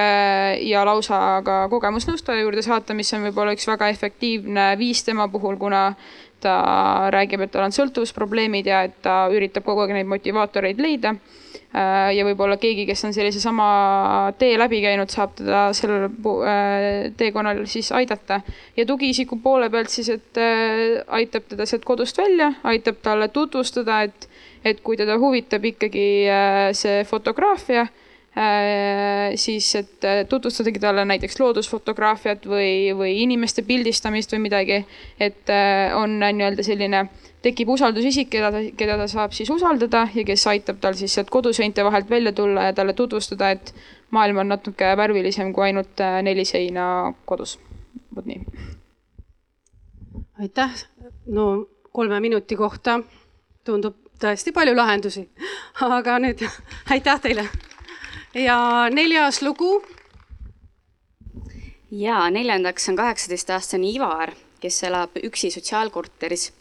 ja 0.61 0.83
lausa 0.85 1.41
ka 1.45 1.57
kogemusnõustaja 1.73 2.45
juurde 2.45 2.61
saata, 2.61 2.93
mis 2.93 3.13
on 3.17 3.25
võib-olla 3.27 3.55
üks 3.57 3.67
väga 3.67 3.89
efektiivne 3.89 4.73
viis 4.77 5.03
tema 5.03 5.27
puhul, 5.33 5.57
kuna 5.57 5.93
ta 6.43 6.57
räägib, 7.13 7.41
et 7.41 7.51
tal 7.51 7.65
on 7.65 7.75
sõltuvusprobleemid 7.75 8.67
ja 8.67 8.83
et 8.87 8.99
ta 9.01 9.23
üritab 9.33 9.65
kogu 9.65 9.85
aeg 9.85 9.95
neid 9.97 10.11
motivaatoreid 10.11 10.81
leida. 10.83 11.15
Äh, 11.15 11.42
ja 11.73 12.25
võib-olla 12.27 12.59
keegi, 12.61 12.85
kes 12.85 13.01
on 13.07 13.15
sellise 13.15 13.39
sama 13.41 13.65
tee 14.37 14.53
läbi 14.61 14.81
käinud, 14.83 15.09
saab 15.09 15.33
teda 15.39 15.63
sellel 15.73 16.05
äh, 16.05 17.09
teekonnal 17.17 17.63
siis 17.69 17.89
aidata. 17.95 18.41
ja 18.77 18.85
tugiisiku 18.85 19.39
poole 19.41 19.69
pealt 19.73 19.89
siis, 19.89 20.11
et 20.13 20.37
äh, 20.37 21.01
aitab 21.07 21.49
teda 21.49 21.65
sealt 21.65 21.85
kodust 21.85 22.17
välja, 22.17 22.53
aitab 22.63 23.01
talle 23.01 23.27
tutvustada, 23.33 24.03
et, 24.05 24.29
et 24.63 24.85
kui 24.85 24.97
teda 24.97 25.17
huvitab 25.17 25.65
ikkagi 25.65 26.07
see 26.77 27.03
fotograafia, 27.09 27.87
siis 29.37 29.67
et 29.77 30.05
tutvustadagi 30.29 30.79
talle 30.81 31.03
näiteks 31.05 31.37
loodusfotograafiat 31.37 32.47
või, 32.49 32.89
või 32.97 33.11
inimeste 33.21 33.61
pildistamist 33.67 34.33
või 34.33 34.47
midagi, 34.47 34.79
et 35.21 35.51
on 35.93 36.17
nii-öelda 36.23 36.65
selline 36.65 37.03
tekib 37.43 37.73
usaldusisik, 37.73 38.29
keda 38.31 38.51
ta, 38.53 38.61
keda 38.79 38.95
ta 39.01 39.07
saab 39.11 39.33
siis 39.35 39.49
usaldada 39.51 40.05
ja 40.15 40.23
kes 40.27 40.45
aitab 40.47 40.79
tal 40.83 40.95
siis 40.99 41.13
sealt 41.15 41.31
koduseinte 41.33 41.83
vahelt 41.83 42.09
välja 42.09 42.31
tulla 42.35 42.69
ja 42.69 42.75
talle 42.75 42.93
tutvustada, 42.93 43.51
et 43.51 43.73
maailm 44.15 44.43
on 44.43 44.53
natuke 44.53 44.93
värvilisem 44.97 45.51
kui 45.53 45.67
ainult 45.67 46.01
äh, 46.01 46.21
neli 46.23 46.45
seina 46.45 46.85
kodus. 47.25 47.59
vot 48.15 48.25
nii. 48.25 48.39
aitäh, 50.39 50.85
no 51.25 51.67
kolme 51.91 52.19
minuti 52.19 52.55
kohta 52.55 52.99
tundub 53.65 53.99
tõesti 54.23 54.53
palju 54.55 54.75
lahendusi, 54.75 55.27
aga 55.97 56.19
nüüd 56.23 56.45
aitäh 56.95 57.21
teile. 57.21 57.47
ja 58.33 58.57
neljas 58.91 59.41
lugu. 59.41 59.81
ja 61.91 62.29
neljandaks 62.29 62.89
on 62.89 62.95
kaheksateistaastane 62.95 63.89
Ivar, 63.97 64.31
kes 64.63 64.83
elab 64.87 65.19
üksi 65.23 65.51
sotsiaalkorteris 65.51 66.53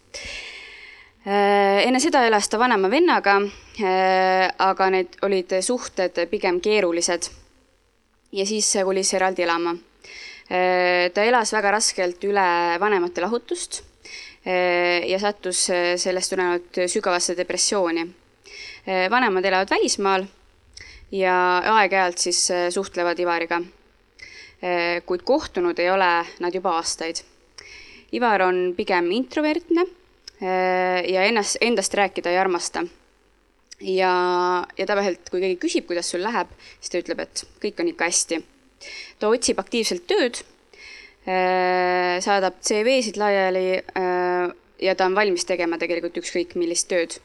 enne 1.24 2.00
seda 2.02 2.24
elas 2.26 2.48
ta 2.50 2.58
vanema 2.58 2.88
vennaga, 2.90 3.36
äh, 3.78 4.48
aga 4.58 4.88
need 4.90 5.20
olid 5.22 5.54
suhted 5.62 6.18
pigem 6.30 6.60
keerulised. 6.60 7.30
ja 8.32 8.46
siis 8.46 8.72
kolis 8.84 9.12
eraldi 9.14 9.42
elama. 9.42 9.76
Äh, 10.50 11.12
ta 11.14 11.22
elas 11.22 11.52
väga 11.52 11.70
raskelt 11.70 12.24
üle 12.24 12.78
vanemate 12.80 13.20
lahutust 13.20 13.82
ja 14.42 15.18
sattus 15.22 15.68
sellest 16.02 16.32
tulenevalt 16.32 16.78
sügavasse 16.90 17.36
depressiooni. 17.38 18.02
vanemad 19.10 19.44
elavad 19.44 19.70
välismaal 19.70 20.26
ja 21.12 21.36
aeg-ajalt 21.76 22.18
siis 22.18 22.50
suhtlevad 22.74 23.18
Ivariga. 23.18 23.62
kuid 25.06 25.22
kohtunud 25.22 25.78
ei 25.78 25.90
ole 25.90 26.26
nad 26.40 26.54
juba 26.54 26.74
aastaid. 26.74 27.22
Ivar 28.12 28.42
on 28.42 28.74
pigem 28.76 29.10
introvertne 29.12 29.86
Äh, 29.86 30.01
ja 30.42 31.22
ennast, 31.22 31.56
endast 31.60 31.94
rääkida 31.94 32.30
ei 32.30 32.38
armasta. 32.38 32.84
ja, 33.80 34.12
ja 34.78 34.86
tavaliselt, 34.86 35.30
kui 35.30 35.42
keegi 35.42 35.58
küsib, 35.62 35.86
kuidas 35.86 36.10
sul 36.10 36.22
läheb, 36.22 36.50
siis 36.80 36.90
ta 36.92 37.02
ütleb, 37.02 37.22
et 37.22 37.44
kõik 37.62 37.82
on 37.82 37.90
ikka 37.92 38.08
hästi. 38.10 38.40
ta 39.18 39.30
otsib 39.30 39.60
aktiivselt 39.62 40.06
tööd, 40.10 40.42
äh, 41.26 42.18
saadab 42.24 42.58
CV-sid 42.62 43.18
laiali 43.22 43.66
äh, 43.78 44.54
ja 44.82 44.94
ta 44.98 45.06
on 45.06 45.14
valmis 45.14 45.46
tegema 45.46 45.78
tegelikult 45.78 46.18
ükskõik 46.18 46.56
millist 46.58 46.88
tööd. 46.90 47.18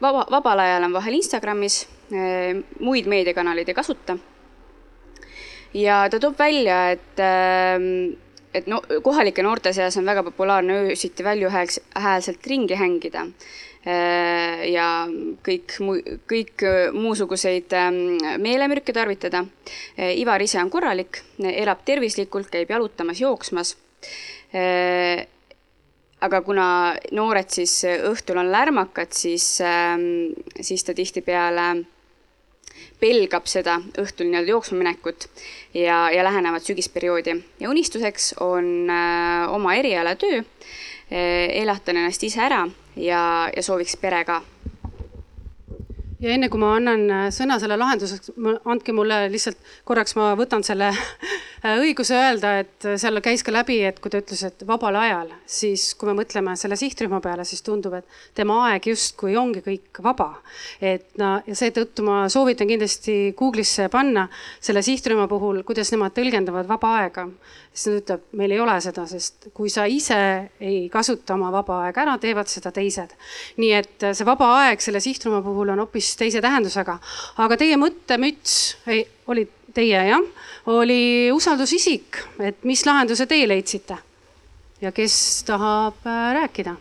vaba, 0.00 0.26
vabal 0.30 0.60
ajal 0.60 0.84
on 0.84 0.92
vahel 0.92 1.14
Instagramis, 1.16 1.86
muid 2.80 3.06
meediakanaleid 3.08 3.68
ei 3.68 3.74
kasuta. 3.74 4.18
ja 5.74 6.08
ta 6.10 6.20
toob 6.20 6.38
välja, 6.38 6.90
et 6.92 7.20
et 8.58 8.68
no 8.70 8.80
kohalike 9.04 9.42
noorte 9.44 9.72
seas 9.76 9.96
on 10.00 10.06
väga 10.08 10.24
populaarne 10.26 10.82
öösiti 10.88 11.24
valjuhäälselt 11.24 12.46
ringi 12.46 12.78
hängida 12.78 13.24
äh, 13.86 14.64
ja 14.72 14.88
kõik 15.46 15.78
muu, 15.84 15.98
kõik 16.30 16.64
äh, 16.66 16.78
musuguseid 16.94 17.74
ähm, 17.78 18.18
meelemürke 18.42 18.94
tarvitada. 18.96 19.44
Äh, 19.96 20.16
Ivar 20.20 20.42
ise 20.44 20.60
on 20.62 20.72
korralik, 20.72 21.22
elab 21.38 21.84
tervislikult, 21.88 22.50
käib 22.52 22.70
jalutamas, 22.74 23.20
jooksmas. 23.22 23.76
aga 26.24 26.38
kuna 26.42 26.66
noored 27.12 27.50
siis 27.52 27.82
õhtul 27.84 28.38
on 28.40 28.48
lärmakad, 28.50 29.12
siis, 29.12 29.60
ähm, 29.60 30.32
siis 30.56 30.86
ta 30.86 30.94
tihtipeale 30.96 31.66
pelgab 33.00 33.46
seda 33.50 33.78
õhtul 34.00 34.28
nii-öelda 34.28 34.52
jooksma 34.54 34.78
minekut 34.82 35.28
ja, 35.74 36.08
ja 36.10 36.24
lähenevat 36.26 36.66
sügisperioodi. 36.66 37.36
Ja 37.60 37.70
unistuseks 37.70 38.34
on 38.44 38.90
äh, 38.90 39.46
oma 39.54 39.74
erialatöö 39.78 40.40
äh,, 40.40 41.48
elatan 41.62 42.02
ennast 42.02 42.24
ise 42.26 42.42
ära 42.44 42.64
ja, 42.96 43.22
ja 43.54 43.62
sooviks 43.62 43.96
pere 44.00 44.24
ka 44.28 44.42
ja 46.22 46.34
enne 46.34 46.48
kui 46.50 46.60
ma 46.60 46.72
annan 46.76 47.04
äh, 47.12 47.24
sõna 47.34 47.58
selle 47.62 47.76
lahenduseks, 47.78 48.32
andke 48.68 48.94
mulle 48.96 49.20
lihtsalt 49.32 49.58
korraks, 49.88 50.16
ma 50.18 50.32
võtan 50.38 50.64
selle 50.66 50.88
äh, 50.90 51.78
õiguse 51.78 52.16
öelda, 52.18 52.54
et 52.64 52.88
seal 53.00 53.20
käis 53.24 53.44
ka 53.46 53.54
läbi, 53.54 53.78
et 53.86 54.00
kui 54.02 54.12
ta 54.12 54.20
ütles, 54.22 54.42
et 54.48 54.64
vabal 54.68 54.98
ajal, 54.98 55.30
siis 55.46 55.92
kui 55.98 56.10
me 56.10 56.16
mõtleme 56.18 56.56
selle 56.58 56.78
sihtrühma 56.80 57.20
peale, 57.24 57.46
siis 57.48 57.62
tundub, 57.66 57.98
et 58.00 58.18
tema 58.38 58.58
aeg 58.68 58.90
justkui 58.90 59.36
ongi 59.38 59.62
kõik 59.64 60.02
vaba. 60.04 60.30
et 60.80 61.06
no 61.18 61.38
ja 61.46 61.54
seetõttu 61.58 62.04
ma 62.06 62.24
soovitan 62.32 62.68
kindlasti 62.70 63.34
Google'isse 63.38 63.88
panna 63.92 64.28
selle 64.60 64.82
sihtrühma 64.82 65.28
puhul, 65.30 65.62
kuidas 65.66 65.92
nemad 65.94 66.16
tõlgendavad 66.16 66.68
vaba 66.68 66.94
aega. 67.02 67.28
Siis 67.78 67.84
ta 67.84 67.98
ütleb, 68.00 68.24
meil 68.38 68.54
ei 68.54 68.60
ole 68.60 68.74
seda, 68.82 69.04
sest 69.08 69.48
kui 69.54 69.70
sa 69.70 69.84
ise 69.90 70.18
ei 70.60 70.88
kasuta 70.92 71.36
oma 71.36 71.50
vaba 71.54 71.82
aega 71.86 72.02
ära, 72.04 72.16
teevad 72.18 72.50
seda 72.50 72.72
teised. 72.74 73.14
nii 73.56 73.72
et 73.76 74.08
see 74.12 74.26
vaba 74.26 74.50
aeg 74.62 74.82
selle 74.82 75.00
sihtrühma 75.04 75.42
puhul 75.44 75.70
on 75.74 75.84
hoopis 75.84 76.14
teise 76.18 76.42
tähendusega. 76.44 76.98
aga 77.44 77.56
teie 77.60 77.78
mõttemüts 77.80 78.58
ei, 78.86 79.06
oli 79.26 79.46
teie 79.74 80.02
jah, 80.10 80.24
oli 80.66 81.30
usaldusisik, 81.32 82.18
et 82.42 82.64
mis 82.64 82.84
lahenduse 82.86 83.26
teie 83.30 83.48
leidsite? 83.48 83.98
ja 84.80 84.92
kes 84.92 85.44
tahab 85.46 86.06
äh, 86.06 86.32
rääkida? 86.40 86.76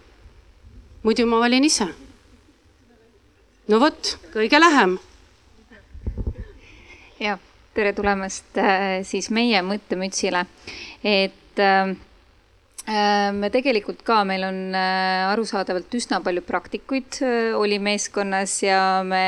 muidu 1.03 1.25
ma 1.25 1.39
valin 1.39 1.65
ise. 1.65 1.87
no 3.67 3.79
vot, 3.79 4.17
kõige 4.33 4.59
lähem. 4.61 4.97
ja 7.19 7.37
tere 7.77 7.93
tulemast 7.93 8.57
äh, 8.57 9.03
siis 9.05 9.29
meie 9.29 9.61
mõttemütsile, 9.61 10.45
et 11.03 11.61
äh, 11.61 11.95
me 13.33 13.49
tegelikult 13.51 14.01
ka, 14.07 14.23
meil 14.23 14.45
on 14.47 14.75
arusaadavalt 14.77 15.91
üsna 15.99 16.21
palju 16.23 16.41
praktikuid 16.47 17.17
oli 17.59 17.81
meeskonnas 17.83 18.61
ja 18.63 18.81
me 19.03 19.23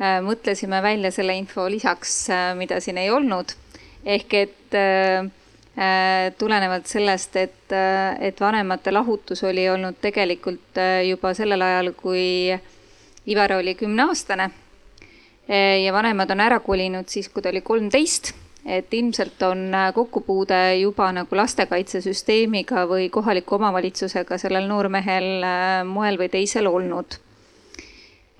Äh, 0.00 0.22
mõtlesime 0.24 0.78
välja 0.80 1.10
selle 1.12 1.34
info 1.36 1.66
lisaks, 1.68 2.14
äh, 2.32 2.54
mida 2.56 2.78
siin 2.80 2.96
ei 2.98 3.10
olnud. 3.12 3.52
ehk 4.00 4.34
et 4.34 4.74
äh, 4.74 5.28
tulenevalt 6.38 6.86
sellest, 6.88 7.36
et, 7.36 7.72
et 8.20 8.40
vanemate 8.40 8.92
lahutus 8.92 9.42
oli 9.44 9.66
olnud 9.68 9.98
tegelikult 10.00 10.80
juba 11.04 11.34
sellel 11.34 11.62
ajal, 11.62 11.92
kui 11.92 12.48
Ivar 13.28 13.52
oli 13.52 13.74
kümneaastane 13.74 14.50
ja 15.84 15.92
vanemad 15.92 16.30
on 16.30 16.40
ära 16.40 16.58
kolinud 16.60 17.08
siis, 17.08 17.28
kui 17.28 17.42
ta 17.42 17.52
oli 17.52 17.60
kolmteist, 17.60 18.32
et 18.66 18.94
ilmselt 18.94 19.42
on 19.42 19.72
kokkupuude 19.94 20.60
juba 20.82 21.12
nagu 21.16 21.36
lastekaitsesüsteemiga 21.36 22.84
või 22.90 23.08
kohaliku 23.10 23.56
omavalitsusega 23.56 24.38
sellel 24.38 24.68
noormehel 24.68 25.44
moel 25.88 26.20
või 26.20 26.28
teisel 26.28 26.68
olnud 26.68 27.16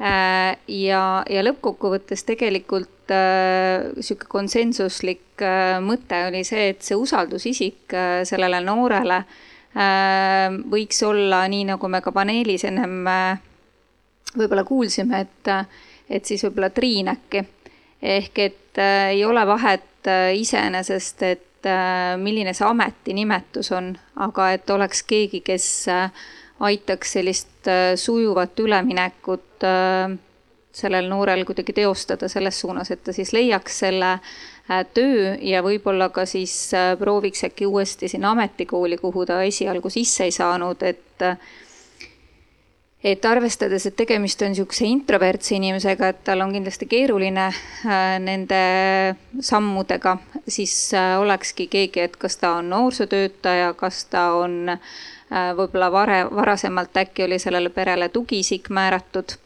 Äh, 0.00 0.56
ja, 0.80 1.20
ja 1.28 1.42
lõppkokkuvõttes 1.44 2.22
tegelikult 2.24 3.12
äh, 3.12 3.90
sihuke 4.00 4.30
konsensuslik 4.32 5.42
äh, 5.44 5.76
mõte 5.84 6.22
oli 6.30 6.40
see, 6.48 6.70
et 6.72 6.80
see 6.80 6.96
usaldusisik 6.96 7.92
äh, 7.92 8.22
sellele 8.24 8.62
noorele 8.64 9.18
äh, 9.76 10.56
võiks 10.72 11.04
olla 11.04 11.42
nii, 11.52 11.66
nagu 11.74 11.92
me 11.92 12.00
ka 12.00 12.14
paneelis 12.16 12.64
ennem 12.70 12.96
äh, 13.12 13.42
võib-olla 14.32 14.64
kuulsime, 14.64 15.20
et, 15.26 15.52
et 16.08 16.24
siis 16.24 16.46
võib-olla 16.48 16.72
Triin 16.72 17.12
äkki. 17.12 17.44
ehk 18.00 18.40
et 18.46 18.80
äh, 18.80 19.10
ei 19.18 19.24
ole 19.28 19.44
vahet 19.52 19.84
äh, 20.06 20.34
iseenesest, 20.36 21.22
et 21.22 21.66
äh, 21.68 22.16
milline 22.20 22.54
see 22.56 22.66
ametinimetus 22.66 23.72
on, 23.76 23.92
aga 24.16 24.50
et 24.56 24.70
oleks 24.70 25.02
keegi, 25.08 25.42
kes 25.46 25.66
äh, 25.92 26.10
aitaks 26.60 27.16
sellist 27.16 27.68
sujuvat 27.96 28.58
üleminekut 28.60 29.64
sellel 30.76 31.06
noorel 31.08 31.46
kuidagi 31.48 31.72
teostada 31.76 32.28
selles 32.28 32.58
suunas, 32.60 32.90
et 32.92 33.00
ta 33.04 33.14
siis 33.16 33.32
leiaks 33.32 33.78
selle 33.82 34.10
töö 34.92 35.34
ja 35.40 35.62
võib-olla 35.64 36.10
ka 36.12 36.26
siis 36.28 36.52
prooviks 37.00 37.46
äkki 37.48 37.68
uuesti 37.68 38.08
sinna 38.12 38.34
ametikooli, 38.36 39.00
kuhu 39.00 39.24
ta 39.28 39.40
esialgu 39.48 39.92
sisse 39.92 40.28
ei 40.28 40.36
saanud, 40.36 40.84
et 40.84 41.24
et 43.04 43.24
arvestades, 43.24 43.86
et 43.86 43.96
tegemist 43.96 44.42
on 44.42 44.52
niisuguse 44.52 44.84
introvertse 44.84 45.54
inimesega, 45.56 46.10
et 46.12 46.24
tal 46.24 46.44
on 46.44 46.52
kindlasti 46.52 46.86
keeruline 46.90 47.46
nende 48.20 48.58
sammudega, 49.40 50.18
siis 50.48 50.74
olekski 51.18 51.66
keegi, 51.72 52.04
et 52.04 52.18
kas 52.20 52.36
ta 52.36 52.58
on 52.58 52.68
noorsootöötaja, 52.74 53.72
kas 53.80 54.04
ta 54.12 54.26
on 54.42 54.74
äh, 54.76 54.92
Äh, 55.30 55.52
võib-olla 55.54 55.92
vare, 55.94 56.24
varasemalt 56.34 56.96
äkki 57.04 57.22
oli 57.22 57.38
sellele 57.38 57.70
perele 57.70 58.08
tugiisik 58.10 58.66
määratud. 58.74 59.36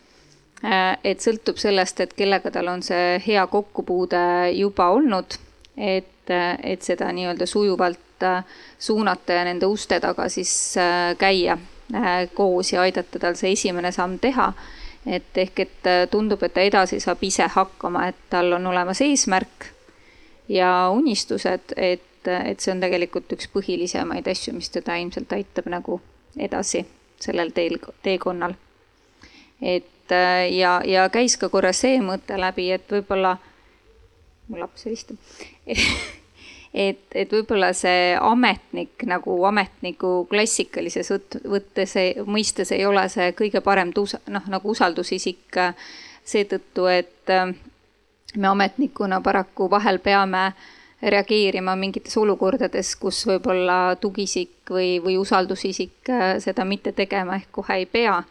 Äh, 0.65 0.97
et 1.05 1.21
sõltub 1.21 1.61
sellest, 1.61 2.01
et 2.01 2.15
kellega 2.17 2.53
tal 2.55 2.71
on 2.73 2.83
see 2.83 3.19
hea 3.27 3.45
kokkupuude 3.53 4.23
juba 4.57 4.89
olnud, 4.97 5.37
et, 5.77 6.33
et 6.33 6.89
seda 6.89 7.11
nii-öelda 7.13 7.45
sujuvalt 7.47 8.25
äh, 8.25 8.57
suunata 8.81 9.37
ja 9.37 9.45
nende 9.45 9.69
uste 9.69 10.01
taga 10.01 10.31
siis 10.33 10.55
käia 11.21 11.59
koos 12.35 12.73
ja 12.73 12.81
aidata 12.83 13.19
tal 13.21 13.37
see 13.37 13.53
esimene 13.53 13.93
samm 13.93 14.19
teha 14.19 14.53
et 15.07 15.37
ehk, 15.37 15.59
et 15.61 15.89
tundub, 16.11 16.43
et 16.43 16.55
ta 16.55 16.63
edasi 16.65 16.97
saab 17.01 17.21
ise 17.23 17.45
hakkama, 17.53 18.07
et 18.09 18.23
tal 18.33 18.57
on 18.57 18.67
olemas 18.67 19.03
eesmärk 19.05 19.67
ja 20.49 20.89
unistused, 20.95 21.75
et 21.77 22.11
et, 22.25 22.51
et 22.51 22.61
see 22.61 22.73
on 22.73 22.81
tegelikult 22.83 23.33
üks 23.37 23.49
põhilisemaid 23.53 24.29
asju, 24.31 24.55
mis 24.57 24.71
teda 24.73 24.97
ilmselt 25.01 25.33
aitab 25.37 25.69
nagu 25.73 26.01
edasi 26.41 26.85
sellel 27.21 27.53
teel, 27.55 27.79
teekonnal. 28.03 28.55
et 29.61 30.13
ja, 30.51 30.81
ja 30.85 31.09
käis 31.09 31.37
ka 31.41 31.49
korra 31.49 31.73
see 31.73 32.01
mõte 32.01 32.39
läbi, 32.41 32.71
et 32.73 32.91
võib-olla, 32.91 33.37
mu 34.49 34.61
laps 34.61 34.85
helistab 34.85 35.17
et, 36.75 37.05
et 37.15 37.31
võib-olla 37.33 37.73
see 37.77 38.15
ametnik 38.21 39.07
nagu 39.07 39.37
ametniku 39.47 40.27
klassikalises 40.31 41.13
võttes, 41.47 41.95
mõistes 42.27 42.75
ei 42.75 42.87
ole 42.87 43.07
see 43.09 43.31
kõige 43.39 43.63
parem 43.63 43.93
tuus-, 43.95 44.19
noh, 44.27 44.49
nagu 44.51 44.75
usaldusisik 44.75 45.61
seetõttu, 46.25 46.89
et 46.91 47.35
me 48.35 48.49
ametnikuna 48.51 49.21
paraku 49.23 49.69
vahel 49.71 50.01
peame 50.03 50.47
äh, 50.49 50.65
reageerima 51.11 51.77
mingites 51.77 52.17
olukordades, 52.17 52.95
kus 52.97 53.25
võib-olla 53.29 53.97
tugiisik 54.01 54.71
või, 54.71 54.99
või 55.05 55.19
usaldusisik 55.21 56.11
äh, 56.11 56.25
seda 56.43 56.65
mitte 56.65 56.95
tegema 56.97 57.39
ehk 57.41 57.51
kohe 57.53 57.81
ei 57.83 57.87
pea. 57.87 58.23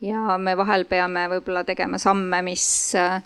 ja 0.00 0.38
me 0.38 0.56
vahel 0.56 0.84
peame 0.84 1.28
võib-olla 1.28 1.64
tegema 1.64 1.98
samme, 1.98 2.42
mis 2.42 2.94
äh, 2.94 3.22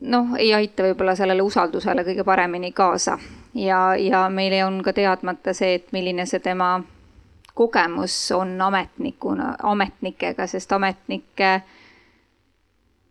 noh, 0.00 0.36
ei 0.38 0.54
aita 0.54 0.82
võib-olla 0.86 1.14
sellele 1.18 1.42
usaldusele 1.42 2.04
kõige 2.06 2.24
paremini 2.24 2.72
kaasa. 2.72 3.18
ja, 3.54 3.96
ja 3.96 4.28
meil 4.28 4.54
on 4.66 4.82
ka 4.82 4.92
teadmata 4.92 5.54
see, 5.54 5.74
et 5.74 5.92
milline 5.92 6.26
see 6.26 6.40
tema 6.40 6.78
kogemus 7.54 8.32
on 8.32 8.60
ametnikuna, 8.62 9.54
ametnikega, 9.62 10.46
sest 10.46 10.72
ametnikke 10.72 11.60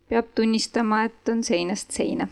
peab 0.08 0.28
tunnistama, 0.34 1.04
et 1.04 1.28
on 1.28 1.44
seinast 1.44 1.90
seina 1.92 2.28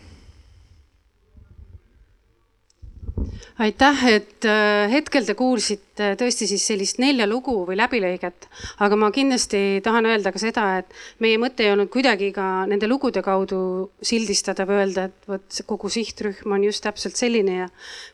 aitäh, 3.57 4.01
et 4.11 4.45
äh, 4.45 4.85
hetkel 4.91 5.25
te 5.25 5.33
kuulsite 5.37 6.11
tõesti 6.19 6.45
siis 6.49 6.61
sellist 6.69 6.99
nelja 7.01 7.25
lugu 7.29 7.55
või 7.65 7.77
läbilõiget, 7.79 8.45
aga 8.85 8.99
ma 8.99 9.09
kindlasti 9.13 9.79
tahan 9.85 10.05
öelda 10.05 10.31
ka 10.33 10.41
seda, 10.41 10.65
et 10.81 10.93
meie 11.23 11.39
mõte 11.41 11.65
ei 11.65 11.71
olnud 11.73 11.89
kuidagi 11.93 12.29
ka 12.35 12.67
nende 12.69 12.89
lugude 12.89 13.23
kaudu 13.25 13.59
sildistada 14.05 14.67
või 14.69 14.83
öelda, 14.83 15.07
et 15.09 15.31
vot 15.31 15.59
kogu 15.73 15.89
sihtrühm 15.93 16.53
on 16.53 16.67
just 16.67 16.85
täpselt 16.85 17.17
selline 17.17 17.57
ja 17.63 17.67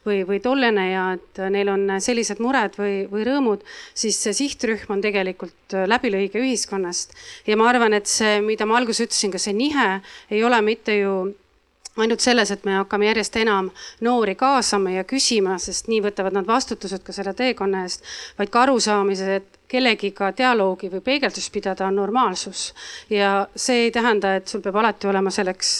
või, 0.08 0.24
või 0.30 0.40
tollene 0.44 0.88
ja 0.94 1.06
et 1.18 1.44
neil 1.52 1.74
on 1.76 1.98
sellised 2.04 2.40
mured 2.44 2.80
või, 2.80 3.04
või 3.12 3.28
rõõmud, 3.28 3.68
siis 3.94 4.22
see 4.24 4.36
sihtrühm 4.46 4.96
on 4.96 5.04
tegelikult 5.04 5.76
läbilõige 5.92 6.40
ühiskonnast. 6.40 7.18
ja 7.48 7.60
ma 7.60 7.68
arvan, 7.68 8.00
et 8.00 8.08
see, 8.08 8.40
mida 8.46 8.68
ma 8.70 8.80
alguses 8.80 9.10
ütlesin, 9.10 9.36
ka 9.36 9.44
see 9.44 9.56
nihe 9.58 9.90
ei 10.32 10.44
ole 10.44 10.64
mitte 10.64 11.02
ju 11.02 11.16
ainult 11.98 12.20
selles, 12.20 12.52
et 12.52 12.64
me 12.66 12.78
hakkame 12.80 13.06
järjest 13.06 13.36
enam 13.42 13.70
noori 14.02 14.36
kaasama 14.36 14.96
ja 14.96 15.04
küsima, 15.08 15.58
sest 15.62 15.90
nii 15.92 16.02
võtavad 16.08 16.34
nad 16.34 16.48
vastutused 16.50 17.04
ka 17.06 17.14
selle 17.14 17.36
teekonna 17.38 17.84
eest, 17.86 18.06
vaid 18.40 18.50
ka 18.54 18.64
arusaamise, 18.66 19.36
et 19.42 19.60
kellegiga 19.74 20.30
dialoogi 20.38 20.90
või 20.92 21.02
peegeldust 21.02 21.50
pidada 21.54 21.88
on 21.88 21.96
normaalsus. 21.98 22.74
ja 23.10 23.48
see 23.56 23.86
ei 23.86 23.92
tähenda, 23.92 24.36
et 24.36 24.48
sul 24.48 24.62
peab 24.62 24.76
alati 24.82 25.08
olema 25.10 25.32
selleks, 25.34 25.72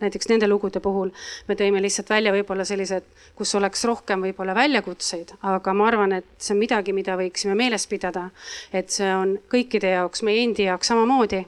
näiteks 0.00 0.28
nende 0.30 0.48
lugude 0.48 0.80
puhul 0.80 1.10
me 1.48 1.56
tõime 1.56 1.82
lihtsalt 1.82 2.10
välja 2.10 2.32
võib-olla 2.32 2.64
sellised, 2.64 3.04
kus 3.36 3.54
oleks 3.54 3.84
rohkem 3.84 4.24
võib-olla 4.24 4.54
väljakutseid, 4.56 5.34
aga 5.42 5.74
ma 5.74 5.88
arvan, 5.88 6.12
et 6.20 6.28
see 6.38 6.54
on 6.56 6.62
midagi, 6.62 6.92
mida 6.96 7.16
võiksime 7.20 7.56
meeles 7.56 7.86
pidada. 7.86 8.30
et 8.72 8.90
see 8.90 9.14
on 9.14 9.38
kõikide 9.52 9.96
jaoks, 9.96 10.22
meie 10.22 10.44
endi 10.44 10.68
jaoks 10.70 10.88
samamoodi 10.88 11.44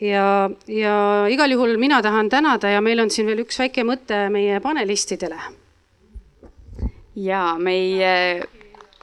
ja, 0.00 0.50
ja 0.66 1.26
igal 1.30 1.50
juhul 1.50 1.76
mina 1.78 2.02
tahan 2.02 2.28
tänada 2.28 2.70
ja 2.70 2.80
meil 2.80 3.00
on 3.00 3.10
siin 3.10 3.26
veel 3.26 3.42
üks 3.44 3.58
väike 3.58 3.84
mõte 3.84 4.28
meie 4.30 4.60
panelistidele. 4.60 5.40
ja 7.16 7.56
meie 7.58 8.42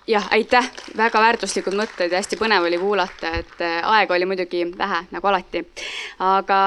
jah, 0.08 0.28
aitäh, 0.32 0.70
väga 0.98 1.22
väärtuslikud 1.22 1.76
mõtted 1.78 2.12
ja 2.12 2.22
hästi 2.22 2.38
põnev 2.40 2.68
oli 2.68 2.78
kuulata, 2.80 3.32
et 3.42 3.62
äh, 3.62 3.82
aega 3.84 4.16
oli 4.16 4.26
muidugi 4.30 4.66
vähe, 4.78 5.04
nagu 5.12 5.28
alati. 5.28 5.66
aga 6.20 6.60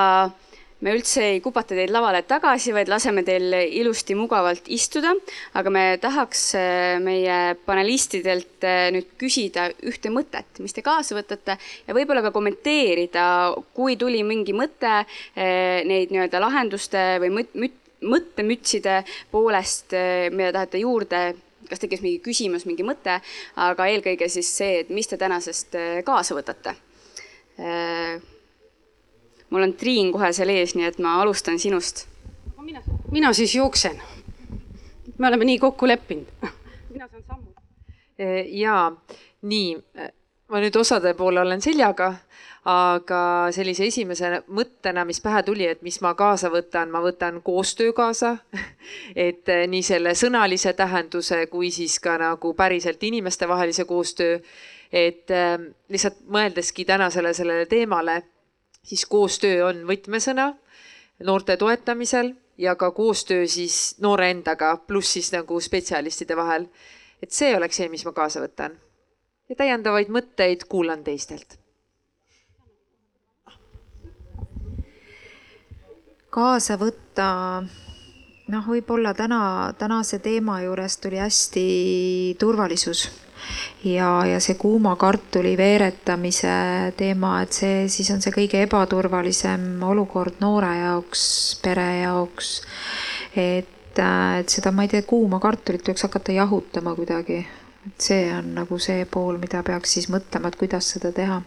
me 0.84 0.92
üldse 0.94 1.24
ei 1.32 1.40
kupata 1.42 1.74
teid 1.74 1.90
lavale 1.90 2.20
tagasi, 2.28 2.72
vaid 2.74 2.90
laseme 2.90 3.24
teil 3.26 3.54
ilusti 3.66 4.14
mugavalt 4.18 4.68
istuda, 4.74 5.10
aga 5.58 5.72
me 5.74 5.82
tahaks 6.02 6.44
äh, 6.58 6.98
meie 7.02 7.56
panelistidelt 7.66 8.66
äh, 8.66 8.86
nüüd 8.94 9.10
küsida 9.20 9.68
ühte 9.90 10.12
mõtet, 10.14 10.62
mis 10.62 10.76
te 10.76 10.84
kaasa 10.86 11.18
võtate 11.18 11.58
ja 11.58 11.96
võib-olla 11.96 12.22
ka 12.26 12.32
kommenteerida, 12.34 13.26
kui 13.74 13.98
tuli 13.98 14.22
mingi 14.26 14.54
mõte 14.56 14.94
äh, 15.00 15.82
neid 15.88 16.14
nii-öelda 16.14 16.42
lahenduste 16.46 17.04
või 17.24 17.34
mõt-, 17.40 17.58
müt-, 17.58 17.84
mõttemütside 17.98 19.00
poolest, 19.34 19.90
mida 20.30 20.52
tahate 20.54 20.78
juurde. 20.84 21.22
Kas 21.68 21.82
tekkis 21.82 22.00
mingi 22.00 22.22
küsimus, 22.22 22.62
mingi 22.68 22.86
mõte, 22.86 23.18
aga 23.58 23.88
eelkõige 23.90 24.30
siis 24.30 24.48
see, 24.60 24.84
et 24.84 24.94
mis 24.94 25.10
te 25.10 25.18
tänasest 25.20 25.74
kaasa 26.06 26.38
võtate 26.38 26.78
mul 29.50 29.62
on 29.62 29.72
Triin 29.72 30.12
kohe 30.12 30.32
seal 30.32 30.52
ees, 30.52 30.74
nii 30.76 30.86
et 30.88 30.98
ma 31.02 31.18
alustan 31.22 31.58
sinust. 31.58 32.06
mina, 32.60 32.82
mina 33.10 33.32
siis 33.32 33.54
jooksen. 33.54 34.02
me 35.18 35.28
oleme 35.28 35.44
nii 35.44 35.58
kokku 35.58 35.88
leppinud. 35.88 36.26
mina 36.90 37.08
saan 37.08 37.22
sammu. 37.26 37.50
E, 38.18 38.40
ja 38.40 38.92
nii, 39.42 39.76
ma 40.48 40.60
nüüd 40.60 40.76
osade 40.76 41.14
poole 41.14 41.40
olen 41.40 41.60
seljaga, 41.60 42.14
aga 42.68 43.20
sellise 43.54 43.86
esimese 43.88 44.42
mõttena, 44.52 45.04
mis 45.08 45.20
pähe 45.24 45.42
tuli, 45.42 45.66
et 45.66 45.82
mis 45.82 46.00
ma 46.04 46.14
kaasa 46.18 46.50
võtan, 46.52 46.90
ma 46.92 47.00
võtan 47.04 47.40
koostöö 47.42 47.92
kaasa. 47.92 48.36
et 49.16 49.48
e, 49.48 49.66
nii 49.66 49.82
selle 49.82 50.14
sõnalise 50.14 50.74
tähenduse 50.76 51.46
kui 51.46 51.70
siis 51.70 51.98
ka 52.00 52.18
nagu 52.18 52.54
päriselt 52.54 53.02
inimestevahelise 53.02 53.84
koostöö. 53.84 54.40
et 54.92 55.30
e, 55.30 55.44
lihtsalt 55.88 56.26
mõeldeski 56.28 56.84
tänasele 56.84 57.32
sellele 57.34 57.66
teemale 57.66 58.22
siis 58.88 59.04
koostöö 59.06 59.66
on 59.68 59.84
võtmesõna 59.88 60.52
noorte 61.24 61.56
toetamisel 61.56 62.32
ja 62.58 62.74
ka 62.76 62.90
koostöö 62.90 63.46
siis 63.46 63.96
noore 64.00 64.30
endaga, 64.30 64.76
pluss 64.76 65.12
siis 65.12 65.32
nagu 65.32 65.60
spetsialistide 65.60 66.36
vahel. 66.36 66.68
et 67.22 67.30
see 67.34 67.56
oleks 67.56 67.76
see, 67.76 67.88
mis 67.88 68.04
ma 68.06 68.12
kaasa 68.12 68.40
võtan. 68.40 68.78
ja 69.48 69.56
täiendavaid 69.56 70.08
mõtteid 70.08 70.64
kuulan 70.68 71.04
teistelt. 71.04 71.58
kaasa 76.30 76.76
võtta, 76.78 77.28
noh, 78.48 78.66
võib-olla 78.68 79.14
täna, 79.14 79.74
tänase 79.78 80.18
teema 80.18 80.60
juures 80.62 80.96
tuli 80.96 81.16
hästi 81.18 82.36
turvalisus 82.38 83.08
ja, 83.84 84.10
ja 84.26 84.40
see 84.40 84.56
kuuma 84.60 84.96
kartuli 84.96 85.56
veeretamise 85.58 86.54
teema, 86.96 87.38
et 87.42 87.56
see 87.56 87.88
siis 87.92 88.10
on 88.14 88.22
see 88.24 88.34
kõige 88.34 88.62
ebaturvalisem 88.66 89.82
olukord 89.86 90.40
noore 90.44 90.74
jaoks, 90.80 91.26
pere 91.62 91.88
jaoks. 92.02 92.54
et, 93.36 93.98
äh, 93.98 94.38
et 94.40 94.48
seda, 94.48 94.72
ma 94.72 94.86
ei 94.86 94.94
tea, 94.94 95.02
kuuma 95.02 95.40
kartulit 95.42 95.86
võiks 95.88 96.06
hakata 96.08 96.32
jahutama 96.32 96.94
kuidagi. 96.94 97.44
et 97.86 98.10
see 98.10 98.26
on 98.34 98.54
nagu 98.62 98.78
see 98.78 99.04
pool, 99.04 99.38
mida 99.38 99.62
peaks 99.62 99.98
siis 99.98 100.10
mõtlema, 100.12 100.48
et 100.48 100.60
kuidas 100.60 100.94
seda 100.96 101.12
teha 101.12 101.42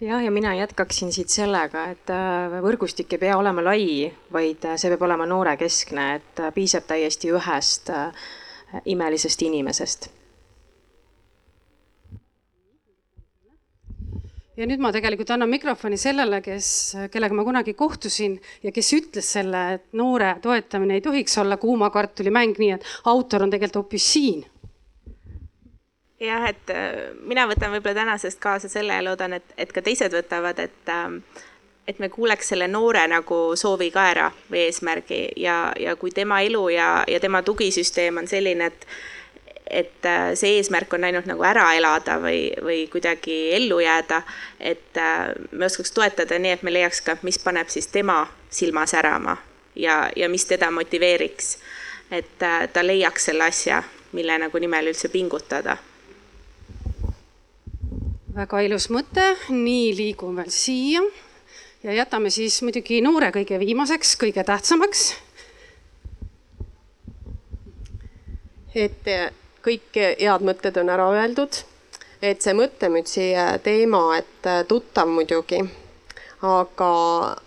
jah, 0.00 0.24
ja 0.24 0.30
mina 0.30 0.54
jätkaksin 0.54 1.12
siit 1.12 1.32
sellega, 1.32 1.86
et 1.94 2.10
äh, 2.12 2.58
võrgustik 2.64 3.16
ei 3.16 3.22
pea 3.22 3.36
olema 3.38 3.64
lai, 3.64 4.10
vaid 4.32 4.66
äh, 4.68 4.76
see 4.80 4.92
peab 4.92 5.06
olema 5.08 5.26
noorekeskne, 5.28 6.06
et 6.18 6.42
äh, 6.42 6.52
piisab 6.54 6.88
täiesti 6.88 7.32
ühest 7.32 7.92
imelisest 8.84 9.42
inimesest. 9.46 10.12
ja 14.56 14.64
nüüd 14.64 14.80
ma 14.80 14.88
tegelikult 14.88 15.28
annan 15.34 15.50
mikrofoni 15.52 15.98
sellele, 16.00 16.38
kes, 16.40 16.68
kellega 17.12 17.36
ma 17.36 17.44
kunagi 17.44 17.74
kohtusin 17.76 18.38
ja 18.64 18.72
kes 18.72 18.88
ütles 18.96 19.28
selle, 19.36 19.62
et 19.76 19.84
noore 19.92 20.30
toetamine 20.40 20.96
ei 20.96 21.04
tohiks 21.04 21.36
olla 21.42 21.58
kuuma 21.60 21.90
kartuli 21.92 22.32
mäng, 22.32 22.56
nii 22.56 22.70
et 22.78 22.86
autor 23.12 23.44
on 23.44 23.52
tegelikult 23.52 23.84
hoopis 23.84 24.12
siin 24.14 24.40
jah, 26.20 26.48
et 26.48 26.70
äh, 26.70 27.12
mina 27.20 27.46
võtan 27.48 27.74
võib-olla 27.74 28.02
tänasest 28.02 28.40
kaasa 28.40 28.68
selle 28.68 28.96
ja 28.96 29.04
loodan, 29.04 29.36
et, 29.36 29.52
et 29.58 29.72
ka 29.72 29.82
teised 29.84 30.14
võtavad, 30.16 30.60
et 30.62 30.92
ähm, 30.92 31.20
et 31.86 31.98
me 32.02 32.08
kuuleks 32.10 32.48
selle 32.50 32.66
noore 32.68 33.04
nagu 33.06 33.36
soovi 33.54 33.92
ka 33.94 34.08
ära 34.10 34.30
või 34.50 34.64
eesmärgi 34.64 35.20
ja, 35.38 35.72
ja 35.78 35.94
kui 35.96 36.10
tema 36.10 36.40
elu 36.42 36.64
ja, 36.74 36.88
ja 37.06 37.20
tema 37.22 37.44
tugisüsteem 37.46 38.18
on 38.22 38.26
selline, 38.26 38.72
et 38.72 38.88
et 39.66 40.06
äh, 40.06 40.32
see 40.38 40.60
eesmärk 40.60 40.92
on 40.94 41.04
ainult 41.04 41.26
nagu 41.26 41.42
ära 41.42 41.72
elada 41.74 42.20
või, 42.22 42.52
või 42.62 42.84
kuidagi 42.90 43.34
ellu 43.56 43.80
jääda, 43.82 44.20
et 44.60 44.98
äh, 45.02 45.32
me 45.50 45.66
oskaks 45.66 45.90
toetada 45.90 46.38
nii, 46.38 46.52
et 46.54 46.62
me 46.62 46.72
leiaks 46.72 47.02
ka, 47.02 47.16
mis 47.26 47.38
paneb 47.42 47.70
siis 47.70 47.90
tema 47.90 48.20
silma 48.50 48.86
särama 48.86 49.36
ja, 49.74 50.04
ja 50.16 50.30
mis 50.30 50.46
teda 50.46 50.70
motiveeriks. 50.70 51.58
et 52.10 52.38
ta 52.72 52.82
leiaks 52.86 53.24
selle 53.26 53.44
asja, 53.44 53.82
mille 54.14 54.38
nagu 54.38 54.58
nimel 54.62 54.92
üldse 54.92 55.08
pingutada 55.10 55.76
väga 58.36 58.60
ilus 58.66 58.90
mõte, 58.92 59.24
nii 59.48 59.94
liigume 59.96 60.44
veel 60.44 60.52
siia. 60.52 61.00
Ja 61.84 61.94
jätame 61.96 62.30
siis 62.34 62.58
muidugi 62.66 63.00
noore 63.04 63.30
kõige 63.32 63.58
viimaseks, 63.62 64.16
kõige 64.20 64.44
tähtsamaks. 64.44 65.14
et 68.76 69.06
kõik 69.64 69.96
head 69.96 70.42
mõtted 70.44 70.76
on 70.76 70.90
ära 70.92 71.06
öeldud, 71.08 71.62
et 72.20 72.44
see 72.44 72.52
mõttemütsi 72.52 73.30
teema, 73.64 74.02
et 74.18 74.48
tuttav 74.68 75.08
muidugi, 75.08 75.62
aga, 76.44 76.90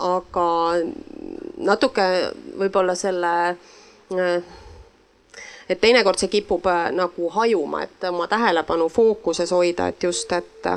aga 0.08 0.48
natuke 1.70 2.08
võib-olla 2.58 2.98
selle 2.98 3.36
et 5.70 5.82
teinekord 5.82 6.18
see 6.20 6.32
kipub 6.34 6.66
äh, 6.70 6.90
nagu 6.96 7.30
hajuma, 7.30 7.84
et 7.86 8.10
oma 8.10 8.28
tähelepanu 8.28 8.90
fookuses 8.90 9.52
hoida, 9.52 9.88
et 9.88 10.04
just, 10.04 10.32
et 10.32 10.70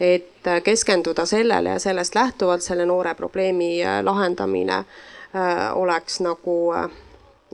et 0.00 0.46
keskenduda 0.64 1.24
sellele 1.26 1.72
ja 1.74 1.78
sellest 1.82 2.14
lähtuvalt 2.14 2.62
selle 2.62 2.86
noore 2.86 3.14
probleemi 3.18 3.82
äh, 3.82 3.98
lahendamine 4.04 4.76
äh, 4.78 5.74
oleks 5.74 6.20
nagu 6.20 6.74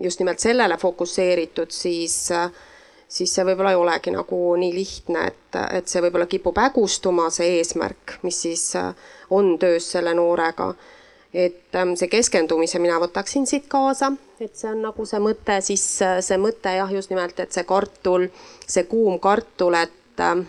just 0.01 0.21
nimelt 0.21 0.39
sellele 0.39 0.77
fokusseeritud, 0.77 1.71
siis 1.71 2.31
siis 3.09 3.35
see 3.35 3.45
võib-olla 3.47 3.71
ei 3.71 3.79
olegi 3.79 4.11
nagu 4.11 4.39
nii 4.59 4.75
lihtne, 4.75 5.27
et, 5.31 5.57
et 5.79 5.89
see 5.89 6.03
võib-olla 6.03 6.27
kipub 6.27 6.57
hägustuma, 6.59 7.29
see 7.31 7.61
eesmärk, 7.61 8.19
mis 8.27 8.41
siis 8.43 8.65
on 9.31 9.55
töös 9.59 9.87
selle 9.93 10.15
noorega 10.19 10.73
et 11.35 11.75
ähm, 11.75 11.97
see 11.99 12.09
keskendumise 12.09 12.79
mina 12.79 13.01
võtaksin 13.03 13.47
siit 13.51 13.67
kaasa, 13.71 14.13
et 14.39 14.55
see 14.55 14.71
on 14.71 14.85
nagu 14.87 15.07
see 15.09 15.19
mõte, 15.23 15.59
siis 15.67 15.83
äh, 16.07 16.21
see 16.23 16.39
mõte 16.39 16.71
jah, 16.77 16.91
just 16.95 17.11
nimelt, 17.11 17.41
et 17.43 17.55
see 17.55 17.67
kartul, 17.67 18.29
see 18.63 18.87
kuum 18.91 19.19
kartul, 19.23 19.75
et 19.75 20.23
ähm, 20.23 20.47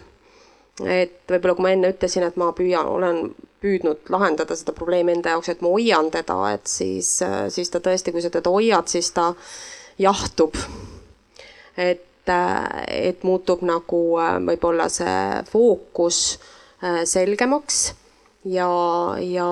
et 0.86 1.24
võib-olla 1.32 1.56
kui 1.56 1.64
ma 1.64 1.72
enne 1.72 1.90
ütlesin, 1.94 2.26
et 2.28 2.38
ma 2.38 2.52
püüan, 2.54 2.90
olen 2.92 3.22
püüdnud 3.64 4.12
lahendada 4.14 4.58
seda 4.60 4.76
probleemi 4.76 5.16
enda 5.16 5.34
jaoks, 5.34 5.54
et 5.54 5.64
ma 5.64 5.72
hoian 5.72 6.12
teda, 6.14 6.38
et 6.54 6.70
siis, 6.70 7.16
äh, 7.26 7.46
siis 7.50 7.74
ta 7.74 7.82
tõesti, 7.82 8.14
kui 8.14 8.22
sa 8.22 8.30
teda 8.34 8.54
hoiad, 8.54 8.92
siis 8.92 9.10
ta 9.16 9.32
jahtub. 9.98 10.54
et, 11.78 12.30
äh, 12.30 12.84
et 12.88 13.24
muutub 13.24 13.66
nagu 13.66 14.02
võib-olla 14.46 14.86
see 14.90 15.44
fookus 15.50 16.38
selgemaks 17.04 17.80
ja, 18.46 18.70
ja, 19.20 19.48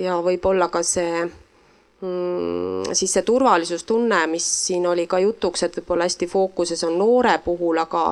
ja 0.00 0.18
võib-olla 0.24 0.68
ka 0.72 0.82
see 0.86 1.24
mm, 1.24 2.92
siis 2.92 3.12
see 3.16 3.24
turvalisustunne, 3.26 4.24
mis 4.30 4.46
siin 4.66 4.86
oli 4.86 5.06
ka 5.10 5.18
jutuks, 5.22 5.64
et 5.66 5.80
võib-olla 5.80 6.08
hästi 6.08 6.28
fookuses 6.30 6.84
on 6.88 6.98
noore 7.00 7.38
puhul, 7.44 7.80
aga 7.80 8.04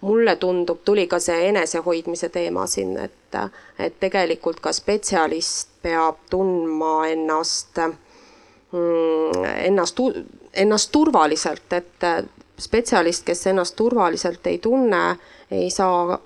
mulle 0.00 0.36
tundub, 0.40 0.80
tuli 0.84 1.06
ka 1.06 1.20
see 1.20 1.48
enesehoidmise 1.50 2.30
teema 2.32 2.66
siin, 2.66 2.96
et, 2.98 3.40
et 3.78 3.98
tegelikult 4.00 4.60
ka 4.64 4.72
spetsialist 4.72 5.76
peab 5.82 6.24
tundma 6.30 7.08
ennast 7.10 7.82
mm,, 7.84 9.44
ennast, 9.66 10.00
ennast 10.64 10.92
turvaliselt, 10.92 11.76
et 11.76 12.08
spetsialist, 12.60 13.24
kes 13.24 13.46
ennast 13.52 13.76
turvaliselt 13.76 14.46
ei 14.46 14.58
tunne, 14.58 15.04
ei 15.50 15.70
saa 15.72 16.18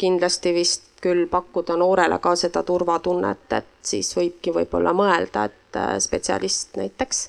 kindlasti 0.00 0.54
vist 0.56 0.89
küll 1.00 1.26
pakkuda 1.30 1.76
noorele 1.76 2.18
ka 2.18 2.34
seda 2.36 2.62
turvatunnet, 2.66 3.52
et 3.56 3.68
siis 3.82 4.12
võibki 4.16 4.52
võib-olla 4.54 4.92
mõelda, 4.96 5.44
et 5.48 5.76
äh, 5.76 5.96
spetsialist 5.98 6.76
näiteks, 6.80 7.22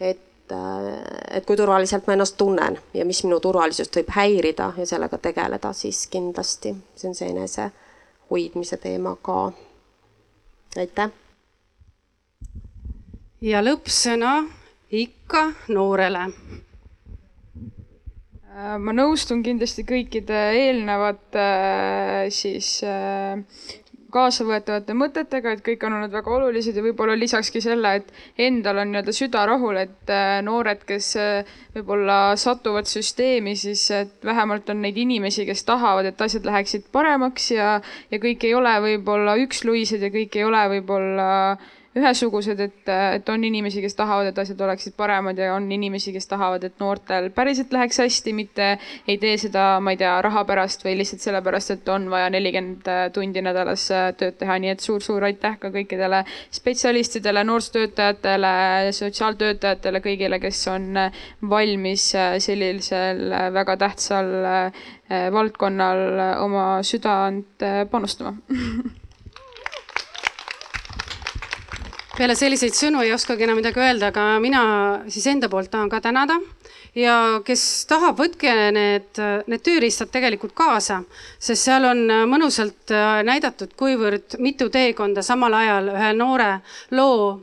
et, 0.00 0.52
äh, 0.52 0.88
et 1.30 1.46
kui 1.46 1.56
turvaliselt 1.56 2.06
ma 2.06 2.16
ennast 2.16 2.36
tunnen 2.40 2.78
ja 2.94 3.04
mis 3.04 3.22
minu 3.24 3.40
turvalisust 3.40 3.96
võib 4.00 4.12
häirida 4.16 4.72
ja 4.76 4.86
sellega 4.86 5.18
tegeleda, 5.18 5.72
siis 5.72 6.06
kindlasti 6.12 6.74
see 6.96 7.10
on 7.10 7.18
see 7.18 7.30
enesehoidmise 7.34 8.80
teema 8.82 9.16
ka. 9.22 9.52
aitäh. 10.76 11.10
ja 13.40 13.62
lõppsõna 13.64 14.36
ikka 14.92 15.48
noorele 15.68 16.28
ma 18.52 18.92
nõustun 18.92 19.42
kindlasti 19.44 19.84
kõikide 19.88 20.40
eelnevate 20.58 21.44
äh, 21.44 22.26
siis 22.34 22.82
äh, 22.84 23.40
kaasavõetavate 24.12 24.94
mõtetega, 24.96 25.54
et 25.56 25.62
kõik 25.64 25.84
on 25.86 25.96
olnud 25.96 26.12
väga 26.12 26.32
olulised 26.36 26.76
ja 26.76 26.84
võib-olla 26.84 27.16
lisakski 27.16 27.62
selle, 27.64 27.94
et 28.00 28.40
endal 28.46 28.82
on 28.82 28.92
nii-öelda 28.92 29.14
süda 29.16 29.44
rahul, 29.48 29.78
et 29.80 30.12
äh, 30.12 30.38
noored, 30.44 30.84
kes 30.88 31.12
äh, 31.20 31.52
võib-olla 31.76 32.18
satuvad 32.40 32.90
süsteemi, 32.90 33.56
siis 33.58 33.86
et 33.96 34.26
vähemalt 34.26 34.68
on 34.72 34.82
neid 34.84 34.98
inimesi, 35.00 35.46
kes 35.48 35.64
tahavad, 35.68 36.10
et 36.12 36.20
asjad 36.20 36.48
läheksid 36.48 36.90
paremaks 36.92 37.50
ja, 37.56 37.76
ja 38.12 38.22
kõik 38.22 38.44
ei 38.48 38.56
ole 38.58 38.74
võib-olla 38.84 39.38
üksluised 39.46 40.04
ja 40.04 40.12
kõik 40.12 40.36
ei 40.36 40.48
ole 40.48 40.66
võib-olla 40.76 41.30
ühesugused, 41.98 42.60
et, 42.60 42.88
et 42.88 43.28
on 43.28 43.42
inimesi, 43.44 43.82
kes 43.84 43.96
tahavad, 43.98 44.30
et 44.30 44.38
asjad 44.40 44.60
oleksid 44.64 44.94
paremad 44.96 45.38
ja 45.38 45.52
on 45.54 45.66
inimesi, 45.72 46.12
kes 46.14 46.28
tahavad, 46.30 46.64
et 46.64 46.78
noortel 46.80 47.28
päriselt 47.36 47.72
läheks 47.74 48.00
hästi, 48.00 48.32
mitte 48.36 48.68
ei 49.08 49.18
tee 49.20 49.34
seda, 49.40 49.66
ma 49.84 49.92
ei 49.92 50.00
tea, 50.00 50.14
raha 50.24 50.44
pärast 50.48 50.86
või 50.86 50.96
lihtsalt 51.00 51.24
sellepärast, 51.26 51.74
et 51.76 51.90
on 51.92 52.08
vaja 52.12 52.30
nelikümmend 52.32 52.88
tundi 53.12 53.44
nädalas 53.44 53.84
tööd 54.20 54.38
teha, 54.40 54.56
nii 54.62 54.72
et 54.72 54.84
suur-suur 54.84 55.28
aitäh 55.28 55.58
ka 55.60 55.72
kõikidele 55.74 56.22
spetsialistidele, 56.54 57.44
noorsootöötajatele, 57.50 58.54
sotsiaaltöötajatele, 58.96 60.02
kõigile, 60.04 60.40
kes 60.40 60.64
on 60.72 60.88
valmis 61.50 62.08
sellisel 62.46 63.28
väga 63.52 63.76
tähtsal 63.84 64.32
valdkonnal 65.32 66.04
oma 66.40 66.66
südant 66.86 67.68
panustama 67.92 68.38
peale 72.22 72.36
selliseid 72.38 72.76
sõnu 72.78 73.00
ei 73.02 73.10
oskagi 73.10 73.42
enam 73.42 73.56
midagi 73.58 73.80
öelda, 73.82 74.12
aga 74.12 74.24
mina 74.38 74.60
siis 75.10 75.24
enda 75.26 75.48
poolt 75.50 75.72
tahan 75.72 75.88
ka 75.90 75.98
tänada. 76.04 76.36
Ja 76.94 77.40
kes 77.42 77.62
tahab, 77.90 78.18
võtke 78.20 78.52
need, 78.76 79.18
need 79.50 79.62
tööriistad 79.64 80.12
tegelikult 80.12 80.52
kaasa, 80.54 81.00
sest 81.40 81.66
seal 81.66 81.88
on 81.88 82.04
mõnusalt 82.30 82.92
näidatud, 83.26 83.72
kuivõrd 83.80 84.36
mitu 84.44 84.68
teekonda 84.70 85.24
samal 85.26 85.56
ajal 85.56 85.88
ühe 85.96 86.12
noore 86.14 86.50
loo 86.94 87.40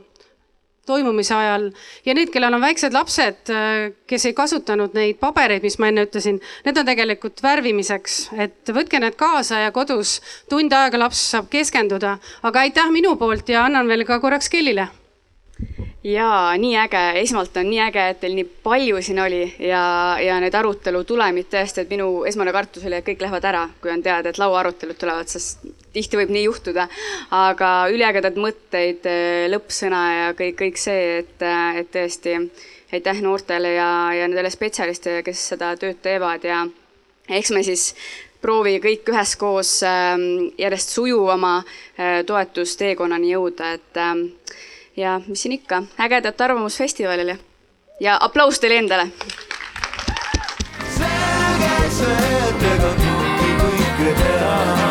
toimumise 0.86 1.34
ajal. 1.34 1.70
Ja 2.06 2.14
need, 2.16 2.30
kellel 2.34 2.54
on 2.56 2.64
väiksed 2.64 2.94
lapsed, 2.96 3.52
kes 4.10 4.26
ei 4.28 4.36
kasutanud 4.36 4.94
neid 4.96 5.20
pabereid, 5.22 5.64
mis 5.66 5.78
ma 5.80 5.90
enne 5.90 6.06
ütlesin, 6.08 6.40
need 6.66 6.80
on 6.80 6.88
tegelikult 6.88 7.42
värvimiseks, 7.44 8.20
et 8.40 8.72
võtke 8.74 9.02
need 9.02 9.18
kaasa 9.20 9.64
ja 9.66 9.74
kodus 9.74 10.18
tund 10.50 10.72
aega 10.72 11.00
laps 11.00 11.22
saab 11.34 11.50
keskenduda. 11.52 12.18
aga 12.42 12.66
aitäh 12.66 12.90
minu 12.90 13.16
poolt 13.16 13.48
ja 13.48 13.64
annan 13.64 13.88
veel 13.88 14.04
ka 14.08 14.20
korraks 14.20 14.48
Kellile. 14.48 14.88
Jaa, 16.04 16.56
nii 16.56 16.76
äge, 16.80 17.00
esmalt 17.20 17.56
on 17.60 17.66
nii 17.68 17.80
äge, 17.84 18.04
et 18.12 18.20
teil 18.22 18.32
nii 18.32 18.46
palju 18.64 19.02
siin 19.04 19.18
oli 19.20 19.42
ja, 19.60 19.82
ja 20.24 20.38
need 20.40 20.54
arutelu 20.56 21.02
tulemid 21.04 21.50
tõesti, 21.52 21.84
et 21.84 21.92
minu 21.92 22.24
esmane 22.28 22.54
kartus 22.56 22.86
oli, 22.88 22.96
et 22.96 23.04
kõik 23.04 23.20
lähevad 23.20 23.44
ära, 23.50 23.66
kui 23.82 23.92
on 23.92 24.00
teada, 24.02 24.32
et 24.32 24.40
lauaarutelud 24.40 24.96
tulevad, 24.96 25.28
sest 25.28 25.66
tihti 25.92 26.18
võib 26.20 26.32
nii 26.34 26.44
juhtuda, 26.46 26.86
aga 27.34 27.70
üliägedad 27.90 28.38
mõtteid, 28.40 29.06
eh, 29.06 29.46
lõppsõna 29.50 30.02
ja 30.14 30.32
kõik, 30.38 30.56
kõik 30.60 30.78
see, 30.78 31.18
et, 31.22 31.36
eh, 31.42 31.80
et 31.82 31.90
tõesti 31.90 32.36
aitäh 32.92 33.22
noortele 33.22 33.74
ja, 33.74 33.90
ja 34.14 34.26
nendele 34.28 34.50
spetsialistidele, 34.50 35.22
kes 35.26 35.48
seda 35.52 35.74
tööd 35.78 36.00
teevad 36.02 36.44
ja 36.44 36.64
eks 37.28 37.50
me 37.54 37.62
siis 37.62 37.94
proovi 38.42 38.78
kõik 38.80 39.08
üheskoos 39.12 39.82
ehm, 39.86 40.50
järjest 40.58 40.96
sujuvama 40.96 41.60
eh, 41.60 42.22
toetusteekonnani 42.26 43.34
jõuda, 43.34 43.74
et 43.76 44.00
ehm, 44.00 44.26
ja 44.96 45.20
mis 45.26 45.42
siin 45.44 45.58
ikka, 45.58 45.84
ägedat 46.00 46.40
arvamusfestivalile 46.40 47.38
ja 48.00 48.18
aplaus 48.20 48.60
teile 48.60 48.80
endale. 48.82 49.10
selge 50.98 51.74
see, 51.90 52.30
et 52.48 52.70
ega 52.74 52.94
kõike 53.02 53.50
kõike 53.60 54.14
teha 54.22 54.89